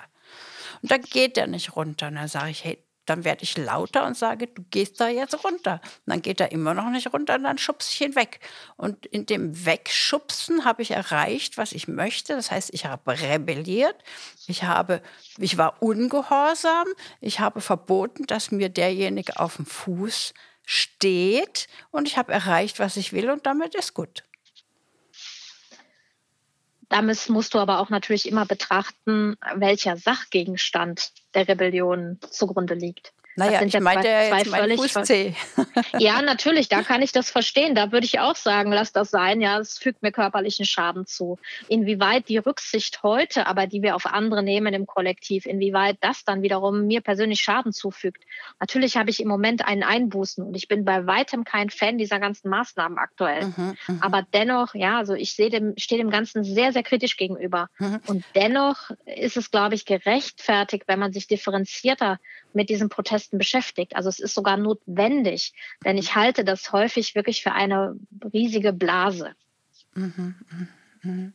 Und 0.83 0.91
dann 0.91 1.01
geht 1.01 1.37
der 1.37 1.47
nicht 1.47 1.75
runter. 1.75 2.09
Und 2.09 2.15
dann 2.15 2.27
sage 2.27 2.51
ich, 2.51 2.63
hey, 2.63 2.77
dann 3.05 3.25
werde 3.25 3.43
ich 3.43 3.57
lauter 3.57 4.05
und 4.05 4.15
sage, 4.15 4.47
du 4.47 4.63
gehst 4.69 4.99
da 4.99 5.09
jetzt 5.09 5.43
runter. 5.43 5.81
Und 5.83 6.11
dann 6.11 6.21
geht 6.21 6.39
er 6.39 6.51
immer 6.51 6.73
noch 6.73 6.89
nicht 6.89 7.11
runter 7.11 7.35
und 7.35 7.43
dann 7.43 7.57
schubse 7.57 7.89
ich 7.91 8.01
ihn 8.01 8.15
weg. 8.15 8.39
Und 8.77 9.05
in 9.07 9.25
dem 9.25 9.65
Wegschubsen 9.65 10.63
habe 10.63 10.81
ich 10.81 10.91
erreicht, 10.91 11.57
was 11.57 11.73
ich 11.73 11.87
möchte. 11.87 12.35
Das 12.35 12.51
heißt, 12.51 12.73
ich 12.73 12.85
habe 12.85 13.19
rebelliert, 13.19 13.95
ich, 14.47 14.63
habe, 14.63 15.01
ich 15.37 15.57
war 15.57 15.81
ungehorsam, 15.81 16.87
ich 17.19 17.39
habe 17.39 17.59
verboten, 17.59 18.25
dass 18.25 18.51
mir 18.51 18.69
derjenige 18.69 19.39
auf 19.39 19.57
dem 19.57 19.65
Fuß 19.65 20.33
steht 20.65 21.67
und 21.91 22.07
ich 22.07 22.17
habe 22.17 22.31
erreicht, 22.31 22.79
was 22.79 22.95
ich 22.95 23.11
will 23.11 23.29
und 23.29 23.45
damit 23.45 23.75
ist 23.75 23.93
gut. 23.93 24.23
Damit 26.93 27.27
musst 27.27 27.55
du 27.55 27.57
aber 27.57 27.79
auch 27.79 27.89
natürlich 27.89 28.27
immer 28.27 28.45
betrachten, 28.45 29.35
welcher 29.55 29.97
Sachgegenstand 29.97 31.09
der 31.33 31.47
Rebellion 31.47 32.19
zugrunde 32.29 32.75
liegt. 32.75 33.13
Naja, 33.35 33.61
ich 33.63 33.79
meinte 33.79 34.07
ja 34.07 34.37
jetzt 34.37 34.51
mein 34.51 34.77
Fußzeh. 34.77 35.33
ja, 35.97 36.21
natürlich, 36.21 36.69
da 36.69 36.83
kann 36.83 37.01
ich 37.01 37.11
das 37.11 37.31
verstehen. 37.31 37.73
Da 37.73 37.91
würde 37.91 38.05
ich 38.05 38.19
auch 38.19 38.35
sagen, 38.35 38.71
lass 38.71 38.91
das 38.91 39.09
sein. 39.09 39.41
Ja, 39.41 39.59
es 39.59 39.77
fügt 39.77 40.03
mir 40.03 40.11
körperlichen 40.11 40.65
Schaden 40.65 41.05
zu. 41.07 41.39
Inwieweit 41.67 42.29
die 42.29 42.37
Rücksicht 42.37 43.01
heute, 43.01 43.47
aber 43.47 43.65
die 43.65 43.81
wir 43.81 43.95
auf 43.95 44.05
andere 44.05 44.43
nehmen 44.43 44.73
im 44.73 44.85
Kollektiv, 44.85 45.45
inwieweit 45.45 45.97
das 46.01 46.23
dann 46.25 46.41
wiederum 46.43 46.85
mir 46.85 47.01
persönlich 47.01 47.41
Schaden 47.41 47.73
zufügt. 47.73 48.23
Natürlich 48.59 48.97
habe 48.97 49.09
ich 49.09 49.19
im 49.19 49.27
Moment 49.27 49.65
einen 49.65 49.83
Einbußen 49.83 50.45
und 50.45 50.55
ich 50.55 50.67
bin 50.67 50.85
bei 50.85 51.07
weitem 51.07 51.43
kein 51.43 51.69
Fan 51.69 51.97
dieser 51.97 52.19
ganzen 52.19 52.49
Maßnahmen 52.49 52.97
aktuell. 52.97 53.45
Mhm, 53.45 53.77
mhm. 53.87 54.01
aber 54.01 54.25
dennoch, 54.33 54.75
ja, 54.75 54.97
also 54.97 55.13
ich 55.13 55.35
sehe 55.35 55.49
dem, 55.49 55.73
stehe 55.77 56.01
dem 56.01 56.11
Ganzen 56.11 56.43
sehr, 56.43 56.71
sehr 56.71 56.83
kritisch 56.83 57.17
gegenüber. 57.17 57.69
Mhm. 57.79 57.99
Und 58.07 58.25
dennoch 58.35 58.91
ist 59.05 59.37
es, 59.37 59.49
glaube 59.49 59.75
ich, 59.75 59.85
gerechtfertigt, 59.85 60.83
wenn 60.87 60.99
man 60.99 61.13
sich 61.13 61.27
differenzierter 61.27 62.19
mit 62.55 62.69
diesen 62.69 62.89
Protesten 62.89 63.37
beschäftigt. 63.37 63.95
Also 63.95 64.09
es 64.09 64.19
ist 64.19 64.33
sogar 64.33 64.57
notwendig, 64.57 65.53
denn 65.85 65.97
ich 65.97 66.15
halte 66.15 66.43
das 66.43 66.71
häufig 66.71 67.15
wirklich 67.15 67.43
für 67.43 67.51
eine 67.51 67.95
riesige 68.33 68.73
Blase. 68.73 69.33
Mhm, 69.95 70.35
mh, 71.03 71.11
mh. 71.11 71.31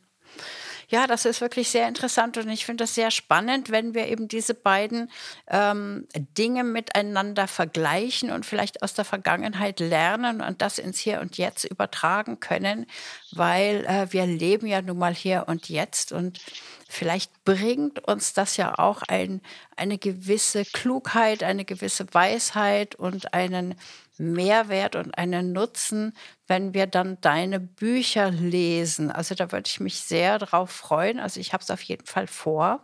Ja, 0.90 1.06
das 1.06 1.26
ist 1.26 1.42
wirklich 1.42 1.68
sehr 1.68 1.86
interessant 1.86 2.38
und 2.38 2.48
ich 2.48 2.64
finde 2.64 2.84
das 2.84 2.94
sehr 2.94 3.10
spannend, 3.10 3.68
wenn 3.70 3.92
wir 3.92 4.06
eben 4.06 4.26
diese 4.26 4.54
beiden 4.54 5.10
ähm, 5.46 6.08
Dinge 6.16 6.64
miteinander 6.64 7.46
vergleichen 7.46 8.30
und 8.30 8.46
vielleicht 8.46 8.82
aus 8.82 8.94
der 8.94 9.04
Vergangenheit 9.04 9.80
lernen 9.80 10.40
und 10.40 10.62
das 10.62 10.78
ins 10.78 10.98
Hier 10.98 11.20
und 11.20 11.36
Jetzt 11.36 11.64
übertragen 11.64 12.40
können, 12.40 12.86
weil 13.32 13.84
äh, 13.84 14.10
wir 14.14 14.24
leben 14.24 14.66
ja 14.66 14.80
nun 14.80 14.96
mal 14.96 15.14
hier 15.14 15.44
und 15.46 15.68
jetzt 15.68 16.10
und 16.10 16.40
vielleicht 16.88 17.44
bringt 17.44 18.08
uns 18.08 18.32
das 18.32 18.56
ja 18.56 18.78
auch 18.78 19.02
ein, 19.08 19.42
eine 19.76 19.98
gewisse 19.98 20.64
Klugheit, 20.64 21.42
eine 21.42 21.66
gewisse 21.66 22.06
Weisheit 22.14 22.94
und 22.94 23.34
einen 23.34 23.74
Mehrwert 24.16 24.96
und 24.96 25.16
einen 25.16 25.52
Nutzen, 25.52 26.14
wenn 26.48 26.74
wir 26.74 26.86
dann 26.86 27.20
deine 27.20 27.60
Bücher 27.60 28.30
lesen. 28.30 29.12
Also 29.12 29.34
da 29.34 29.52
würde 29.52 29.68
ich 29.68 29.80
mich 29.80 30.00
sehr 30.00 30.38
drauf 30.38 30.70
freuen. 30.70 31.20
Also 31.20 31.38
ich 31.38 31.52
habe 31.52 31.62
es 31.62 31.70
auf 31.70 31.82
jeden 31.82 32.06
Fall 32.06 32.26
vor. 32.26 32.82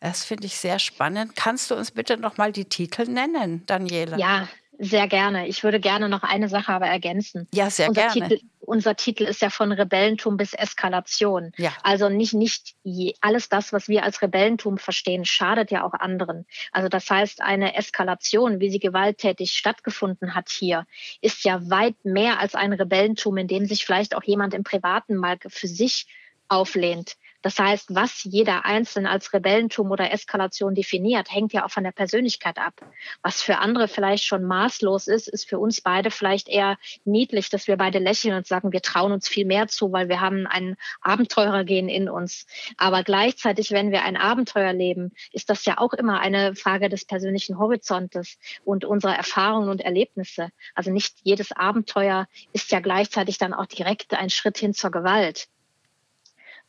Das 0.00 0.24
finde 0.24 0.46
ich 0.46 0.56
sehr 0.56 0.78
spannend. 0.78 1.36
Kannst 1.36 1.70
du 1.70 1.74
uns 1.74 1.90
bitte 1.90 2.16
noch 2.16 2.36
mal 2.36 2.52
die 2.52 2.66
Titel 2.66 3.04
nennen, 3.04 3.64
Daniela? 3.66 4.18
Ja, 4.18 4.48
sehr 4.78 5.08
gerne. 5.08 5.48
Ich 5.48 5.64
würde 5.64 5.80
gerne 5.80 6.08
noch 6.08 6.22
eine 6.22 6.48
Sache 6.48 6.72
aber 6.72 6.86
ergänzen. 6.86 7.48
Ja, 7.52 7.70
sehr 7.70 7.88
unser 7.88 8.08
gerne. 8.08 8.28
Titel, 8.28 8.46
unser 8.60 8.96
Titel 8.96 9.24
ist 9.24 9.40
ja 9.40 9.50
von 9.50 9.72
Rebellentum 9.72 10.36
bis 10.36 10.52
Eskalation. 10.52 11.52
Ja. 11.56 11.72
Also 11.82 12.08
nicht, 12.08 12.34
nicht 12.34 12.74
je, 12.82 13.14
alles 13.20 13.48
das, 13.48 13.72
was 13.72 13.88
wir 13.88 14.02
als 14.04 14.22
Rebellentum 14.22 14.78
verstehen, 14.78 15.24
schadet 15.24 15.70
ja 15.70 15.84
auch 15.84 15.94
anderen. 15.94 16.46
Also 16.72 16.88
das 16.88 17.08
heißt, 17.08 17.40
eine 17.40 17.74
Eskalation, 17.76 18.60
wie 18.60 18.70
sie 18.70 18.78
gewalttätig 18.80 19.52
stattgefunden 19.52 20.34
hat 20.34 20.50
hier, 20.50 20.86
ist 21.20 21.44
ja 21.44 21.68
weit 21.70 21.96
mehr 22.04 22.38
als 22.38 22.54
ein 22.54 22.72
Rebellentum, 22.72 23.36
in 23.38 23.48
dem 23.48 23.66
sich 23.66 23.84
vielleicht 23.84 24.14
auch 24.14 24.24
jemand 24.24 24.54
im 24.54 24.64
Privaten 24.64 25.16
mal 25.16 25.38
für 25.46 25.68
sich 25.68 26.06
auflehnt. 26.48 27.16
Das 27.46 27.60
heißt, 27.60 27.94
was 27.94 28.24
jeder 28.24 28.64
Einzelne 28.64 29.08
als 29.08 29.32
Rebellentum 29.32 29.92
oder 29.92 30.10
Eskalation 30.10 30.74
definiert, 30.74 31.32
hängt 31.32 31.52
ja 31.52 31.64
auch 31.64 31.70
von 31.70 31.84
der 31.84 31.92
Persönlichkeit 31.92 32.58
ab. 32.58 32.74
Was 33.22 33.40
für 33.40 33.58
andere 33.58 33.86
vielleicht 33.86 34.24
schon 34.24 34.42
maßlos 34.42 35.06
ist, 35.06 35.28
ist 35.28 35.48
für 35.48 35.60
uns 35.60 35.80
beide 35.80 36.10
vielleicht 36.10 36.48
eher 36.48 36.76
niedlich, 37.04 37.48
dass 37.48 37.68
wir 37.68 37.76
beide 37.76 38.00
lächeln 38.00 38.34
und 38.36 38.48
sagen, 38.48 38.72
wir 38.72 38.82
trauen 38.82 39.12
uns 39.12 39.28
viel 39.28 39.46
mehr 39.46 39.68
zu, 39.68 39.92
weil 39.92 40.08
wir 40.08 40.20
haben 40.20 40.48
ein 40.48 40.76
Abenteurergehen 41.02 41.88
in 41.88 42.08
uns. 42.08 42.46
Aber 42.78 43.04
gleichzeitig, 43.04 43.70
wenn 43.70 43.92
wir 43.92 44.02
ein 44.02 44.16
Abenteuer 44.16 44.72
leben, 44.72 45.12
ist 45.30 45.48
das 45.48 45.64
ja 45.66 45.78
auch 45.78 45.92
immer 45.92 46.18
eine 46.18 46.56
Frage 46.56 46.88
des 46.88 47.04
persönlichen 47.04 47.60
Horizontes 47.60 48.38
und 48.64 48.84
unserer 48.84 49.14
Erfahrungen 49.14 49.68
und 49.68 49.82
Erlebnisse. 49.82 50.48
Also 50.74 50.90
nicht 50.90 51.14
jedes 51.22 51.52
Abenteuer 51.52 52.26
ist 52.52 52.72
ja 52.72 52.80
gleichzeitig 52.80 53.38
dann 53.38 53.54
auch 53.54 53.66
direkt 53.66 54.14
ein 54.14 54.30
Schritt 54.30 54.58
hin 54.58 54.74
zur 54.74 54.90
Gewalt. 54.90 55.46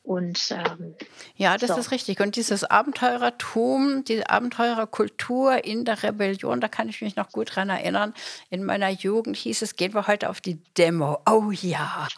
Und 0.08 0.52
ähm, 0.52 0.94
ja, 1.36 1.58
das 1.58 1.68
so. 1.68 1.76
ist 1.76 1.90
richtig. 1.90 2.18
Und 2.20 2.36
dieses 2.36 2.64
Abenteurertum, 2.64 4.04
diese 4.04 4.30
Abenteurerkultur 4.30 5.62
in 5.66 5.84
der 5.84 6.02
Rebellion, 6.02 6.62
da 6.62 6.68
kann 6.68 6.88
ich 6.88 7.02
mich 7.02 7.14
noch 7.14 7.30
gut 7.30 7.54
dran 7.54 7.68
erinnern. 7.68 8.14
In 8.48 8.64
meiner 8.64 8.88
Jugend 8.88 9.36
hieß 9.36 9.60
es, 9.60 9.76
gehen 9.76 9.92
wir 9.92 10.06
heute 10.06 10.30
auf 10.30 10.40
die 10.40 10.64
Demo. 10.78 11.18
Oh 11.28 11.50
ja. 11.50 12.08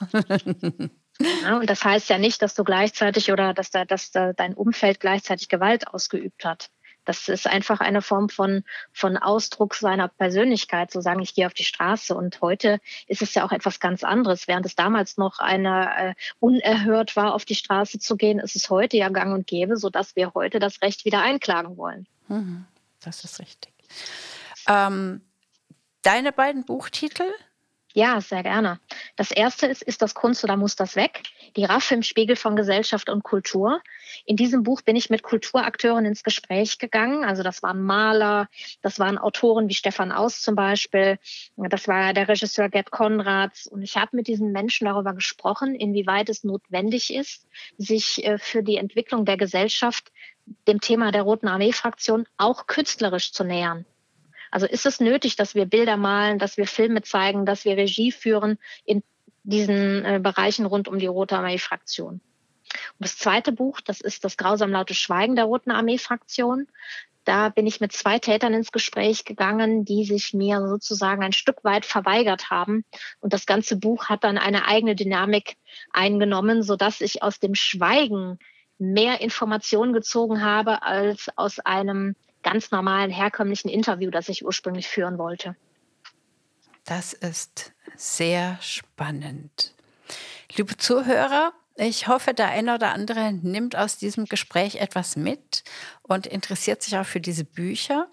ja 1.43 1.57
und 1.59 1.69
das 1.69 1.85
heißt 1.85 2.09
ja 2.11 2.19
nicht, 2.19 2.41
dass 2.43 2.55
du 2.55 2.63
gleichzeitig 2.63 3.33
oder 3.33 3.55
dass, 3.55 3.73
da, 3.73 3.85
dass 3.85 4.13
da 4.13 4.35
dein 4.35 4.55
Umfeld 4.55 5.01
gleichzeitig 5.01 5.49
Gewalt 5.49 5.89
ausgeübt 5.89 6.45
hat. 6.45 6.71
Das 7.05 7.29
ist 7.29 7.47
einfach 7.47 7.81
eine 7.81 8.03
Form 8.03 8.29
von, 8.29 8.65
von 8.93 9.17
Ausdruck 9.17 9.75
seiner 9.75 10.09
Persönlichkeit, 10.09 10.91
zu 10.91 11.01
sagen, 11.01 11.21
ich 11.21 11.35
gehe 11.35 11.47
auf 11.47 11.55
die 11.55 11.65
Straße. 11.65 12.15
Und 12.15 12.41
heute 12.41 12.81
ist 13.07 13.23
es 13.23 13.35
ja 13.35 13.45
auch 13.45 13.53
etwas 13.53 13.81
ganz 13.81 14.05
anderes. 14.05 14.49
Während 14.49 14.67
es 14.67 14.77
damals 14.77 15.17
noch 15.17 15.39
eine 15.39 15.91
äh, 15.97 16.15
unerhört 16.39 17.17
war, 17.17 17.35
auf 17.35 17.45
die 17.45 17.55
Straße 17.55 17.99
zu 17.99 18.17
gehen, 18.17 18.39
ist 18.39 18.57
es 18.57 18.71
heute 18.71 18.97
ja 18.97 19.09
gang 19.09 19.35
und 19.35 19.47
gäbe, 19.47 19.77
sodass 19.77 20.17
wir 20.17 20.35
heute 20.35 20.59
das 20.59 20.83
Recht 20.83 21.05
wieder 21.05 21.23
einklagen 21.23 21.77
wollen. 21.77 22.07
Mhm, 22.29 22.67
das 23.01 23.25
ist 23.25 23.41
richtig. 23.41 23.73
Ähm, 24.69 25.23
deine 26.03 26.33
beiden 26.33 26.65
Buchtitel, 26.65 27.25
ja, 27.93 28.21
sehr 28.21 28.43
gerne. 28.43 28.79
Das 29.17 29.33
erste 29.33 29.67
ist, 29.67 29.83
ist 29.83 30.01
das 30.01 30.15
Kunst 30.15 30.45
oder 30.45 30.57
muss 30.57 30.77
das 30.77 30.95
weg? 30.95 31.23
Die 31.57 31.65
Raffe 31.65 31.95
im 31.95 32.03
Spiegel 32.03 32.37
von 32.37 32.55
Gesellschaft 32.55 33.11
und 33.11 33.25
Kultur. 33.25 33.81
In 34.25 34.37
diesem 34.37 34.63
Buch 34.63 34.83
bin 34.83 34.95
ich 34.95 35.11
mit 35.11 35.23
Kulturakteuren 35.23 36.05
ins 36.05 36.23
Gespräch 36.23 36.79
gegangen. 36.79 37.25
Also 37.25 37.43
das 37.43 37.63
waren 37.65 37.83
Maler, 37.83 38.49
das 38.83 39.01
waren 39.01 39.19
Autoren 39.19 39.69
wie 39.69 39.75
Stefan 39.75 40.13
Aus 40.13 40.41
zum 40.41 40.55
Beispiel, 40.55 41.19
das 41.57 41.89
war 41.89 42.13
der 42.13 42.29
Regisseur 42.29 42.69
Gerd 42.69 42.93
Konrads. 42.93 43.67
Und 43.67 43.83
ich 43.83 43.97
habe 43.97 44.17
mit 44.17 44.29
diesen 44.29 44.53
Menschen 44.53 44.85
darüber 44.85 45.13
gesprochen, 45.13 45.75
inwieweit 45.75 46.29
es 46.29 46.45
notwendig 46.45 47.13
ist, 47.13 47.49
sich 47.77 48.25
äh, 48.25 48.39
für 48.39 48.63
die 48.63 48.77
Entwicklung 48.77 49.25
der 49.25 49.37
Gesellschaft 49.37 50.13
dem 50.69 50.81
Thema 50.81 51.11
der 51.11 51.23
Roten 51.23 51.49
Armee-Fraktion 51.49 52.27
auch 52.37 52.67
künstlerisch 52.67 53.33
zu 53.33 53.45
nähern. 53.45 53.85
Also 54.51 54.67
ist 54.67 54.87
es 54.87 55.01
nötig, 55.01 55.37
dass 55.37 55.55
wir 55.55 55.67
Bilder 55.67 55.97
malen, 55.97 56.39
dass 56.39 56.57
wir 56.57 56.67
Filme 56.67 57.03
zeigen, 57.03 57.47
dass 57.47 57.65
wir 57.65 57.77
Regie 57.77 58.13
führen 58.13 58.59
in 58.85 59.03
diesen 59.43 60.05
äh, 60.05 60.21
Bereichen 60.23 60.67
rund 60.67 60.89
um 60.89 60.99
die 60.99 61.07
Rote 61.07 61.37
Armee-Fraktion? 61.37 62.15
Und 62.15 62.21
das 62.99 63.17
zweite 63.17 63.53
Buch, 63.53 63.81
das 63.81 64.01
ist 64.01 64.25
das 64.25 64.37
grausam 64.37 64.71
laute 64.71 64.95
Schweigen 64.95 65.37
der 65.37 65.47
Roten 65.47 65.71
Armee-Fraktion. 65.71 66.69
Da 67.25 67.49
bin 67.49 67.67
ich 67.67 67.81
mit 67.81 67.93
zwei 67.93 68.19
Tätern 68.19 68.55
ins 68.55 68.73
Gespräch 68.73 69.25
gegangen, 69.25 69.85
die 69.85 70.05
sich 70.05 70.33
mir 70.33 70.67
sozusagen 70.67 71.23
ein 71.23 71.33
Stück 71.33 71.63
weit 71.65 71.85
verweigert 71.85 72.51
haben. 72.51 72.85
Und 73.21 73.33
das 73.33 73.47
ganze 73.47 73.77
Buch 73.77 74.09
hat 74.09 74.25
dann 74.25 74.39
eine 74.39 74.67
eigene 74.67 74.95
Dynamik 74.95 75.57
eingenommen, 75.93 76.63
sodass 76.63 77.01
ich 77.01 77.23
aus 77.23 77.39
dem 77.39 77.55
Schweigen 77.55 78.39
mehr 78.79 79.21
Informationen 79.21 79.93
gezogen 79.93 80.43
habe 80.43 80.83
als 80.83 81.29
aus 81.37 81.59
einem 81.59 82.17
ganz 82.43 82.71
normalen 82.71 83.11
herkömmlichen 83.11 83.69
Interview, 83.69 84.11
das 84.11 84.29
ich 84.29 84.45
ursprünglich 84.45 84.89
führen 84.89 85.19
wollte. 85.19 85.57
Das 86.85 87.13
ist 87.13 87.73
sehr 87.97 88.59
spannend. 88.61 89.75
Liebe 90.57 90.77
Zuhörer, 90.77 91.53
ich 91.77 92.09
hoffe, 92.09 92.35
der 92.35 92.49
eine 92.49 92.75
oder 92.75 92.93
andere 92.93 93.33
nimmt 93.33 93.77
aus 93.77 93.97
diesem 93.97 94.27
Gespräch 94.27 94.77
etwas 94.77 95.17
mit 95.17 95.65
und 96.03 96.27
interessiert 96.27 96.83
sich 96.83 96.97
auch 96.99 97.07
für 97.07 97.21
diese 97.21 97.45
Bücher. 97.45 98.09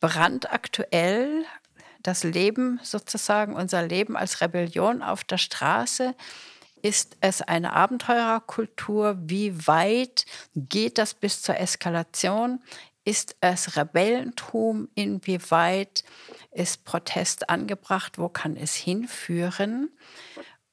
Brandaktuell, 0.00 1.44
das 2.02 2.24
Leben 2.24 2.80
sozusagen, 2.82 3.54
unser 3.54 3.82
Leben 3.82 4.16
als 4.16 4.40
Rebellion 4.40 5.02
auf 5.02 5.24
der 5.24 5.38
Straße. 5.38 6.14
Ist 6.82 7.16
es 7.20 7.42
eine 7.42 7.72
Abenteurerkultur? 7.72 9.16
Wie 9.20 9.66
weit 9.66 10.24
geht 10.54 10.98
das 10.98 11.14
bis 11.14 11.42
zur 11.42 11.58
Eskalation? 11.58 12.62
Ist 13.08 13.36
es 13.40 13.74
Rebellentum? 13.74 14.90
Inwieweit 14.94 16.04
ist 16.50 16.84
Protest 16.84 17.48
angebracht? 17.48 18.18
Wo 18.18 18.28
kann 18.28 18.54
es 18.54 18.74
hinführen? 18.74 19.88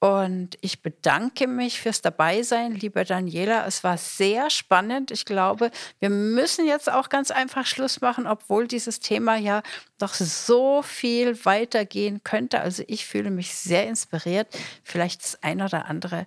Und 0.00 0.58
ich 0.60 0.82
bedanke 0.82 1.46
mich 1.46 1.80
fürs 1.80 2.02
Dabeisein, 2.02 2.72
liebe 2.72 3.06
Daniela. 3.06 3.66
Es 3.66 3.82
war 3.84 3.96
sehr 3.96 4.50
spannend. 4.50 5.10
Ich 5.10 5.24
glaube, 5.24 5.70
wir 5.98 6.10
müssen 6.10 6.66
jetzt 6.66 6.92
auch 6.92 7.08
ganz 7.08 7.30
einfach 7.30 7.64
Schluss 7.64 8.02
machen, 8.02 8.26
obwohl 8.26 8.68
dieses 8.68 9.00
Thema 9.00 9.36
ja 9.36 9.62
doch 9.96 10.12
so 10.12 10.82
viel 10.82 11.42
weitergehen 11.46 12.22
könnte. 12.22 12.60
Also 12.60 12.82
ich 12.86 13.06
fühle 13.06 13.30
mich 13.30 13.54
sehr 13.54 13.86
inspiriert, 13.86 14.48
vielleicht 14.84 15.22
das 15.22 15.42
ein 15.42 15.62
oder 15.62 15.86
andere 15.86 16.26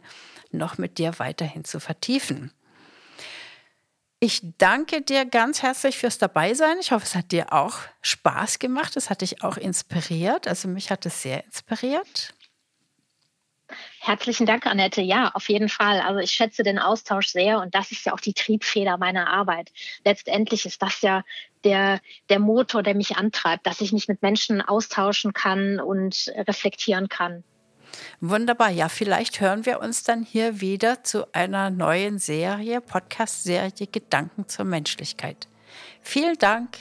noch 0.50 0.80
mit 0.80 0.98
dir 0.98 1.20
weiterhin 1.20 1.66
zu 1.66 1.80
vertiefen. 1.80 2.52
Ich 4.22 4.42
danke 4.58 5.02
dir 5.02 5.26
ganz 5.26 5.62
herzlich 5.62 5.98
fürs 5.98 6.18
Dabeisein. 6.18 6.78
Ich 6.82 6.92
hoffe, 6.92 7.06
es 7.06 7.16
hat 7.16 7.32
dir 7.32 7.54
auch 7.54 7.78
Spaß 8.02 8.60
gemacht. 8.60 8.98
Es 8.98 9.10
hat 9.10 9.22
dich 9.22 9.44
auch 9.44 9.56
inspiriert. 9.56 10.46
Also 10.46 10.68
mich 10.68 10.92
hat 10.92 11.06
es 11.06 11.22
sehr 11.22 11.46
inspiriert. 11.46 12.34
Herzlichen 14.02 14.46
Dank, 14.46 14.66
Annette. 14.66 15.02
Ja, 15.02 15.32
auf 15.36 15.48
jeden 15.48 15.70
Fall. 15.70 16.02
Also 16.02 16.20
ich 16.20 16.32
schätze 16.32 16.64
den 16.64 16.80
Austausch 16.80 17.28
sehr 17.28 17.60
und 17.62 17.76
das 17.76 17.92
ist 17.92 18.06
ja 18.06 18.14
auch 18.14 18.20
die 18.20 18.34
Triebfeder 18.34 18.98
meiner 18.98 19.30
Arbeit. 19.30 19.72
Letztendlich 20.04 20.66
ist 20.66 20.82
das 20.82 21.02
ja 21.02 21.24
der, 21.64 22.02
der 22.28 22.40
Motor, 22.40 22.84
der 22.84 22.96
mich 22.96 23.16
antreibt, 23.16 23.68
dass 23.68 23.80
ich 23.80 23.94
mich 23.94 24.10
mit 24.10 24.22
Menschen 24.22 24.62
austauschen 24.62 25.32
kann 25.32 25.80
und 25.80 26.30
reflektieren 26.36 27.08
kann. 27.08 27.44
Wunderbar. 28.22 28.70
Ja, 28.70 28.90
vielleicht 28.90 29.40
hören 29.42 29.66
wir 29.66 29.80
uns 29.82 30.04
dann 30.04 30.24
hier 30.24 30.62
wieder 30.62 31.04
zu 31.04 31.34
einer 31.34 31.70
neuen 31.70 32.20
Serie, 32.20 32.82
Podcast-Serie 32.82 33.88
Gedanken 33.92 34.48
zur 34.48 34.66
Menschlichkeit. 34.66 35.48
Vielen 36.02 36.38
Dank. 36.38 36.78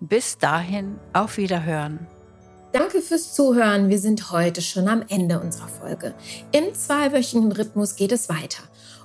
Bis 0.00 0.38
dahin, 0.38 0.98
auf 1.12 1.36
Wiederhören. 1.36 2.06
Danke 2.72 3.02
fürs 3.02 3.34
Zuhören. 3.34 3.88
Wir 3.88 3.98
sind 3.98 4.30
heute 4.30 4.62
schon 4.62 4.88
am 4.88 5.04
Ende 5.08 5.40
unserer 5.40 5.68
Folge. 5.68 6.14
Im 6.52 6.72
zweiwöchigen 6.72 7.50
Rhythmus 7.52 7.96
geht 7.96 8.12
es 8.12 8.28
weiter. 8.28 8.62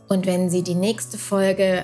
Und 0.08 0.26
wenn 0.26 0.50
Sie 0.50 0.62
die 0.62 0.76
nächste 0.76 1.18
Folge 1.18 1.84